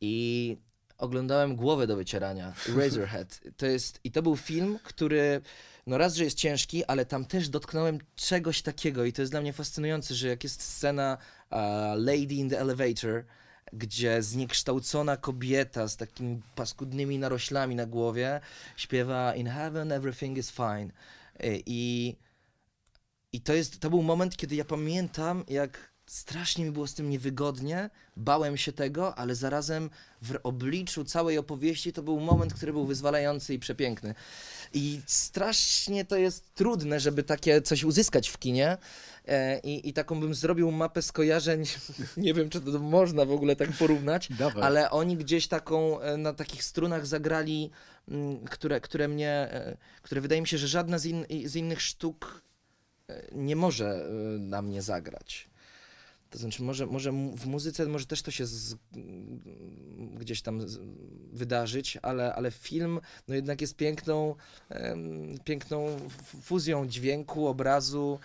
[0.00, 0.56] i
[0.98, 3.40] oglądałem Głowę do wycierania, Razorhead.
[3.56, 5.40] To jest, I to był film, który
[5.86, 9.40] no raz, że jest ciężki, ale tam też dotknąłem czegoś takiego i to jest dla
[9.40, 11.18] mnie fascynujące, że jak jest scena
[11.50, 11.58] uh,
[11.96, 13.24] Lady in the Elevator,
[13.72, 18.40] gdzie zniekształcona kobieta z takimi paskudnymi naroślami na głowie
[18.76, 20.90] śpiewa In heaven everything is fine.
[21.44, 22.16] Y, I,
[23.32, 27.10] i to, jest, to był moment, kiedy ja pamiętam, jak strasznie mi było z tym
[27.10, 29.90] niewygodnie, bałem się tego, ale zarazem
[30.22, 34.14] w obliczu całej opowieści to był moment, który był wyzwalający i przepiękny.
[34.74, 38.78] I strasznie to jest trudne, żeby takie coś uzyskać w kinie.
[39.28, 41.64] E, I, I taką bym zrobił mapę skojarzeń.
[42.16, 44.62] Nie wiem, czy to można w ogóle tak porównać, Dawaj.
[44.62, 47.70] ale oni gdzieś taką e, na takich strunach zagrali,
[48.08, 51.82] mm, które, które mnie, e, które wydaje mi się, że żadna z, in, z innych
[51.82, 52.44] sztuk
[53.32, 54.08] nie może
[54.38, 55.48] na mnie zagrać.
[56.30, 59.40] To znaczy, może, może w muzyce może też to się z, mm,
[60.18, 60.80] gdzieś tam z,
[61.32, 64.34] wydarzyć, ale, ale film no jednak jest piękną,
[64.68, 65.96] em, piękną
[66.42, 68.18] fuzją dźwięku, obrazu,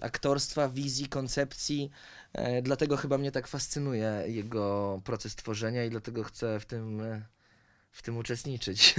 [0.00, 1.90] aktorstwa, wizji, koncepcji.
[2.32, 7.22] E, dlatego chyba mnie tak fascynuje jego proces tworzenia i dlatego chcę w tym, e,
[7.92, 8.94] w tym uczestniczyć.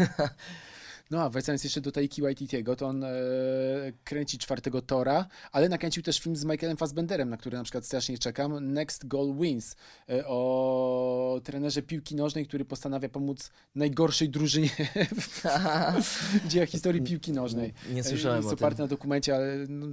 [1.12, 3.10] No a wracając jeszcze do Taiki Waititiego, to on e,
[4.04, 8.18] kręci czwartego Tora, ale nakręcił też film z Michaelem Fassbenderem, na który na przykład strasznie
[8.18, 9.76] czekam, Next Goal Wins,
[10.10, 14.70] e, o trenerze piłki nożnej, który postanawia pomóc najgorszej drużynie
[16.44, 17.74] w dziejach historii piłki nożnej.
[17.94, 18.58] Nie E, słyszałem Jest o tym.
[18.58, 19.88] oparte na dokumencie, ale no,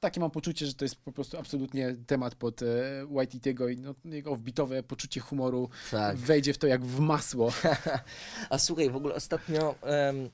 [0.00, 2.66] takie mam poczucie, że to jest po prostu absolutnie temat pod e,
[3.10, 6.16] Waititiego i no, jego wbitowe poczucie humoru Tak.
[6.16, 7.52] wejdzie w to jak w masło.
[8.50, 9.74] A słuchaj, w ogóle ostatnio.
[9.82, 10.30] em,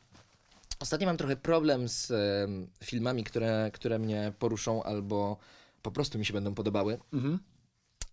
[0.81, 5.37] ostatnio mam trochę problem z em, filmami, które, które mnie poruszą albo
[5.83, 6.99] po prostu mi się będą podobały.
[7.13, 7.39] Mhm.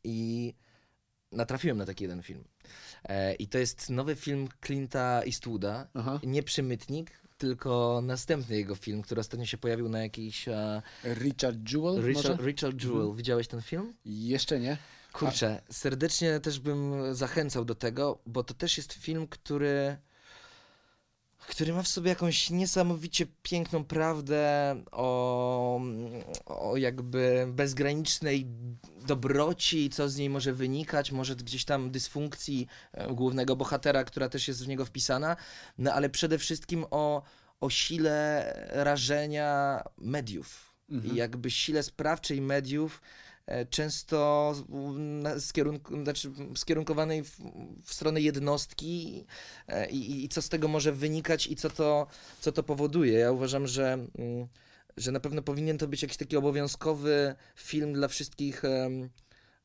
[0.03, 0.53] I
[1.31, 2.43] natrafiłem na taki jeden film.
[3.03, 5.87] E, I to jest nowy film Clint'a Eastwooda.
[5.93, 6.19] Aha.
[6.23, 10.47] Nie Przymytnik, tylko następny jego film, który ostatnio się pojawił na jakiejś.
[10.47, 12.29] E, Richard Jewell może?
[12.29, 13.15] Richard, Richard Jewell.
[13.15, 13.93] Widziałeś ten film?
[14.05, 14.77] Jeszcze nie.
[15.13, 19.97] Kurczę, serdecznie też bym zachęcał do tego, bo to też jest film, który,
[21.47, 25.81] który ma w sobie jakąś niesamowicie piękną prawdę o,
[26.45, 28.47] o jakby bezgranicznej
[29.07, 34.47] dobroci, co z niej może wynikać, może gdzieś tam dysfunkcji e, głównego bohatera, która też
[34.47, 35.35] jest w niego wpisana,
[35.77, 37.23] no ale przede wszystkim o,
[37.61, 41.13] o sile rażenia mediów Mhm.
[41.13, 43.01] i jakby sile sprawczej mediów
[43.69, 44.63] często z-
[44.97, 47.39] na- skierunk- znaczy skierunkowanej w,
[47.83, 49.25] w stronę jednostki
[49.67, 52.07] e, i, i, co z tego może wynikać i co to,
[52.41, 53.13] co to powoduje.
[53.13, 54.47] Ja uważam, że mm,
[54.97, 58.63] że na pewno powinien to być jakiś taki obowiązkowy film dla wszystkich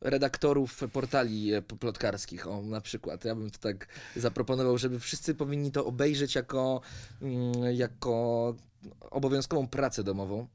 [0.01, 3.25] redaktorów portali e, plotkarskich, o na przykład.
[3.25, 6.81] Ja bym to tak zaproponował, żeby wszyscy powinni to obejrzeć jako,
[7.23, 8.55] mm, jako
[9.01, 10.47] obowiązkową pracę domową.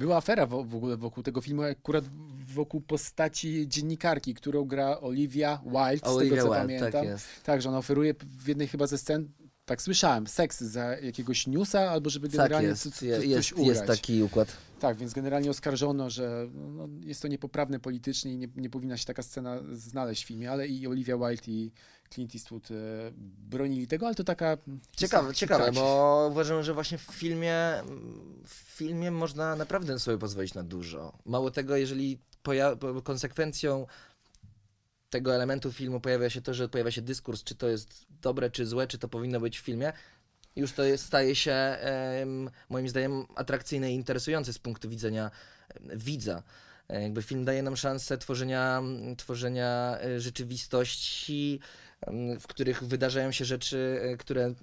[0.00, 2.04] Była afera wo- w ogóle wokół tego filmu, akurat
[2.54, 6.92] wokół postaci dziennikarki, którą gra Olivia Wilde, z Olivia tego co Wilde, pamiętam.
[6.92, 7.26] tak jest.
[7.44, 9.28] Tak, że ona oferuje w jednej chyba ze scen,
[9.70, 13.26] tak słyszałem, seks za jakiegoś newsa, albo żeby Tak generalnie jest, co, co, je- coś
[13.26, 14.56] jest, jest taki układ.
[14.80, 19.04] Tak, więc generalnie oskarżono, że no, jest to niepoprawne politycznie i nie, nie powinna się
[19.04, 21.72] taka scena znaleźć w filmie, ale i Olivia Wilde i
[22.10, 22.74] Clint Eastwood e,
[23.50, 24.58] bronili tego, ale to taka...
[24.96, 25.74] Ciekawe, tak, ciekawe, tak.
[25.74, 27.56] bo uważam, że właśnie w filmie,
[28.46, 31.12] w filmie można naprawdę sobie pozwolić na dużo.
[31.26, 32.18] Mało tego, jeżeli
[33.04, 33.86] konsekwencją
[35.10, 38.66] tego elementu filmu pojawia się to, że pojawia się dyskurs, czy to jest dobre, czy
[38.66, 39.92] złe, czy to powinno być w filmie,
[40.56, 41.76] już to jest, staje się
[42.68, 45.30] moim zdaniem atrakcyjne i interesujące z punktu widzenia
[45.96, 46.42] widza.
[46.88, 48.82] E, Jakby film daje nam szansę tworzenia,
[49.16, 51.60] tworzenia e, rzeczywistości,
[52.40, 54.54] w których wydarzają się rzeczy, e, które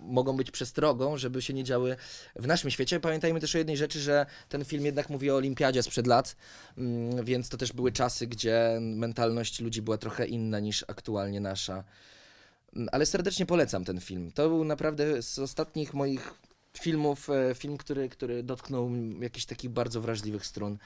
[0.00, 1.96] mogą być przestrogą, żeby się nie działy
[2.36, 3.00] w naszym świecie.
[3.00, 6.36] Pamiętajmy też o jednej rzeczy, że ten film jednak mówi o olimpiadzie sprzed lat,
[6.78, 11.84] mm, więc to też były czasy, gdzie mentalność ludzi była trochę inna niż aktualnie nasza.
[12.76, 14.32] Mm, Ale serdecznie polecam ten film.
[14.32, 16.34] To był naprawdę z ostatnich moich
[16.78, 18.90] filmów, e, film, który, który dotknął
[19.20, 20.78] jakichś takich bardzo wrażliwych strun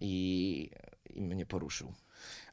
[0.00, 0.70] i,
[1.10, 1.92] i mnie poruszył.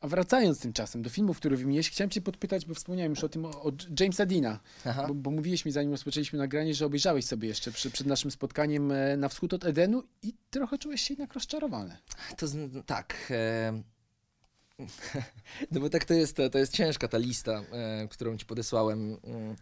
[0.01, 3.45] A wracając tymczasem do filmów, które wymieniłeś, chciałem cię podpytać, bo wspomniałem już o tym,
[3.45, 4.23] o, o Jamesa
[4.85, 5.05] Aha.
[5.07, 8.91] bo, bo mówiłeś mi, zanim rozpoczęliśmy nagranie, że obejrzałeś sobie jeszcze przy, przed naszym spotkaniem
[8.91, 11.97] e, Na Wschód od Edenu i trochę czułeś się jednak rozczarowany.
[12.37, 12.47] To
[12.85, 13.15] tak.
[13.31, 13.81] E,
[15.71, 19.17] no bo tak to jest, to, to jest ciężka ta lista, e, którą ci podesłałem.
[19.23, 19.55] Mm,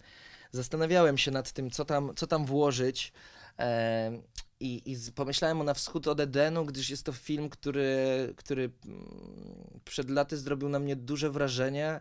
[0.52, 3.14] Zastanawiałem się nad tym, co tam, co tam włożyć.
[3.60, 4.12] E,
[4.60, 7.98] i, I pomyślałem o Na Wschód od Edenu, gdyż jest to film, który,
[8.38, 12.00] który mm, przed laty zrobił na mnie duże wrażenie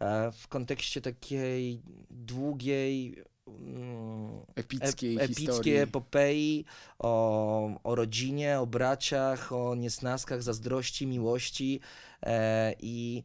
[0.00, 5.48] e, w kontekście takiej długiej, mm, Epickiej ep- historii.
[5.48, 6.64] epickiej epopei
[6.98, 11.80] o, o rodzinie, o braciach, o niesnaskach, zazdrości, miłości
[12.22, 13.22] e, i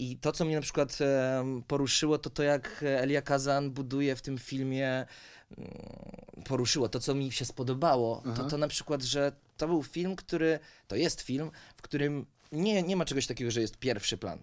[0.00, 0.98] i to, co mnie na przykład
[1.66, 5.06] poruszyło, to to, jak Elia Kazan buduje w tym filmie,
[6.44, 8.46] poruszyło, to, co mi się spodobało, to Aha.
[8.50, 12.96] to na przykład, że to był film, który, to jest film, w którym nie, nie
[12.96, 14.42] ma czegoś takiego, że jest pierwszy plan.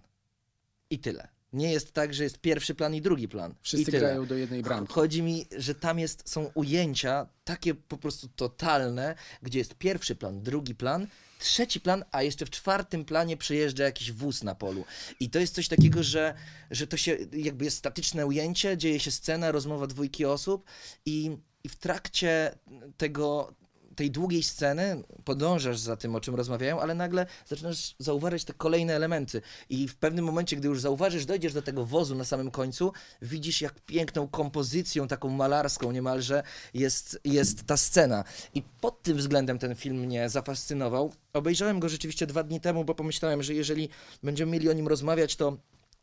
[0.90, 1.28] I tyle.
[1.52, 3.54] Nie jest tak, że jest pierwszy plan i drugi plan.
[3.60, 4.92] Wszyscy grają do jednej bramki.
[4.92, 10.42] Chodzi mi, że tam jest, są ujęcia takie po prostu totalne, gdzie jest pierwszy plan,
[10.42, 11.06] drugi plan,
[11.38, 14.84] trzeci plan, a jeszcze w czwartym planie przejeżdża jakiś wóz na polu.
[15.20, 16.34] I to jest coś takiego, że,
[16.70, 20.64] że to się jakby jest statyczne ujęcie, dzieje się scena, rozmowa dwójki osób
[21.06, 22.58] i, i w trakcie
[22.96, 23.54] tego
[23.96, 28.94] tej długiej sceny podążasz za tym, o czym rozmawiają, ale nagle zaczynasz zauważać te kolejne
[28.94, 29.42] elementy.
[29.70, 32.92] I w pewnym momencie, gdy już zauważysz, dojdziesz do tego wozu na samym końcu,
[33.22, 36.42] widzisz, jak piękną kompozycją, taką malarską niemalże
[36.74, 38.24] jest, jest ta scena.
[38.54, 41.12] I pod tym względem ten film mnie zafascynował.
[41.32, 43.88] Obejrzałem go rzeczywiście dwa dni temu, bo pomyślałem, że jeżeli
[44.22, 45.56] będziemy mieli o nim rozmawiać, to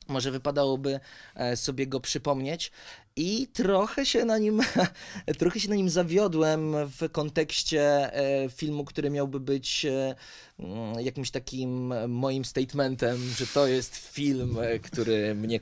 [0.07, 0.99] może wypadałoby
[1.35, 2.71] e, sobie go przypomnieć
[3.15, 4.61] i trochę się na nim
[5.39, 10.15] trochę się na nim zawiodłem w kontekście e, filmu, który miałby być e,
[10.59, 15.59] mm, jakimś takim moim statementem, że to jest film, który mnie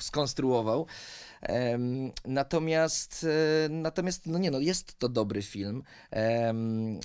[0.00, 0.86] skonstruował.
[2.24, 3.26] Natomiast,
[3.64, 5.82] e, natomiast, no nie no, jest to dobry film.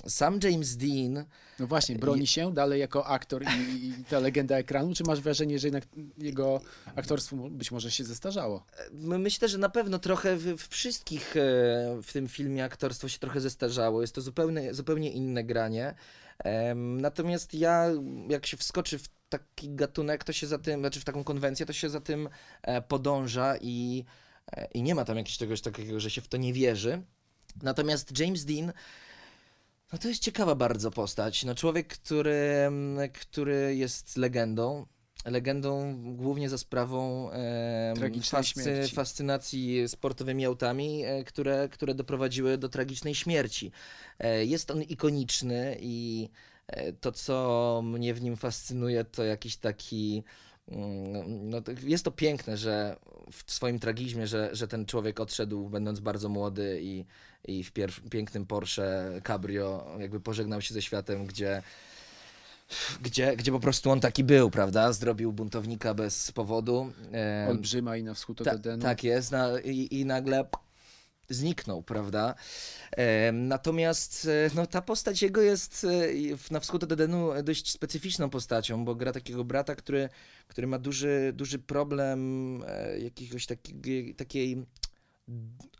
[0.08, 1.24] Sam James Dean,
[1.58, 5.58] No właśnie, broni się dalej jako aktor i, i ta legenda ekranu, czy masz wrażenie,
[5.58, 5.84] że jednak
[6.18, 6.60] jego
[6.96, 8.64] aktorstwo być może się zestarzało?
[8.92, 11.40] My- Myślę, że na pewno trochę w, w wszystkich e,
[12.02, 14.00] w tym filmie aktorstwo się trochę zestarzało.
[14.00, 15.94] Jest to zupełnie, zupełnie inne granie.
[16.74, 17.86] Natomiast ja,
[18.28, 21.72] jak się wskoczy w taki gatunek, to się za tym, znaczy w taką konwencję, to
[21.72, 22.28] się za tym
[22.62, 24.04] e, podąża i,
[24.52, 27.02] e, i nie ma tam jakiegoś czegoś takiego, że się w to nie wierzy.
[27.62, 28.72] Natomiast James Dean,
[29.92, 31.44] no to jest ciekawa bardzo postać.
[31.44, 32.34] No człowiek, który,
[32.66, 34.86] mm, który jest legendą.
[35.24, 37.30] Legendą głównie za sprawą
[37.96, 38.94] Tragicznej śmierci.
[38.94, 43.72] fascynacji sportowymi autami, e, które, które doprowadziły do tragicznej śmierci.
[44.18, 46.28] E, Jest on ikoniczny i
[46.66, 50.22] e, to, co mnie w nim fascynuje, to jakiś taki.
[50.68, 52.96] mm, No, jest to piękne, że
[53.32, 57.04] w swoim tragizmie, że, że ten człowiek odszedł, będąc bardzo młody i,
[57.44, 57.72] i w
[58.10, 61.62] pięknym Porsche Cabrio, jakby pożegnał się ze światem, gdzie,
[63.02, 64.92] gdzie, gdzie po prostu on taki był, prawda?
[64.92, 66.92] Zrobił buntownika bez powodu.
[67.12, 68.82] Em, Olbrzyma i na wschód od ta, Edenu.
[68.82, 69.32] tak jest.
[69.32, 70.44] Na, i, I nagle
[71.28, 72.34] zniknął, prawda?
[72.96, 77.70] E, natomiast e, no, ta postać jego jest e, w- na wschód od Edenu dość
[77.70, 80.08] specyficzną postacią, bo gra takiego brata, który,
[80.48, 82.18] który ma duży, duży problem
[82.66, 84.66] e, jakiegoś takiej, takiej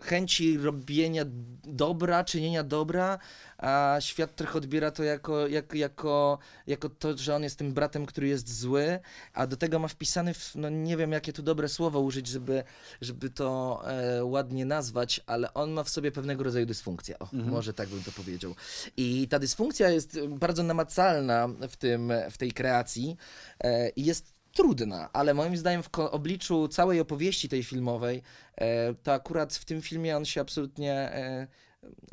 [0.03, 1.25] chęci robienia
[1.65, 3.19] dobra, czynienia dobra,
[3.59, 8.07] a świat trochę odbiera to jako, jak, jako, jako to, że on jest tym bratem,
[8.07, 8.99] który jest zły,
[9.33, 12.65] a do tego ma wpisany, w, no nie wiem jakie tu dobre słowo użyć, żeby,
[13.01, 17.19] żeby to e, ładnie nazwać, ale on ma w sobie pewnego rodzaju dysfunkcję.
[17.19, 18.55] O, może tak bym to powiedział.
[18.97, 23.17] I ta dysfunkcja jest bardzo namacalna w, tym, w tej kreacji
[23.61, 28.23] e, i jest trudna, ale moim zdaniem w obliczu całej opowieści tej filmowej,
[28.57, 31.47] e, to akurat w tym filmie on się absolutnie e,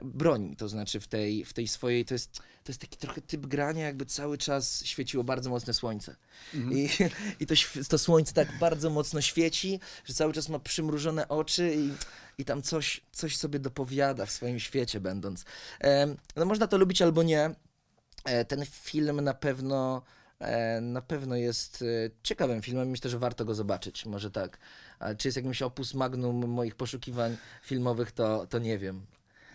[0.03, 3.45] broni, to znaczy w tej, w tej swojej, to jest, to jest taki trochę typ
[3.45, 6.15] grania, jakby cały czas świeciło bardzo mocne słońce.
[6.53, 6.89] I,
[7.39, 7.55] i to,
[7.89, 11.93] to słońce tak bardzo mocno świeci, że cały czas ma przymrużone oczy i,
[12.41, 15.45] i tam coś, coś sobie dopowiada w swoim świecie będąc.
[15.79, 17.55] Em, no można to lubić albo nie.
[18.25, 20.18] E, Ten film na pewno e,
[20.81, 21.85] na pewno jest e,
[22.23, 22.89] ciekawym filmem.
[22.89, 24.05] Myślę, że warto go zobaczyć.
[24.05, 24.57] Może tak.
[24.99, 29.05] Ale czy jest jakimś opus magnum moich poszukiwań filmowych, to, to nie wiem.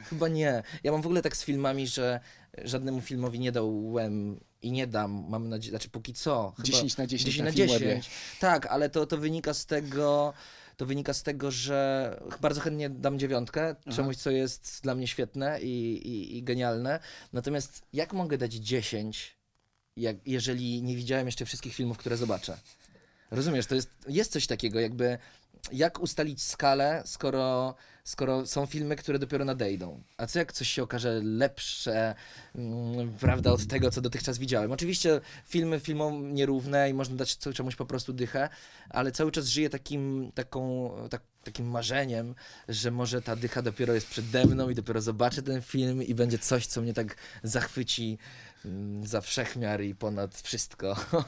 [0.05, 0.62] Chyba nie.
[0.82, 2.20] Ja mam w ogóle tak z filmami, że
[2.64, 6.53] żadnemu filmowi nie dałem i nie dam, mam nadzieję, znaczy póki co.
[6.57, 7.87] Chyba 10 na 10 10 na na Filmwebie.
[7.87, 8.11] 10.
[8.41, 10.35] Tak, ale to, to wynika z tego,
[10.76, 13.97] to wynika z tego, że bardzo chętnie dam dziewiątkę, Aha.
[13.97, 17.01] czemuś, co jest dla mnie świetne i, i, i genialne.
[17.32, 19.37] Natomiast jak mogę dać 10,
[19.97, 22.59] jak, jeżeli nie widziałem jeszcze wszystkich filmów, które zobaczę?
[23.30, 25.18] Rozumiesz, to jest, jest coś takiego, jakby
[25.72, 27.74] jak ustalić skalę, skoro,
[28.05, 30.03] skoro są filmy, które dopiero nadejdą?
[30.16, 32.14] A co jak coś się okaże lepsze,
[32.55, 34.72] mm, prawda, od tego, co dotychczas widziałem?
[34.72, 38.49] Oczywiście filmy filmom nierówne i można dać czemuś po prostu dychę,
[38.90, 42.34] ale cały czas żyję takim, taką, tak, takim marzeniem,
[42.68, 46.38] że może ta dycha dopiero jest przede mną i dopiero zobaczę ten film i będzie
[46.38, 48.18] coś, co mnie tak zachwyci
[49.04, 50.96] za wszechmiar i ponad wszystko.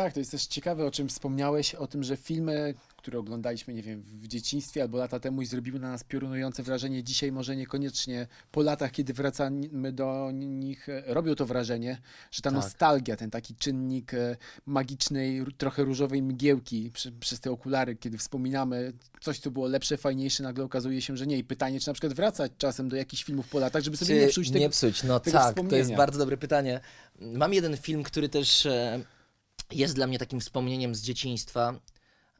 [0.00, 3.82] Tak, to jest też ciekawe, o czym wspomniałeś, o tym, że filmy, które oglądaliśmy, nie
[3.82, 8.26] wiem, w dzieciństwie albo lata temu i zrobiły na nas piorunujące wrażenie, dzisiaj może niekoniecznie
[8.52, 11.98] po latach, kiedy wracamy do nich, e, robią to wrażenie,
[12.30, 12.56] że ta Tak.
[12.56, 14.36] nostalgia, ten taki czynnik e,
[14.66, 20.42] magicznej, trochę różowej mgiełki przy, przez te okulary, kiedy wspominamy coś, co było lepsze, fajniejsze,
[20.42, 21.38] nagle okazuje się, że nie.
[21.38, 24.20] I pytanie, czy na przykład wracać czasem do jakichś filmów po latach, żeby sobie Czy
[24.20, 24.58] nie psuć tego.
[24.60, 26.80] nie psuć, no tak, to jest bardzo dobre pytanie.
[27.20, 29.00] Mam jeden film, który też e,
[29.72, 31.74] jest dla mnie takim wspomnieniem z dzieciństwa,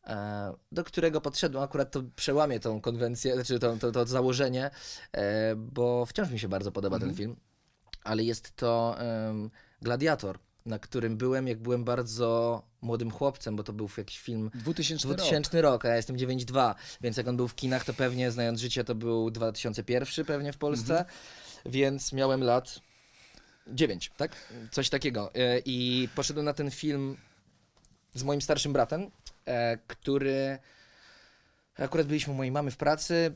[0.04, 4.70] e, do którego podszedłem, akurat to przełamie tą konwencję, znaczy to, to, to założenie,
[5.12, 7.36] e, bo wciąż mi się bardzo podoba ten film,
[8.04, 9.50] ale jest to em,
[9.82, 15.08] Gladiator, na którym byłem, jak byłem bardzo młodym chłopcem, bo to był jakiś film 2000
[15.08, 15.16] rok.
[15.16, 18.60] 2000 rok, a ja jestem 9,2, więc jak on był w kinach, to pewnie, znając
[18.60, 21.04] życie, to był 2001 pewnie w Polsce,
[21.66, 22.80] więc miałem lat
[23.66, 24.36] 9, tak?
[24.70, 25.34] Coś takiego.
[25.34, 27.16] E, I poszedłem na ten film
[28.14, 29.10] z moim starszym bratem,
[29.46, 30.58] e, który
[31.78, 33.34] akurat byliśmy u mojej mamy w pracy.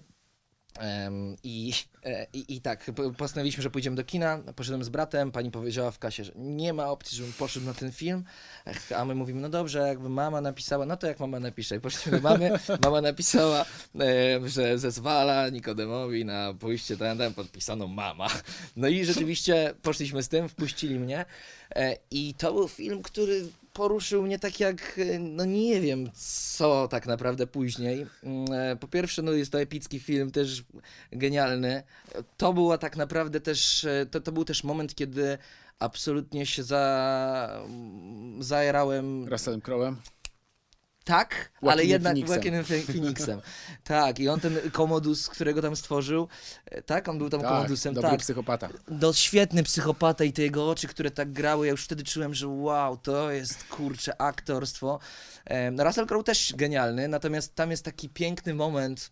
[1.42, 1.72] I,
[2.04, 4.38] e, i, I tak, po- postanowiliśmy, że pójdziemy do kina.
[4.56, 5.32] Poszedłem z bratem.
[5.32, 8.24] Pani powiedziała w kasie, że nie ma opcji, żebym poszedł na ten film.
[8.96, 11.76] A my mówimy, no dobrze, jakby mama napisała, no to jak mama napisze.
[11.76, 12.50] I poszliśmy do mamy,
[12.84, 13.64] mama napisała,
[14.00, 18.28] e, że zezwala Nikodemowi na pójście tam, tam podpisano mama.
[18.76, 21.24] No i rzeczywiście poszliśmy z tym, wpuścili mnie
[21.76, 23.44] e, i to był film, który
[23.74, 26.10] poruszył mnie tak jak, e, no nie wiem
[26.58, 28.06] co tak naprawdę później.
[28.22, 30.64] Mm, e, Po pierwsze, no jest to epicki film, też
[31.12, 31.82] genialny.
[32.36, 35.38] To była tak naprawdę też, e, to, to był też moment, kiedy
[35.78, 39.96] absolutnie się za, mm, zajerałem Russellem Crowem.
[41.04, 42.34] Tak, ale Joaquinem jednak Phoenixem.
[42.36, 43.40] Joaquinem Phoenixem.
[43.84, 46.28] tak, i on ten komodus, którego tam stworzył,
[46.66, 48.20] e, tak, on był tam Tak, komodusem, dobry tak.
[48.20, 48.68] psychopata.
[48.88, 52.48] No świetny psychopata i te jego oczy, które tak grały, ja już wtedy czułem, że
[52.48, 54.98] wow, to jest kurcze aktorstwo.
[55.44, 59.10] Em, Russell Crowe też genialny, natomiast tam jest taki piękny moment,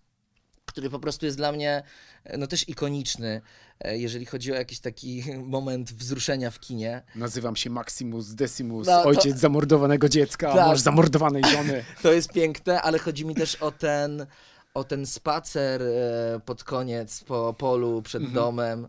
[0.72, 1.82] który po prostu jest dla mnie
[2.24, 3.40] e, no też ikoniczny,
[3.80, 5.24] e, jeżeli chodzi o jakiś taki
[5.56, 7.02] moment wzruszenia w kinie.
[7.14, 10.66] Nazywam się Maximus Decimus, No, to- ojciec zamordowanego dziecka, Tak.
[10.66, 11.84] może zamordowanej żony.
[12.02, 14.26] To jest piękne, ale chodzi mi też o ten,
[14.74, 18.34] o ten spacer e, pod koniec po polu przed Mhm.
[18.34, 18.88] domem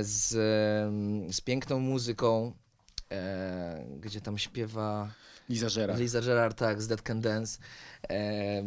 [0.00, 0.28] z,
[1.36, 2.52] z piękną muzyką,
[4.00, 5.08] gdzie tam śpiewa
[5.48, 5.96] Liza Żera.
[5.96, 7.58] Liza Gerard, tak, z Dead Can Dance.
[8.10, 8.62] E,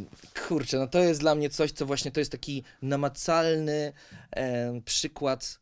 [0.48, 3.94] kurczę, no to jest dla mnie coś, co właśnie to jest taki namacalny
[4.32, 5.60] e, przykład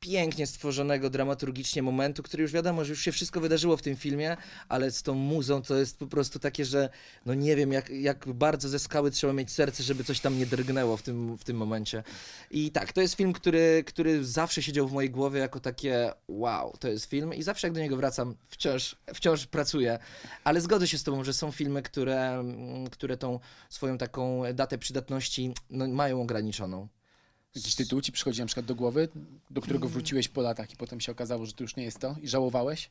[0.00, 4.36] pięknie stworzonego dramaturgicznie momentu, który już wiadomo, że już się wszystko wydarzyło w tym filmie,
[4.68, 6.88] ale z tą muzą to jest po prostu takie, że
[7.26, 10.46] no nie wiem, jak, jak bardzo ze skały trzeba mieć serce, żeby coś tam nie
[10.46, 12.02] drgnęło w tym, w tym momencie.
[12.50, 16.76] I tak, to jest film, który, który zawsze siedział w mojej głowie jako takie wow,
[16.80, 19.98] to jest film i zawsze jak do niego wracam, wciąż, wciąż pracuję.
[20.44, 22.44] Ale zgodzę się z tobą, że są filmy, które,
[22.90, 26.88] które tą swoją taką datę przydatności no, mają ograniczoną.
[27.54, 29.08] Jakiś tytuł ci przychodzi na przykład do głowy,
[29.50, 32.16] do którego wróciłeś po latach i potem się okazało, że to już nie jest to
[32.22, 32.90] i żałowałeś?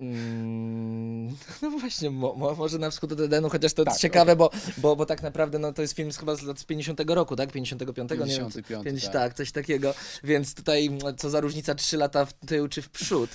[0.00, 1.28] Mm,
[1.62, 4.96] no właśnie, mo, mo, może na wschód od Edenu, chociaż to Tak, ciekawe, bo, bo,
[4.96, 7.52] bo tak naprawdę no, to jest film z chyba z lat z 50 roku, tak?
[7.52, 8.26] 55, nie wiem.
[8.26, 9.12] 55, Pięć- tak.
[9.12, 9.94] tak, coś takiego.
[10.24, 13.30] Więc tutaj mm, co za różnica 3 lata w tył czy w przód.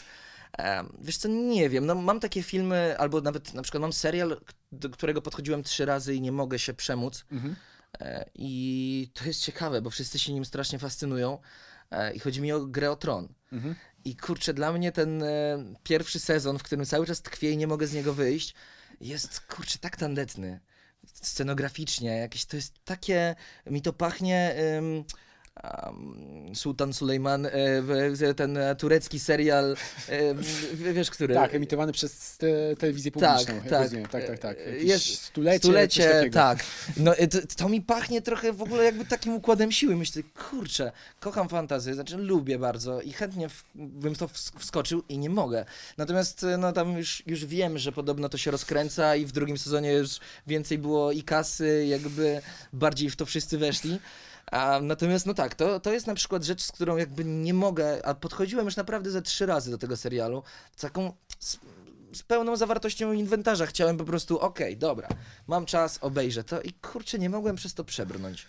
[1.01, 4.41] Wiesz co, nie wiem, no mam takie filmy, albo nawet na przykład mam serial,
[4.71, 7.25] do którego podchodziłem trzy razy i nie mogę się przemóc.
[7.31, 7.55] Mhm.
[7.99, 11.37] E, I to jest ciekawe, bo wszyscy się nim strasznie fascynują.
[11.91, 13.27] E, I chodzi mi o grę o tron.
[13.51, 13.75] Mhm.
[14.05, 17.67] I kurczę, dla mnie ten e, pierwszy sezon, w którym cały czas tkwię i nie
[17.67, 18.55] mogę z niego wyjść,
[19.01, 20.59] jest kurczę tak tandetny.
[21.13, 23.35] Scenograficznie, jakieś to jest takie.
[23.65, 24.55] Mi to pachnie.
[25.63, 29.75] Um, Sultan Sulejman, e, ten turecki serial,
[30.09, 31.33] e, wiesz, który.
[31.33, 33.55] Tak, emitowany przez te, telewizję Tak, publiczną.
[33.55, 33.81] jak tak.
[33.83, 34.05] rozumiem.
[34.05, 34.57] tak, tak, tak.
[34.79, 36.59] Jest stulecie, Stulecie, tak.
[36.97, 39.95] No, e, to, to mi pachnie trochę w ogóle jakby takim układem siły.
[39.95, 45.17] Myślę, kurczę, kocham fantazję, znaczy lubię bardzo i chętnie w, bym to ws- wskoczył i
[45.17, 45.65] nie mogę.
[45.97, 49.91] Natomiast no tam już, już wiem, że podobno to się rozkręca i w drugim sezonie
[49.93, 52.41] już więcej było i kasy, jakby
[52.73, 53.99] bardziej w to wszyscy weszli.
[54.51, 58.05] A, natomiast no tak, to, to jest na przykład rzecz, z którą jakby nie mogę,
[58.05, 60.43] a podchodziłem już naprawdę ze trzy razy do tego serialu,
[60.75, 61.57] z taką z,
[62.13, 63.65] z pełną zawartością inwentarza.
[63.65, 65.07] Chciałem po prostu, okej, dobra,
[65.47, 68.45] mam czas, obejrzę to i kurczę, nie mogłem przez to przebrnąć.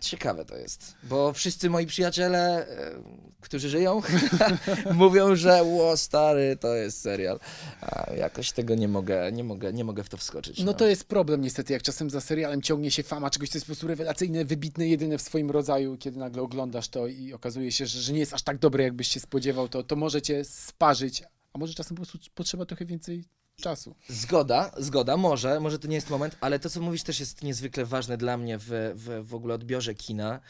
[0.00, 3.02] Ciekawe to jest, bo wszyscy moi przyjaciele, e,
[3.40, 4.02] którzy żyją,
[4.94, 7.40] mówią, że ło stary, to jest serial.
[7.80, 10.62] A jakoś tego nie mogę, nie mogę, nie mogę w to wskoczyć.
[10.62, 13.66] No to jest problem niestety, jak czasem za serialem ciągnie się fama czegoś, co jest
[13.66, 17.86] po prostu rewelacyjne, wybitne, jedyne w swoim rodzaju, kiedy nagle oglądasz to i okazuje się,
[17.86, 21.22] że, że nie jest aż tak dobre, jakbyś się spodziewał, to, to może cię sparzyć,
[21.52, 23.24] a może czasem po prostu potrzeba trochę więcej
[23.60, 23.94] czasu.
[24.08, 27.84] Zgoda, zgoda, może, może to nie jest moment, ale to, co mówisz, też jest niezwykle
[27.84, 30.40] ważne dla mnie w, w, w ogóle odbiorze kina,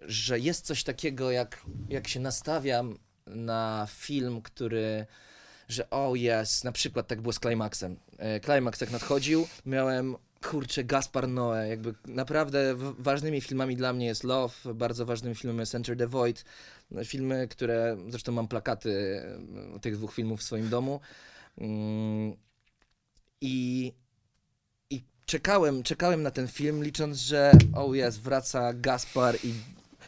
[0.00, 5.06] że jest coś takiego, jak, jak się nastawiam na film, który,
[5.68, 7.96] że o jest, na przykład tak było z Climaxem.
[8.18, 14.24] E, Climax jak nadchodził, miałem kurczę, Gaspar Noé, jakby naprawdę ważnymi filmami dla mnie jest
[14.24, 16.44] Love, bardzo ważnym filmem jest Enter the Void,
[17.04, 19.22] filmy, które, zresztą mam plakaty
[19.82, 21.00] tych dwóch filmów w swoim domu,
[23.40, 23.92] I,
[24.90, 29.54] I czekałem, czekałem na ten film, licząc, że o jest, wraca Gaspar i,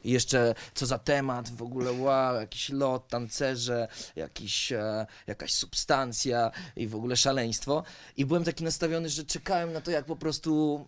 [0.04, 6.50] i jeszcze co za temat, w ogóle wow, jakiś lot, tancerze, jakiś, e, jakaś substancja
[6.76, 7.82] i w ogóle szaleństwo.
[8.16, 10.84] I byłem taki nastawiony, że czekałem na to jak po prostu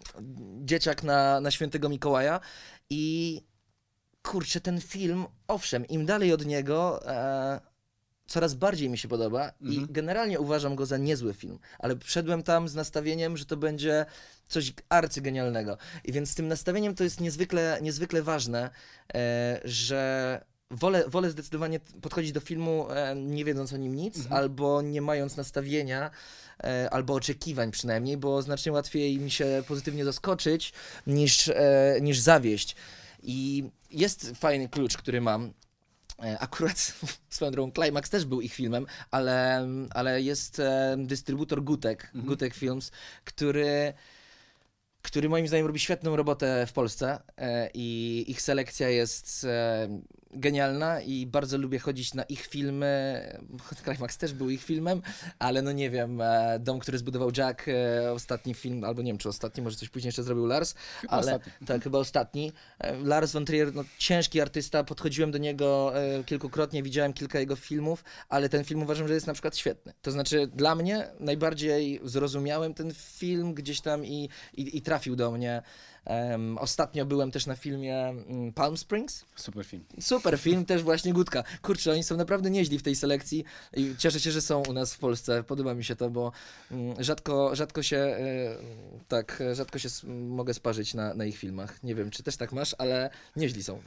[0.65, 2.41] dzieciak na, na świętego Mikołaja
[2.91, 3.43] i
[4.23, 7.61] kurczę, ten film, owszem, im dalej od niego, e,
[8.29, 9.87] coraz bardziej mi się podoba i Mhm.
[9.93, 14.07] generalnie uważam go za niezły film, ale wszedłem tam z nastawieniem, że to będzie
[14.49, 15.79] coś arcygenialnego.
[16.05, 18.71] I więc z tym nastawieniem to jest niezwykle, niezwykle ważne,
[19.15, 24.35] e, że wolę, wolę zdecydowanie podchodzić do filmu e, nie wiedząc o nim nic, Mhm.
[24.35, 26.11] albo nie mając nastawienia,
[26.65, 30.73] e, albo oczekiwań przynajmniej, bo znacznie łatwiej mi się pozytywnie zaskoczyć
[31.07, 32.77] niż, e, niż zawieść.
[33.23, 35.53] I jest fajny klucz, który mam.
[36.23, 36.93] E, Akurat
[37.31, 42.25] swoją drogą Climax też był ich filmem, ale, ale jest e, dystrybutor Gutek, Mhm.
[42.27, 42.91] Gutek Films,
[43.25, 43.93] który,
[45.03, 49.47] który moim zdaniem robi świetną robotę w Polsce e, i ich selekcja jest
[50.31, 53.23] genialna i bardzo lubię chodzić na ich filmy.
[53.85, 55.03] Climax też był ich filmem,
[55.39, 59.19] ale no nie wiem, e, Dom, który zbudował Jack, e, ostatni film, albo nie wiem
[59.19, 61.67] czy ostatni, może coś później jeszcze zrobił Lars, Chyba ale ostatni.
[61.67, 62.53] tak, chyba ostatni.
[62.79, 65.93] E, Lars von Trier, no, ciężki artysta, podchodziłem do niego
[66.27, 69.93] kilkukrotnie, widziałem kilka jego filmów, ale ten film uważam, że jest na przykład świetny.
[70.03, 75.31] To znaczy dla mnie najbardziej zrozumiałem ten film gdzieś tam i, i, i trafił do
[75.31, 75.63] mnie.
[76.09, 79.25] Em, ostatnio byłem też na filmie mm, Palm Springs.
[79.37, 79.85] Super film.
[80.01, 81.45] Super film, też właśnie Gutka.
[81.63, 83.45] Kurczę, oni są naprawdę nieźli w tej selekcji
[83.77, 85.43] i cieszę się, że są u nas w Polsce.
[85.45, 86.33] Podoba mi się to, bo
[86.71, 88.57] mm, rzadko, rzadko się e,
[89.09, 91.83] tak, rzadko się mogę sparzyć na, na ich filmach.
[91.83, 93.81] Nie wiem, czy też tak masz, ale nieźli są.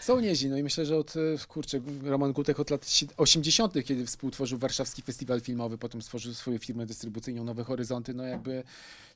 [0.00, 3.84] Są nieźli, no i myślę, że od, e, kurczę, Roman Gutek od lat si- 80.,
[3.84, 8.62] kiedy współtworzył Warszawski Festiwal Filmowy, potem stworzył swoją firmę dystrybucyjną Nowe Horyzonty, no jakby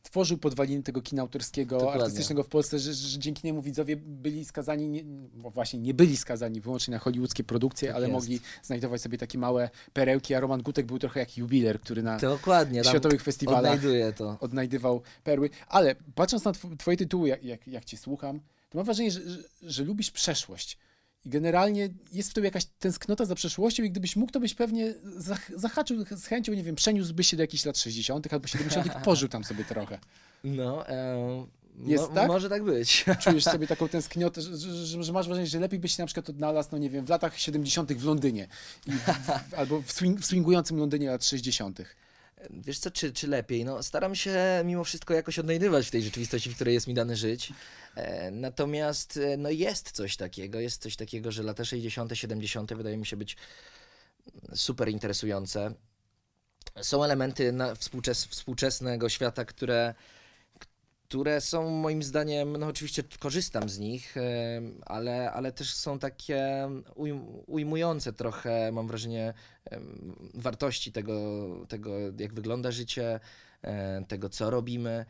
[0.03, 1.79] tworzył podwaliny tego kina autorskiego.
[2.19, 5.05] Artystycznego w Polsce, że, że dzięki niemu widzowie byli skazani, nie,
[5.35, 8.12] no właśnie nie byli skazani wyłącznie na hollywoodzkie produkcje, Tak ale jest.
[8.12, 12.16] mogli znajdować sobie takie małe perełki, a Roman Gutek był trochę jak jubiler, który na
[12.19, 12.85] Dokładnie.
[12.85, 14.37] światowych festiwalach Odnajduję to.
[14.41, 15.51] odnajdywał perły.
[15.69, 18.41] Ale patrząc na tw- twoje tytuły, jak, jak, jak cię słucham,
[18.71, 20.79] to mam wrażenie, że, że, że lubisz przeszłość.
[21.25, 24.95] I generalnie jest w tobie jakaś tęsknota za przeszłością i gdybyś mógł, to byś pewnie
[25.16, 28.33] zach zahaczył z chęcią, nie wiem, przeniósłbyś się do jakichś lat 60.
[28.33, 28.93] albo 70.
[29.05, 29.99] pożył tam sobie trochę.
[30.45, 31.47] No, e,
[31.85, 32.29] Jest tak?
[32.29, 33.05] Może tak być.
[33.24, 36.31] Czujesz sobie taką tęskniotę, że, że, że, masz wrażenie, że lepiej byś się na przykład
[36.31, 37.93] odnalazł, no nie wiem, w latach 70.
[37.93, 38.49] w Londynie
[38.87, 41.83] w, albo w, swing, w swingującym Londynie lat 60.
[42.51, 43.64] Wiesz co, czy, czy lepiej?
[43.64, 47.16] No, staram się mimo wszystko jakoś odnajdywać w tej rzeczywistości, w której jest mi dane
[47.16, 47.53] żyć.
[47.95, 52.74] E, natomiast e, no, jest coś takiego, jest coś takiego, że lata 60., 70.
[52.74, 53.37] wydaje mi się być
[54.55, 55.74] super interesujące.
[56.83, 59.95] Są elementy na współczes współczesnego świata, które,
[61.09, 64.15] które są moim zdaniem, no oczywiście korzystam z nich,
[64.87, 69.35] ale, ale też są takie ujm ujmujące trochę, mam wrażenie,
[70.35, 71.17] wartości tego,
[71.69, 73.21] tego, jak wygląda życie,
[73.63, 75.05] e, tego, co robimy.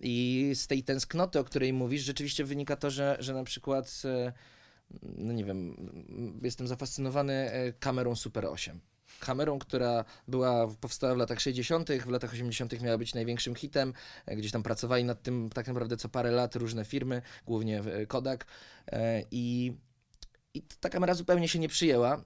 [0.00, 4.32] I z tej tęsknoty, o której mówisz, rzeczywiście wynika to, że, że na przykład, e,
[5.02, 5.76] no nie wiem,
[6.42, 8.80] jestem zafascynowany e, kamerą Super 8.
[9.24, 12.80] Kamerą, która była, powstała w latach 60., w latach 80.
[12.82, 13.92] miała być największym hitem.
[14.26, 18.06] E, Gdzieś tam pracowali nad tym tak naprawdę co parę lat różne firmy, głównie e,
[18.06, 18.46] Kodak.
[18.92, 19.72] E, I,
[20.54, 22.24] i ta kamera zupełnie się nie przyjęła.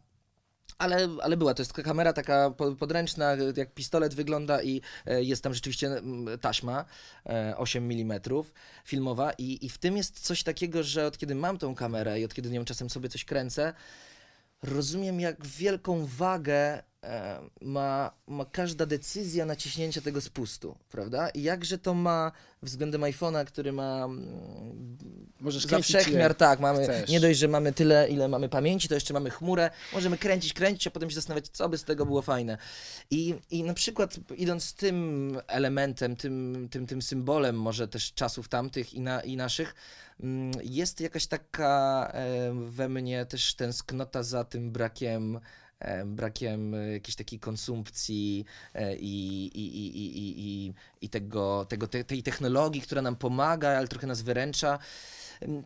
[0.79, 5.55] Ale, ale była, to jest kamera taka po- podręczna, jak pistolet wygląda i jest tam
[5.55, 5.91] rzeczywiście
[6.41, 6.85] taśma
[7.27, 8.21] e, 8 mm
[8.85, 12.25] filmowa i, i w tym jest coś takiego, że od kiedy mam tą kamerę i
[12.25, 13.75] od kiedy nią czasem sobie coś kręcę,
[14.63, 16.83] rozumiem jak wielką wagę
[17.61, 21.29] ma, ma każda decyzja naciśnięcia tego spustu, prawda?
[21.29, 22.33] I jakże to ma
[22.63, 24.99] względem iPhone'a, który ma mm,
[25.41, 27.11] Możesz za wszechmiar, tak, mamy, chcesz.
[27.11, 30.87] nie dość, że mamy tyle, ile mamy pamięci, to jeszcze mamy chmurę, możemy kręcić, kręcić,
[30.87, 32.59] a potem się zastanawiać, co by z tego było fajne.
[33.11, 38.95] I, i na przykład idąc tym elementem, tym, tym, tym symbolem może też czasów tamtych
[38.95, 39.75] i, na, i naszych,
[40.21, 45.41] mm, jest jakaś taka e, we mnie też tęsknota za tym brakiem e,
[46.07, 52.05] brakiem e, jakiejś takiej konsumpcji e, i, i, i, i, i, i, tego, tego, te,
[52.05, 54.79] tej technologii, która nam pomaga, ale trochę nas wyręcza.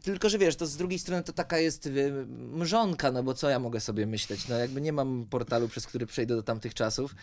[0.02, 1.88] Tylko, że wiesz, to z drugiej strony to taka jest
[2.28, 4.48] mrzonka, no bo co ja mogę sobie myśleć?
[4.48, 7.14] No jakby nie mam portalu, przez który przejdę do tamtych czasów.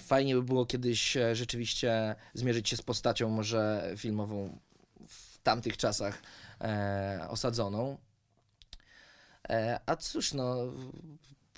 [0.00, 4.58] Fajnie by było kiedyś e, rzeczywiście zmierzyć się z postacią może filmową
[5.08, 6.22] w tamtych czasach
[6.60, 7.96] e, osadzoną.
[9.48, 10.56] E, a cóż, no,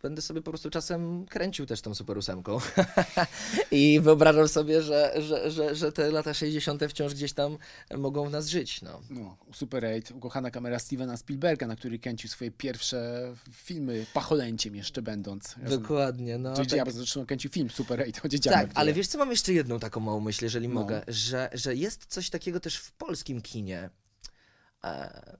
[0.06, 2.42] będę sobie po prostu czasem kręcił też tą Super 8.
[3.70, 6.82] I wyobrażam sobie, że, że, że, że te lata 60.
[6.88, 7.58] wciąż gdzieś tam
[7.96, 8.82] mogą w nas żyć.
[8.82, 9.00] No.
[9.10, 15.02] No, Super 8, ukochana kamera Stevena Spielberga, na której kręcił swoje pierwsze filmy pacholęciem jeszcze
[15.02, 15.54] będąc.
[15.68, 16.38] Dokładnie.
[16.38, 16.70] No, J.J.
[16.70, 18.60] tak, Abrams zresztą kręcił film Super 8 o dzieciakach.
[18.62, 20.74] tak, ale wiesz co, mam jeszcze jedną taką małą myśl, jeżeli No.
[20.74, 23.90] mogę, że, że jest coś takiego też w polskim kinie,
[24.84, 25.36] e,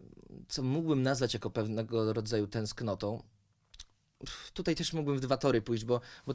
[0.49, 3.23] co mógłbym nazwać jako pewnego rodzaju tęsknotą.
[4.55, 6.35] Tutaj też mógłbym w dwa tory pójść, bo, bo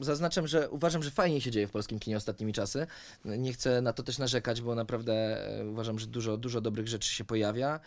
[0.00, 2.86] zaznaczam, że uważam, że fajnie się dzieje w polskim kinie ostatnimi czasy.
[3.24, 5.12] Nie chcę na to też narzekać, bo naprawdę
[5.60, 7.80] e, uważam, że dużo, dużo dobrych rzeczy się pojawia,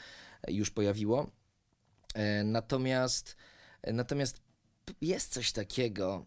[0.43, 1.31] e, już pojawiło.
[2.13, 3.35] E, Natomiast,
[3.87, 4.41] natomiast
[5.01, 6.25] jest coś takiego.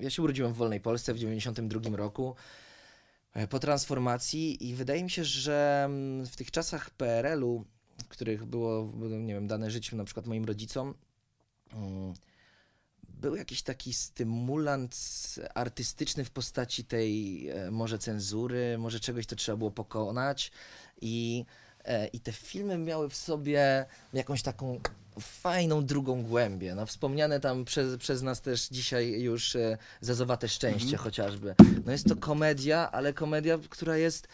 [0.00, 2.36] Ja się urodziłem w wolnej Polsce w 92 roku
[3.50, 7.64] po transformacji i wydaje mi się, że mm, w tych czasach PRL-u,
[8.08, 10.94] których było, nie wiem, dane życie na przykład moim rodzicom,
[13.22, 14.96] był jakiś taki stymulant
[15.54, 20.52] artystyczny w postaci tej e, może cenzury, może czegoś, co trzeba było pokonać
[21.00, 21.44] i,
[21.84, 24.80] e, i te filmy miały w sobie jakąś taką
[25.20, 26.74] fajną drugą głębię.
[26.74, 31.54] No, wspomniane tam przez, przez nas też dzisiaj już e, Zazowate Szczęście chociażby.
[31.86, 34.28] No jest to komedia, ale komedia, która jest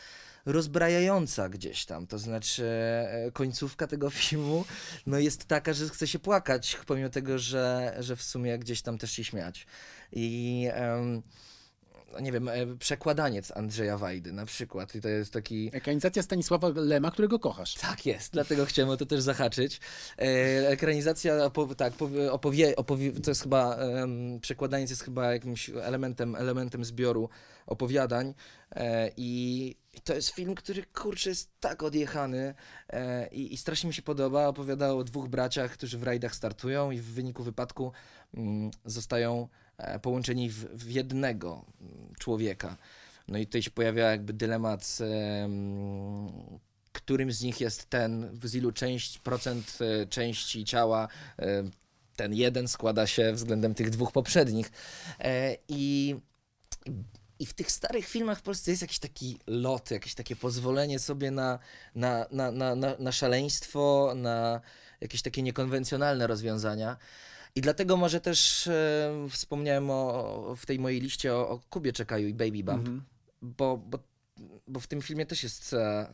[0.46, 2.06] rozbrajająca gdzieś tam.
[2.06, 4.64] To znaczy e, końcówka tego filmu
[5.06, 8.98] no jest taka, że chce się płakać, pomimo tego, że, że w sumie gdzieś tam
[8.98, 9.66] też się śmiać.
[10.12, 11.22] I no
[12.20, 14.94] nie wiem, e, przekładaniec Andrzeja Wajdy na przykład.
[14.94, 17.74] I to jest taki Ekranizacja Stanisława Lema, którego kochasz.
[17.74, 19.80] tak jest, dlatego chciałem o to też zahaczyć.
[20.18, 23.78] E, ekranizacja, tak, powie, opowie, opowie, to jest chyba,
[24.40, 27.28] przekładaniec jest chyba jakimś elementem, elementem zbioru
[27.66, 28.34] opowiadań
[28.70, 32.54] e, i, to jest film, który kurczę jest tak odjechany
[33.32, 34.48] i, i strasznie mi się podoba.
[34.48, 37.92] Opowiada o dwóch braciach, którzy w rajdach startują i w wyniku wypadku
[38.34, 39.48] mm, zostają
[40.02, 42.76] połączeni w, w jednego mm, człowieka.
[43.28, 46.28] No i tutaj się pojawia jakby dylemat, em,
[46.92, 51.64] którym z nich jest ten, z ilu część, procent e, części ciała e,
[52.16, 54.70] ten jeden składa się względem tych dwóch poprzednich.
[55.20, 56.16] E, I,
[57.38, 61.30] I w tych starych filmach w Polsce jest jakiś taki lot, jakieś takie pozwolenie sobie
[61.30, 61.58] na,
[61.94, 64.60] na, na, na, na szaleństwo, na
[65.00, 66.96] jakieś takie niekonwencjonalne rozwiązania.
[67.58, 72.28] I dlatego może też e, wspomniałem o, w tej mojej liście o, o Kubie Czekaju
[72.28, 73.02] i Baby Bump, Mhm.
[73.42, 73.98] bo, bo,
[74.68, 76.06] bo w tym filmie też jest e,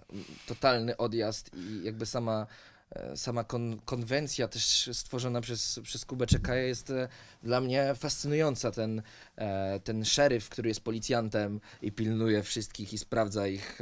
[0.47, 2.47] totalny odjazd i jakby sama,
[2.91, 7.09] e, sama kon, konwencja też stworzona przez, przez Kubę Czekaja jest e,
[7.43, 8.71] dla mnie fascynująca.
[8.71, 9.03] Ten,
[9.37, 13.79] e, ten szeryf, który jest policjantem i pilnuje wszystkich i sprawdza ich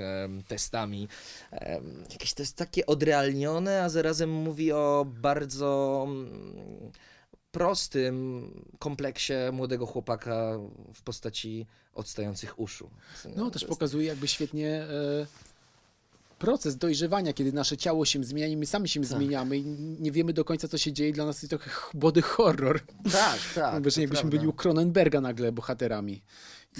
[0.48, 1.08] testami.
[2.10, 6.92] Jakieś to jest takie odrealnione, a zarazem mówi o bardzo mm,
[7.52, 8.46] prostym
[8.78, 10.58] kompleksie młodego chłopaka
[10.94, 12.90] w postaci odstających uszu.
[13.36, 15.26] No, też pokazuje jakby świetnie e,
[16.38, 19.08] proces dojrzewania, kiedy nasze ciało się zmienia i my sami się Tak.
[19.08, 19.64] zmieniamy i
[20.00, 21.12] nie wiemy do końca, co się dzieje.
[21.12, 22.80] Dla nas jest trochę ch- body horror.
[23.12, 23.70] Tak, tak.
[23.70, 24.28] To jakbyśmy prawda.
[24.30, 26.22] byli u Cronenberga nagle bohaterami.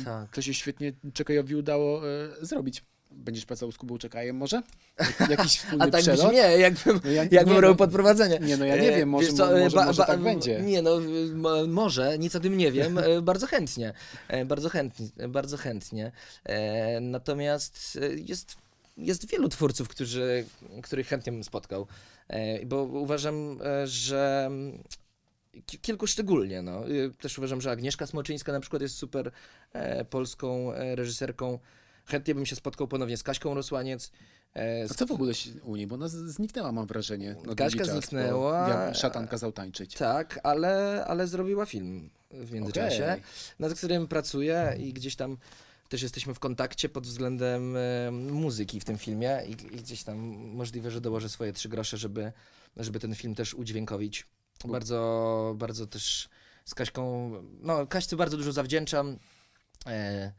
[0.04, 0.34] Tak.
[0.34, 2.84] To się świetnie Czekajowi udało e, zrobić.
[3.14, 4.62] Będziesz pracował z Kubą Czekajem może?
[5.30, 6.26] Jakiś wspólny A tak przelot?
[6.26, 8.38] brzmi, jakbym, No ja- jakbym nie, robił no- podprowadzenie.
[8.38, 10.60] Nie, no ja nie E, wiem, może, co, może, ba- może ba- tak będzie.
[10.60, 10.90] Nie, no
[11.68, 13.92] może, nic o tym nie wiem, e, bardzo chętnie,
[14.28, 16.12] e, bardzo chętnie, bardzo chętnie.
[17.00, 18.56] Natomiast jest,
[18.96, 20.44] jest wielu twórców, którzy,
[20.82, 21.86] których chętnie bym spotkał,
[22.66, 24.50] bo uważam, że
[25.66, 26.84] ki- kilku szczególnie, no.
[27.20, 29.30] Też uważam, że Agnieszka Smoczyńska na przykład jest super
[30.10, 31.58] polską reżyserką.
[32.06, 34.10] Chętnie bym się spotkał ponownie z Kaśką Rosłaniec.
[34.56, 35.32] e, A co w ogóle
[35.64, 35.86] u niej?
[35.86, 37.36] Bo ona z- zniknęła, mam wrażenie.
[37.44, 38.68] na Kaśka czas, zniknęła.
[38.68, 39.94] Jan Szatan kazał tańczyć.
[39.94, 43.22] Tak, ale, ale zrobiła film w międzyczasie, Okej.
[43.58, 45.36] nad którym pracuję i gdzieś tam
[45.88, 50.18] też jesteśmy w kontakcie pod względem e, muzyki w tym filmie i, i gdzieś tam
[50.54, 52.32] możliwe, że dołożę swoje trzy grosze, żeby,
[52.76, 54.26] żeby ten film też udźwiękowić.
[54.64, 56.28] Bardzo, bardzo też
[56.64, 59.16] z Kaśką, no Kaśce bardzo dużo zawdzięczam
[59.86, 60.32] e,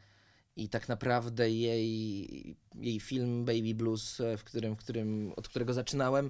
[0.56, 5.74] i tak naprawdę jej, jej film Baby Blues, e, w którym, w którym, od którego
[5.74, 6.30] zaczynałem,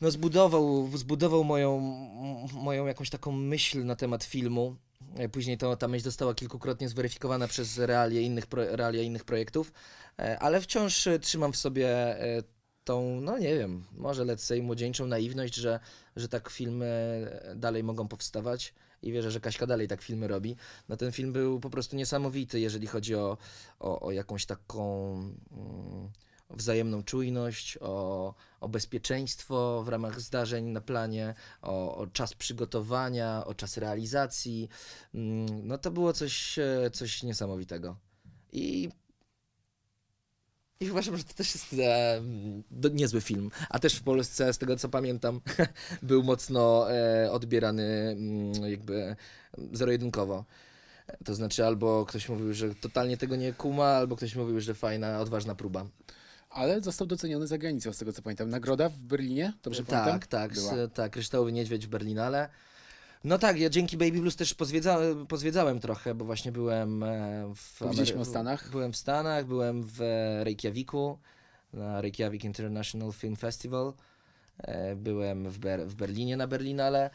[0.00, 1.80] no zbudował, zbudował moją,
[2.52, 4.76] moją jakąś taką myśl na temat filmu.
[5.16, 9.72] E, Później to, ta myśl została kilkukrotnie zweryfikowana przez realia innych, realia innych projektów,
[10.18, 12.16] e, ale wciąż trzymam w sobie
[12.84, 15.80] tą, no nie wiem, może let's młodzieńczą naiwność, że,
[16.16, 17.26] że tak filmy
[17.56, 20.56] dalej mogą powstawać i wierzę, że Kaśka dalej tak filmy robi.
[20.88, 23.38] No ten film był po prostu niesamowity, jeżeli chodzi o,
[23.80, 25.12] o, o jakąś taką
[25.52, 26.08] mm,
[26.50, 33.54] wzajemną czujność, o, o bezpieczeństwo w ramach zdarzeń na planie, o, o czas przygotowania, o
[33.54, 34.68] czas realizacji.
[35.14, 37.96] Mm, No to było coś, e, coś niesamowitego.
[38.52, 38.90] I
[40.82, 42.22] i uważam, że to też jest e,
[42.70, 43.50] do, niezły film.
[43.70, 45.40] A też w Polsce, z tego co pamiętam,
[46.02, 49.16] był mocno e, odbierany mm, jakby
[49.72, 50.44] zero-jedynkowo.
[51.24, 55.20] To znaczy albo ktoś mówił, że totalnie tego nie kuma, albo ktoś mówił, że fajna,
[55.20, 55.86] odważna próba.
[56.50, 58.50] Ale został doceniony za granicą, z tego co pamiętam.
[58.50, 59.52] Nagroda w Berlinie?
[59.62, 60.20] Dobrze pamiętam?
[60.20, 60.52] Tak, tak,
[60.94, 62.48] tak, Kryształowy Niedźwiedź w Berlinale.
[63.24, 67.80] No tak, ja dzięki Baby Blues też pozwiedza, pozwiedzałem trochę, bo właśnie byłem e, w...
[67.82, 68.70] Amery- o Stanach.
[68.70, 69.98] Byłem w Stanach, byłem w
[70.42, 71.18] Reykjaviku,
[71.72, 73.92] na Reykjavik International Film Festival.
[74.58, 77.10] E, Byłem w, Ber- w Berlinie na Berlinale.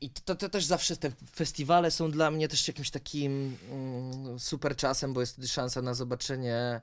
[0.00, 4.76] I to, to też zawsze te festiwale są dla mnie też jakimś takim mm, super
[4.76, 6.80] czasem, bo jest wtedy szansa na zobaczenie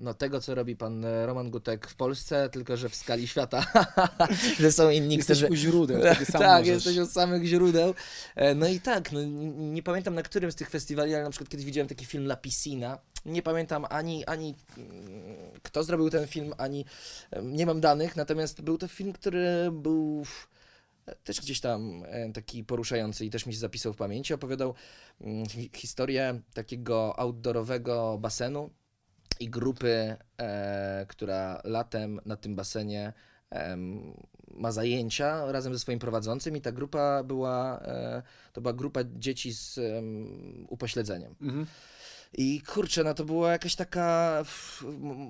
[0.00, 3.66] no, tego, co robi pan e, Roman Gutek w Polsce, tylko że w skali świata.
[4.60, 5.52] że są inni, Jesteś którzy.
[5.52, 6.02] u źródeł,
[6.32, 6.66] tak, możesz.
[6.66, 7.94] jesteś od samych źródeł.
[8.36, 9.20] E, No i tak, no,
[9.56, 12.36] nie pamiętam na którym z tych festiwali, ale na przykład kiedyś widziałem taki film La
[12.36, 12.98] Piscina.
[13.26, 14.90] Nie pamiętam ani, ani mm,
[15.62, 16.84] kto zrobił ten film, ani
[17.42, 20.24] nie mam danych, natomiast był to film, który był
[21.06, 22.02] e, też gdzieś tam
[22.34, 24.34] taki poruszający i też mi się zapisał w pamięci.
[24.34, 24.74] Opowiadał
[25.20, 28.70] mm, hi- historię takiego outdoorowego basenu
[29.40, 33.12] i grupy, e, która latem na tym basenie
[34.54, 38.22] ma zajęcia razem ze swoim prowadzącym i ta grupa była, e,
[38.52, 41.34] to była grupa dzieci z em, upośledzeniem.
[41.40, 41.66] Mhm.
[42.34, 44.42] I kurczę, no to była jakaś taka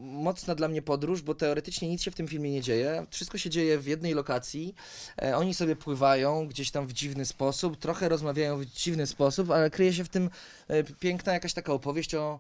[0.00, 3.06] mocna dla mnie podróż, bo teoretycznie nic się w tym filmie nie dzieje.
[3.10, 4.74] Wszystko się dzieje w jednej lokacji.
[5.22, 9.70] E, oni sobie pływają gdzieś tam w dziwny sposób, trochę rozmawiają w dziwny sposób, ale
[9.70, 10.30] kryje się w tym
[10.68, 12.38] e, piękna jakaś taka opowieść o,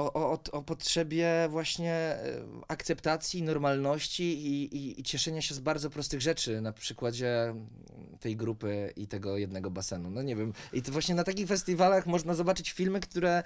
[0.00, 2.18] o, o, o- potrzebie właśnie e,
[2.68, 7.54] akceptacji, normalności i, i, i cieszenia się z bardzo prostych rzeczy na przykładzie
[8.20, 10.10] tej grupy i tego jednego basenu.
[10.10, 10.52] No nie wiem.
[10.72, 13.42] I to właśnie na takich festiwalach można zobaczyć filmy, które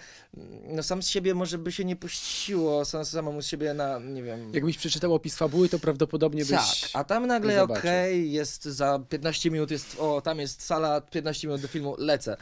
[0.69, 4.23] no sam z siebie może by się nie puściło, sam, samemu z siebie na, nie
[4.23, 4.55] wiem...
[4.55, 6.91] Jakbyś przeczytał opis fabuły, to prawdopodobnie Tak, byś...
[6.95, 8.31] a tam nagle okej, zobaczył.
[8.33, 12.37] jest za 15 minut, jest, o tam jest sala, 15 minut do filmu, lecę.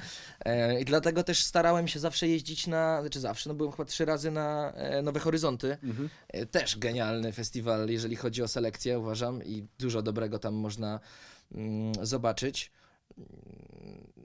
[0.45, 4.07] E, I dlatego też starałem się zawsze jeździć na, znaczy zawsze, no byłem chyba trzy
[4.07, 5.77] razy na e, Nowe Horyzonty.
[5.83, 6.09] Mhm.
[6.29, 11.01] E, Też genialny festiwal, jeżeli chodzi o selekcję, uważam, i dużo dobrego tam można
[11.55, 12.71] mm, zobaczyć.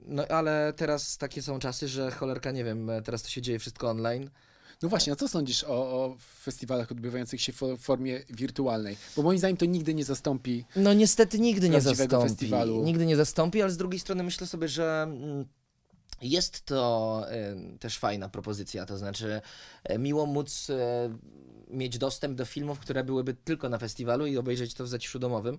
[0.06, 3.58] No ale teraz takie są czasy, że cholerka, nie wiem, e, teraz to się dzieje
[3.58, 4.30] wszystko online.
[4.82, 5.68] No właśnie, a co sądzisz o,
[6.04, 8.96] o festiwalach odbywających się w fo- formie wirtualnej?
[9.16, 12.28] Bo moim zdaniem to nigdy nie zastąpi No niestety nigdy nie zastąpi.
[12.28, 12.84] festiwalu.
[12.84, 15.44] Nigdy nie zastąpi, ale z drugiej strony myślę sobie, że mm,
[16.22, 17.26] jest to
[17.80, 18.86] też fajna propozycja.
[18.86, 19.40] To znaczy,
[19.84, 21.10] e, miło móc e,
[21.70, 25.58] mieć dostęp do filmów, które byłyby tylko na festiwalu i obejrzeć to w zaciszu domowym.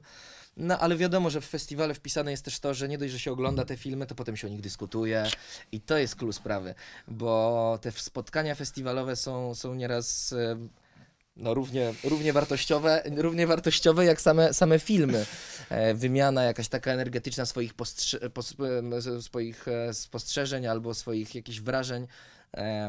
[0.58, 3.32] No ale wiadomo, że w festiwale wpisane jest też to, że nie dość, że się
[3.32, 5.24] ogląda te filmy, to potem się o nich dyskutuje
[5.72, 6.76] i to jest klucz sprawy,
[7.08, 10.36] bo te spotkania festiwalowe są, są nieraz
[11.40, 15.26] no, równie, równie, wartościowe, równie wartościowe jak same, same filmy.
[15.70, 18.56] E, wymiana jakaś taka energetyczna swoich, postrze- pos,
[19.22, 22.08] swoich e, spostrzeżeń albo swoich jakichś wrażeń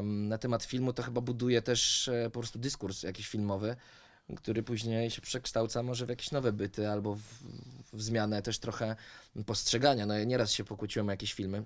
[0.03, 3.77] na temat filmu, to chyba buduje też e, po prostu dyskurs jakiś filmowy,
[4.37, 7.23] który później się przekształca może w jakieś nowe byty albo w,
[7.93, 8.97] w zmianę też trochę
[9.47, 10.07] postrzegania.
[10.07, 11.65] No ja nieraz się pokłóciłem o jakieś filmy.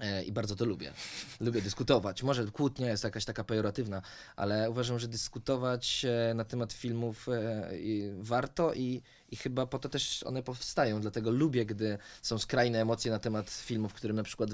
[0.00, 0.92] E, I bardzo to lubię.
[1.40, 2.22] Lubię dyskutować.
[2.22, 4.02] Może kłótnia jest jakaś taka pejoratywna,
[4.36, 7.70] ale uważam, że dyskutować e, na temat filmów e,
[8.18, 11.00] warto i, i chyba po to też one powstają.
[11.00, 14.50] Dlatego lubię, gdy są skrajne emocje na temat filmów, w którym na przykład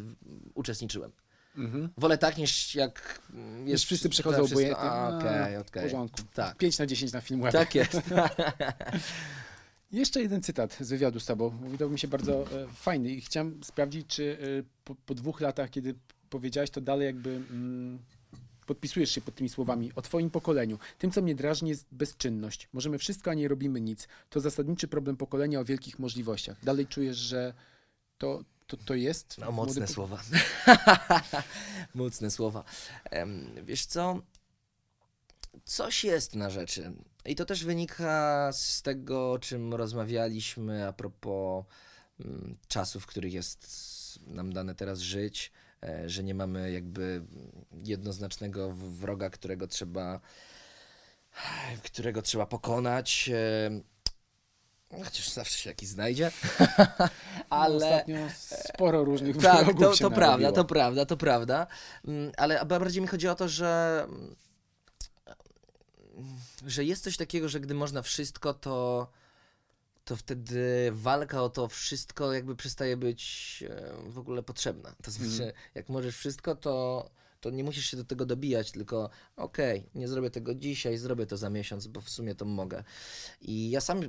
[0.55, 1.13] uczestniczyłem.
[1.57, 1.89] Mhm.
[1.99, 3.21] Wolę tak niż jak
[3.65, 4.77] Jest wszyscy przechodzą obojętnie.
[4.77, 5.83] A, Okej, W okej.
[5.83, 6.23] porządku.
[6.35, 6.57] Tak.
[6.57, 7.53] 5 na 10 na film web.
[7.53, 8.01] Tak jest.
[9.95, 11.51] Jeszcze jeden cytat z wywiadu z tobą.
[11.51, 15.71] Wydał mi się bardzo e, fajny i chciałem sprawdzić, czy e, po, po dwóch latach,
[15.71, 15.95] kiedy
[16.31, 17.99] powiedziałeś, to dalej jakby mm,
[18.67, 20.79] podpisujesz się pod tymi słowami o twoim pokoleniu.
[20.99, 22.69] Tym, co mnie drażni, jest bezczynność.
[22.73, 24.09] Możemy wszystko, a nie robimy nic.
[24.31, 26.57] To zasadniczy problem pokolenia o wielkich możliwościach.
[26.65, 27.55] Dalej czujesz, że
[28.19, 29.39] to, to, to jest?
[29.39, 30.23] No, mocne młodym słowa.
[31.95, 32.65] mocne słowa.
[33.05, 34.21] Em, wiesz co?
[35.65, 36.93] Coś jest na rzeczy.
[37.27, 41.65] I to też wynika z tego, o czym rozmawialiśmy a propos
[42.21, 43.67] mm, czasów, w których jest
[44.27, 45.53] nam dane teraz żyć,
[45.83, 47.23] e, że nie mamy jakby
[47.85, 50.21] jednoznacznego wroga, którego trzeba
[51.85, 53.31] którego trzeba pokonać.
[53.33, 53.81] e,
[55.05, 56.31] Chociaż zawsze się jakiś znajdzie.
[57.51, 60.53] No, Ale Ostatnio sporo różnych tak, to, to prawda, narobiło.
[60.53, 61.67] to prawda, to prawda.
[62.09, 64.07] Mm, Ale bardziej mi chodzi o to, że
[66.67, 69.09] że jest coś takiego, że gdy można wszystko, to
[70.05, 73.65] to wtedy walka o to wszystko jakby przestaje być
[74.07, 74.95] w ogóle potrzebna.
[75.03, 75.53] To znaczy, Mhm.
[75.75, 77.11] jak możesz wszystko, to,
[77.45, 81.37] to nie musisz się do tego dobijać, tylko okej, nie zrobię tego dzisiaj, zrobię to
[81.37, 82.85] za miesiąc, bo w sumie to mogę.
[83.41, 84.01] I ja sam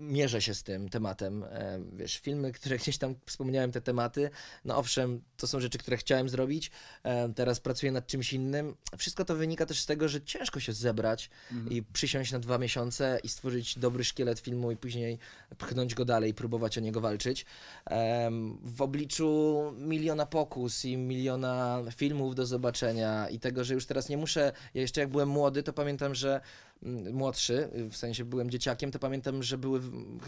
[0.00, 1.44] mierzę się z tym tematem.
[1.44, 4.30] E, Wiesz, filmy, które gdzieś tam wspomniałem, te tematy,
[4.64, 6.70] no owszem, to są rzeczy, które chciałem zrobić,
[7.02, 8.74] e, teraz pracuję nad czymś innym.
[8.98, 11.72] Wszystko to wynika też z tego, że ciężko się zebrać Mhm.
[11.72, 15.18] i przysiąść na dwa miesiące i stworzyć dobry szkielet filmu i później
[15.58, 17.46] pchnąć go dalej, próbować o niego walczyć.
[17.86, 19.30] Em, w obliczu
[19.78, 24.80] miliona pokus i miliona filmów do zobaczenia i tego, że już teraz nie muszę, ja
[24.80, 26.40] jeszcze jak byłem młody, to pamiętam, że
[26.82, 29.80] mm, młodszy, w sensie byłem dzieciakiem, to pamiętam, że były,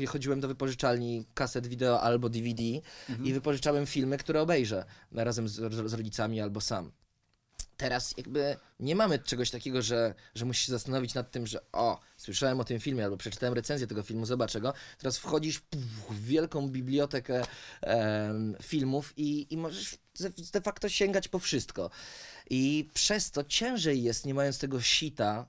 [0.09, 2.63] chodziłem do wypożyczalni kaset wideo albo DVD
[3.09, 3.29] Mhm.
[3.29, 5.55] i wypożyczałem filmy, które obejrzę razem z,
[5.91, 6.93] z rodzicami albo sam.
[7.77, 12.01] Teraz jakby nie mamy czegoś takiego, że, że musisz się zastanowić nad tym, że o,
[12.17, 14.73] słyszałem o tym filmie albo przeczytałem recenzję tego filmu, zobaczę go.
[14.99, 15.63] Teraz wchodzisz
[16.11, 17.43] w wielką bibliotekę
[18.63, 19.99] filmów i, i możesz
[20.53, 21.91] de, facto sięgać po wszystko.
[22.51, 25.47] I przez to ciężej jest, nie mając tego sita,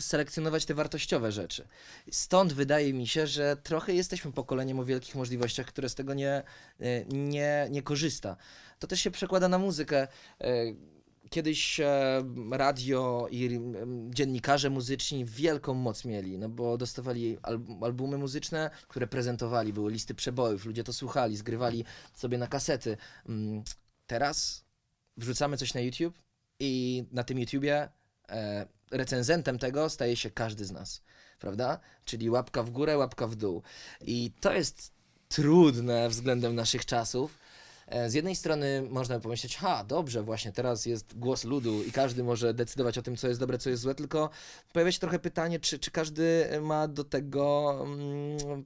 [0.00, 1.68] selekcjonować te wartościowe rzeczy.
[2.10, 6.42] Stąd wydaje mi się, że trochę jesteśmy pokoleniem o wielkich możliwościach, które z tego nie,
[6.80, 8.36] e, nie, nie korzysta.
[8.78, 10.08] To też się przekłada na muzykę.
[11.30, 17.60] E, Kiedyś e, radio i em, dziennikarze muzyczni wielką moc mieli, no bo dostawali al
[17.82, 21.84] albumy muzyczne, które prezentowali, były listy przebojów, ludzie to słuchali, zgrywali
[22.14, 22.96] sobie na kasety.
[23.28, 23.62] Mm,
[24.06, 24.64] Teraz
[25.16, 26.18] wrzucamy coś na YouTube
[26.58, 27.88] i na tym YouTubie
[28.28, 31.02] e, recenzentem tego staje się każdy z nas,
[31.38, 31.80] prawda?
[32.04, 33.62] Czyli łapka w górę, łapka w dół.
[34.00, 34.92] I to jest
[35.28, 37.49] trudne względem naszych czasów, e,
[38.06, 42.24] z jednej strony można by pomyśleć, ha, dobrze, właśnie teraz jest głos ludu i każdy
[42.24, 44.30] może decydować o tym, co jest dobre, co jest złe, tylko
[44.72, 48.64] pojawia się trochę pytanie, czy, czy każdy ma do tego, mm,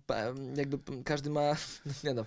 [0.56, 1.56] jakby każdy ma,
[2.04, 2.24] nie no,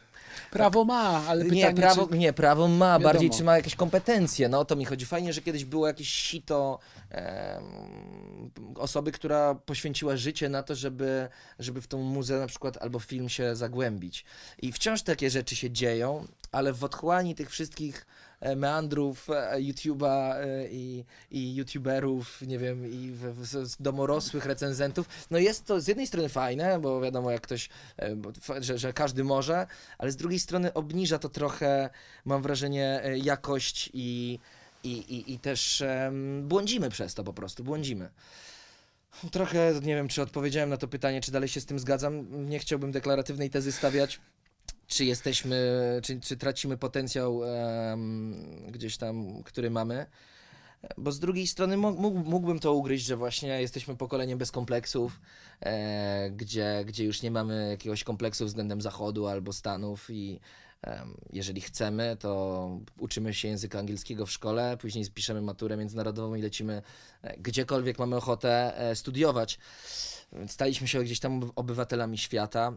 [0.52, 2.18] Prawo ma, ale pytanie, nie, prawo, czy...
[2.18, 3.14] nie, prawo ma, Wiadomo.
[3.14, 5.06] bardziej czy ma jakieś kompetencje, no o to mi chodzi.
[5.06, 6.80] Fajnie, że kiedyś było jakieś sito
[7.10, 7.64] em,
[8.76, 11.28] osoby, która poświęciła życie na to, żeby,
[11.60, 14.26] żeby w tą muzę na przykład albo film się zagłębić.
[14.62, 18.06] I wciąż takie rzeczy się dzieją, ale w otchłani tych wszystkich
[18.40, 25.08] e, meandrów e, YouTube'a e, i, i YouTuberów, nie wiem, i w, w, domorosłych recenzentów,
[25.32, 27.70] no jest to z jednej strony fajne, bo wiadomo, jak ktoś,
[28.60, 31.90] że, że każdy może, ale z drugiej strony obniża to trochę,
[32.26, 34.40] mam wrażenie, jakość i,
[34.84, 38.10] i, i, i też em, błądzimy przez to po prostu, błądzimy.
[39.32, 42.46] Trochę nie wiem, czy odpowiedziałem na to pytanie, czy dalej się z tym zgadzam.
[42.50, 44.20] Nie chciałbym deklaratywnej tezy stawiać.
[44.88, 45.58] Czy jesteśmy,
[46.04, 50.06] czy, czy tracimy potencjał em, gdzieś tam, który mamy.
[50.98, 55.20] Bo z drugiej strony mógł, mógł- mógłbym to ugryźć, że właśnie jesteśmy pokoleniem bez kompleksów,
[55.62, 60.40] e, gdzie, gdzie już nie mamy jakiegoś kompleksu względem Zachodu albo Stanów i
[60.82, 62.70] em, jeżeli chcemy, to
[63.00, 66.82] uczymy się języka angielskiego w szkole, później spiszemy maturę międzynarodową i lecimy
[67.22, 69.60] e, gdziekolwiek mamy ochotę e, studiować.
[70.48, 72.74] Staliśmy się gdzieś tam obywatelami świata.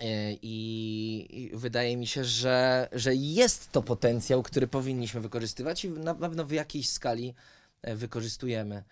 [0.00, 6.14] E, I, wydaje mi się, że, że jest to potencjał, który powinniśmy wykorzystywać i na
[6.14, 7.34] pewno w jakiejś skali
[7.82, 8.84] e, wykorzystujemy.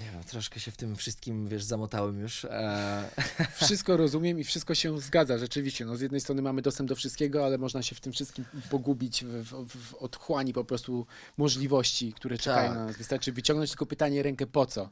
[0.00, 2.44] Nie wiem, troszkę się w tym wszystkim, wiesz, zamotałem już.
[2.44, 3.04] E,
[3.64, 5.84] Wszystko rozumiem i wszystko się zgadza, rzeczywiście.
[5.84, 9.24] No, z jednej strony mamy dostęp do wszystkiego, ale można się w tym wszystkim pogubić
[9.24, 12.78] w, w, w otchłani po prostu możliwości, które czekają Tak.
[12.78, 12.96] na nas.
[12.96, 14.90] Wystarczy wyciągnąć tylko pytanie rękę po co.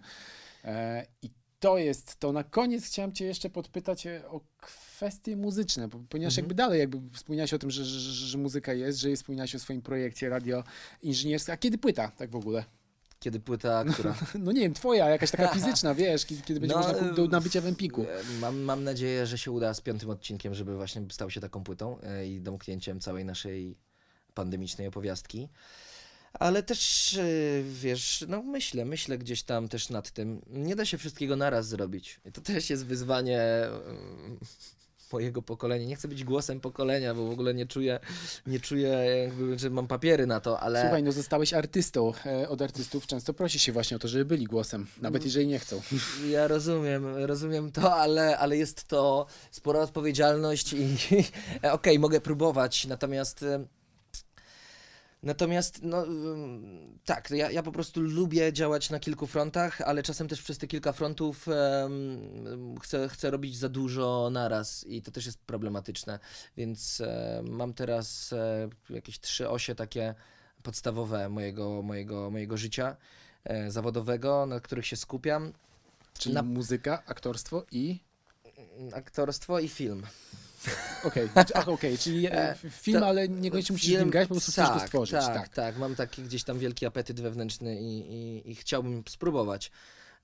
[1.23, 1.31] I
[1.61, 2.33] to jest to.
[2.33, 6.45] Na koniec chciałem Cię jeszcze podpytać e, o kwestie muzyczne, ponieważ Mhm.
[6.45, 9.59] jakby dalej jakby wspomniałeś o tym, że, że, że, że muzyka jest, że wspomniałeś o
[9.59, 10.65] swoim projekcie radio
[11.03, 11.55] inżynierskim.
[11.55, 12.65] A kiedy płyta tak w ogóle?
[13.21, 14.15] kiedy płyta, która...
[14.39, 17.27] No nie wiem, twoja, jakaś taka fizyczna, wiesz, kiedy, kiedy będzie No, można kupić do
[17.27, 18.03] nabycia w Empiku.
[18.03, 21.65] E, Mam, mam nadzieję, że się uda z piątym odcinkiem, żeby właśnie stał się taką
[21.65, 23.77] płytą e, i domknięciem całej naszej
[24.35, 25.49] pandemicznej opowiastki.
[26.33, 27.23] Ale też, e,
[27.63, 30.43] wiesz, no myślę, myślę gdzieś tam też nad tym.
[30.47, 32.21] Nie da się wszystkiego naraz zrobić.
[32.25, 33.71] I to też jest wyzwanie e,
[35.13, 35.87] mojego pokolenia.
[35.87, 38.01] Nie chcę być głosem pokolenia, bo w ogóle nie czuję,
[38.47, 40.81] nie czuję jakby, że mam papiery na to, ale...
[40.81, 42.13] Słuchaj, no zostałeś artystą.
[42.27, 45.59] E, Od artystów często prosi się właśnie o to, żeby byli głosem, nawet jeżeli nie
[45.59, 45.83] chcą.
[46.31, 50.97] Ja rozumiem, rozumiem to, ale, ale jest to spora odpowiedzialność i
[51.73, 53.65] okej, mogę próbować, natomiast e,
[55.23, 56.07] natomiast no
[57.05, 60.67] tak, ja, ja po prostu lubię działać na kilku frontach, ale czasem też przez te
[60.67, 66.19] kilka frontów em, chcę, chcę robić za dużo naraz i to też jest problematyczne,
[66.57, 70.15] więc e, mam teraz e, jakieś trzy osie takie
[70.63, 72.97] podstawowe mojego, mojego, mojego życia
[73.45, 75.53] e, zawodowego, na których się skupiam.
[76.19, 77.99] Czyli Na- muzyka, aktorstwo i...
[78.93, 80.07] Aktorstwo i film.
[81.05, 84.35] Okej, ach, okej, czyli e, E, film, to- ale niekoniecznie musisz w nim grać, po
[84.35, 85.13] prostu chcesz tak, go stworzyć.
[85.13, 89.71] Tak, Tak, tak, mam taki gdzieś tam wielki apetyt wewnętrzny i, i, i chciałbym spróbować.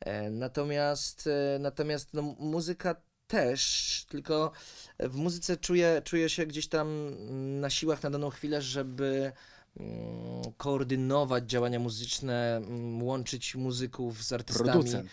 [0.01, 1.29] E, natomiast
[1.61, 2.95] natomiast no, muzyka
[3.27, 4.53] też, tylko
[4.99, 7.11] w muzyce czuję, czuję się gdzieś tam
[7.61, 9.33] na siłach na daną chwilę, żeby
[9.77, 15.11] mm, koordynować działania muzyczne, mm, łączyć muzyków z artystami Producent.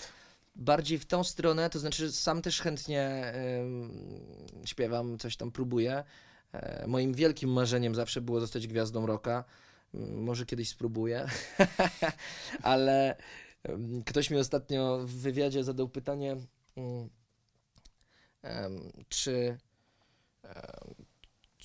[0.56, 3.92] Bardziej w tą stronę, to znaczy sam też chętnie em,
[4.66, 6.04] śpiewam, coś tam próbuję.
[6.52, 9.44] E, moim wielkim marzeniem zawsze było zostać gwiazdą rocka.
[10.16, 11.28] Może kiedyś spróbuję,
[12.62, 13.18] ale
[13.64, 16.38] em, ktoś mi ostatnio w wywiadzie zadał pytanie,
[18.42, 19.58] em, czy,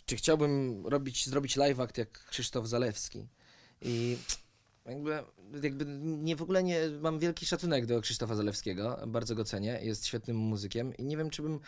[0.07, 3.27] czy chciałbym robić, zrobić live act jak Krzysztof Zalewski.
[3.81, 4.19] I
[4.89, 5.23] jakby,
[5.63, 10.07] jakby nie w ogóle nie mam wielki szacunek do Krzysztofa Zalewskiego, bardzo go cenię, jest
[10.07, 11.61] świetnym muzykiem i nie wiem, czy bym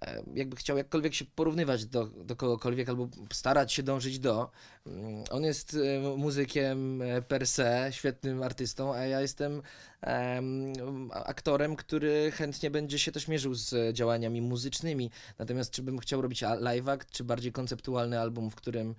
[0.00, 4.50] e, jakby chciał jakkolwiek się porównywać do, do kogokolwiek albo starać się dążyć do.
[4.86, 9.62] Mm, On jest e, muzykiem e, per se, świetnym artystą, a ja jestem
[10.00, 15.10] em, aktorem, który chętnie będzie się też mierzył z działaniami muzycznymi.
[15.38, 18.94] Natomiast czy bym chciał robić live act, czy bardziej konceptualny album, w którym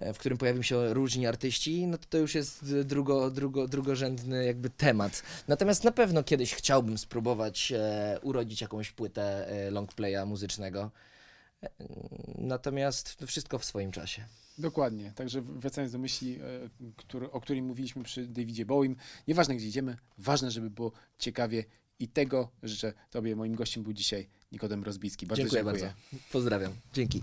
[0.00, 4.70] w którym pojawią się różni artyści, no to to już jest drugo, drugo, drugorzędny jakby
[4.70, 5.22] temat.
[5.48, 10.90] Natomiast na pewno kiedyś chciałbym spróbować e, urodzić jakąś płytę e, longplaya muzycznego.
[11.62, 11.68] E,
[12.38, 14.24] Natomiast to wszystko w swoim czasie.
[14.58, 15.12] Dokładnie.
[15.14, 18.96] Także wracając do myśli, e, który, o której mówiliśmy przy Davidzie Bowiem,
[19.28, 21.64] nieważne gdzie idziemy, ważne, żeby było ciekawie
[21.98, 23.36] i tego życzę Tobie.
[23.36, 25.26] Moim gościem był dzisiaj Nikodem Rozbicki.
[25.26, 25.82] Bardzo dziękuję dziękuję.
[25.82, 26.22] bardzo.
[26.32, 26.72] Pozdrawiam.
[26.92, 27.22] Dzięki.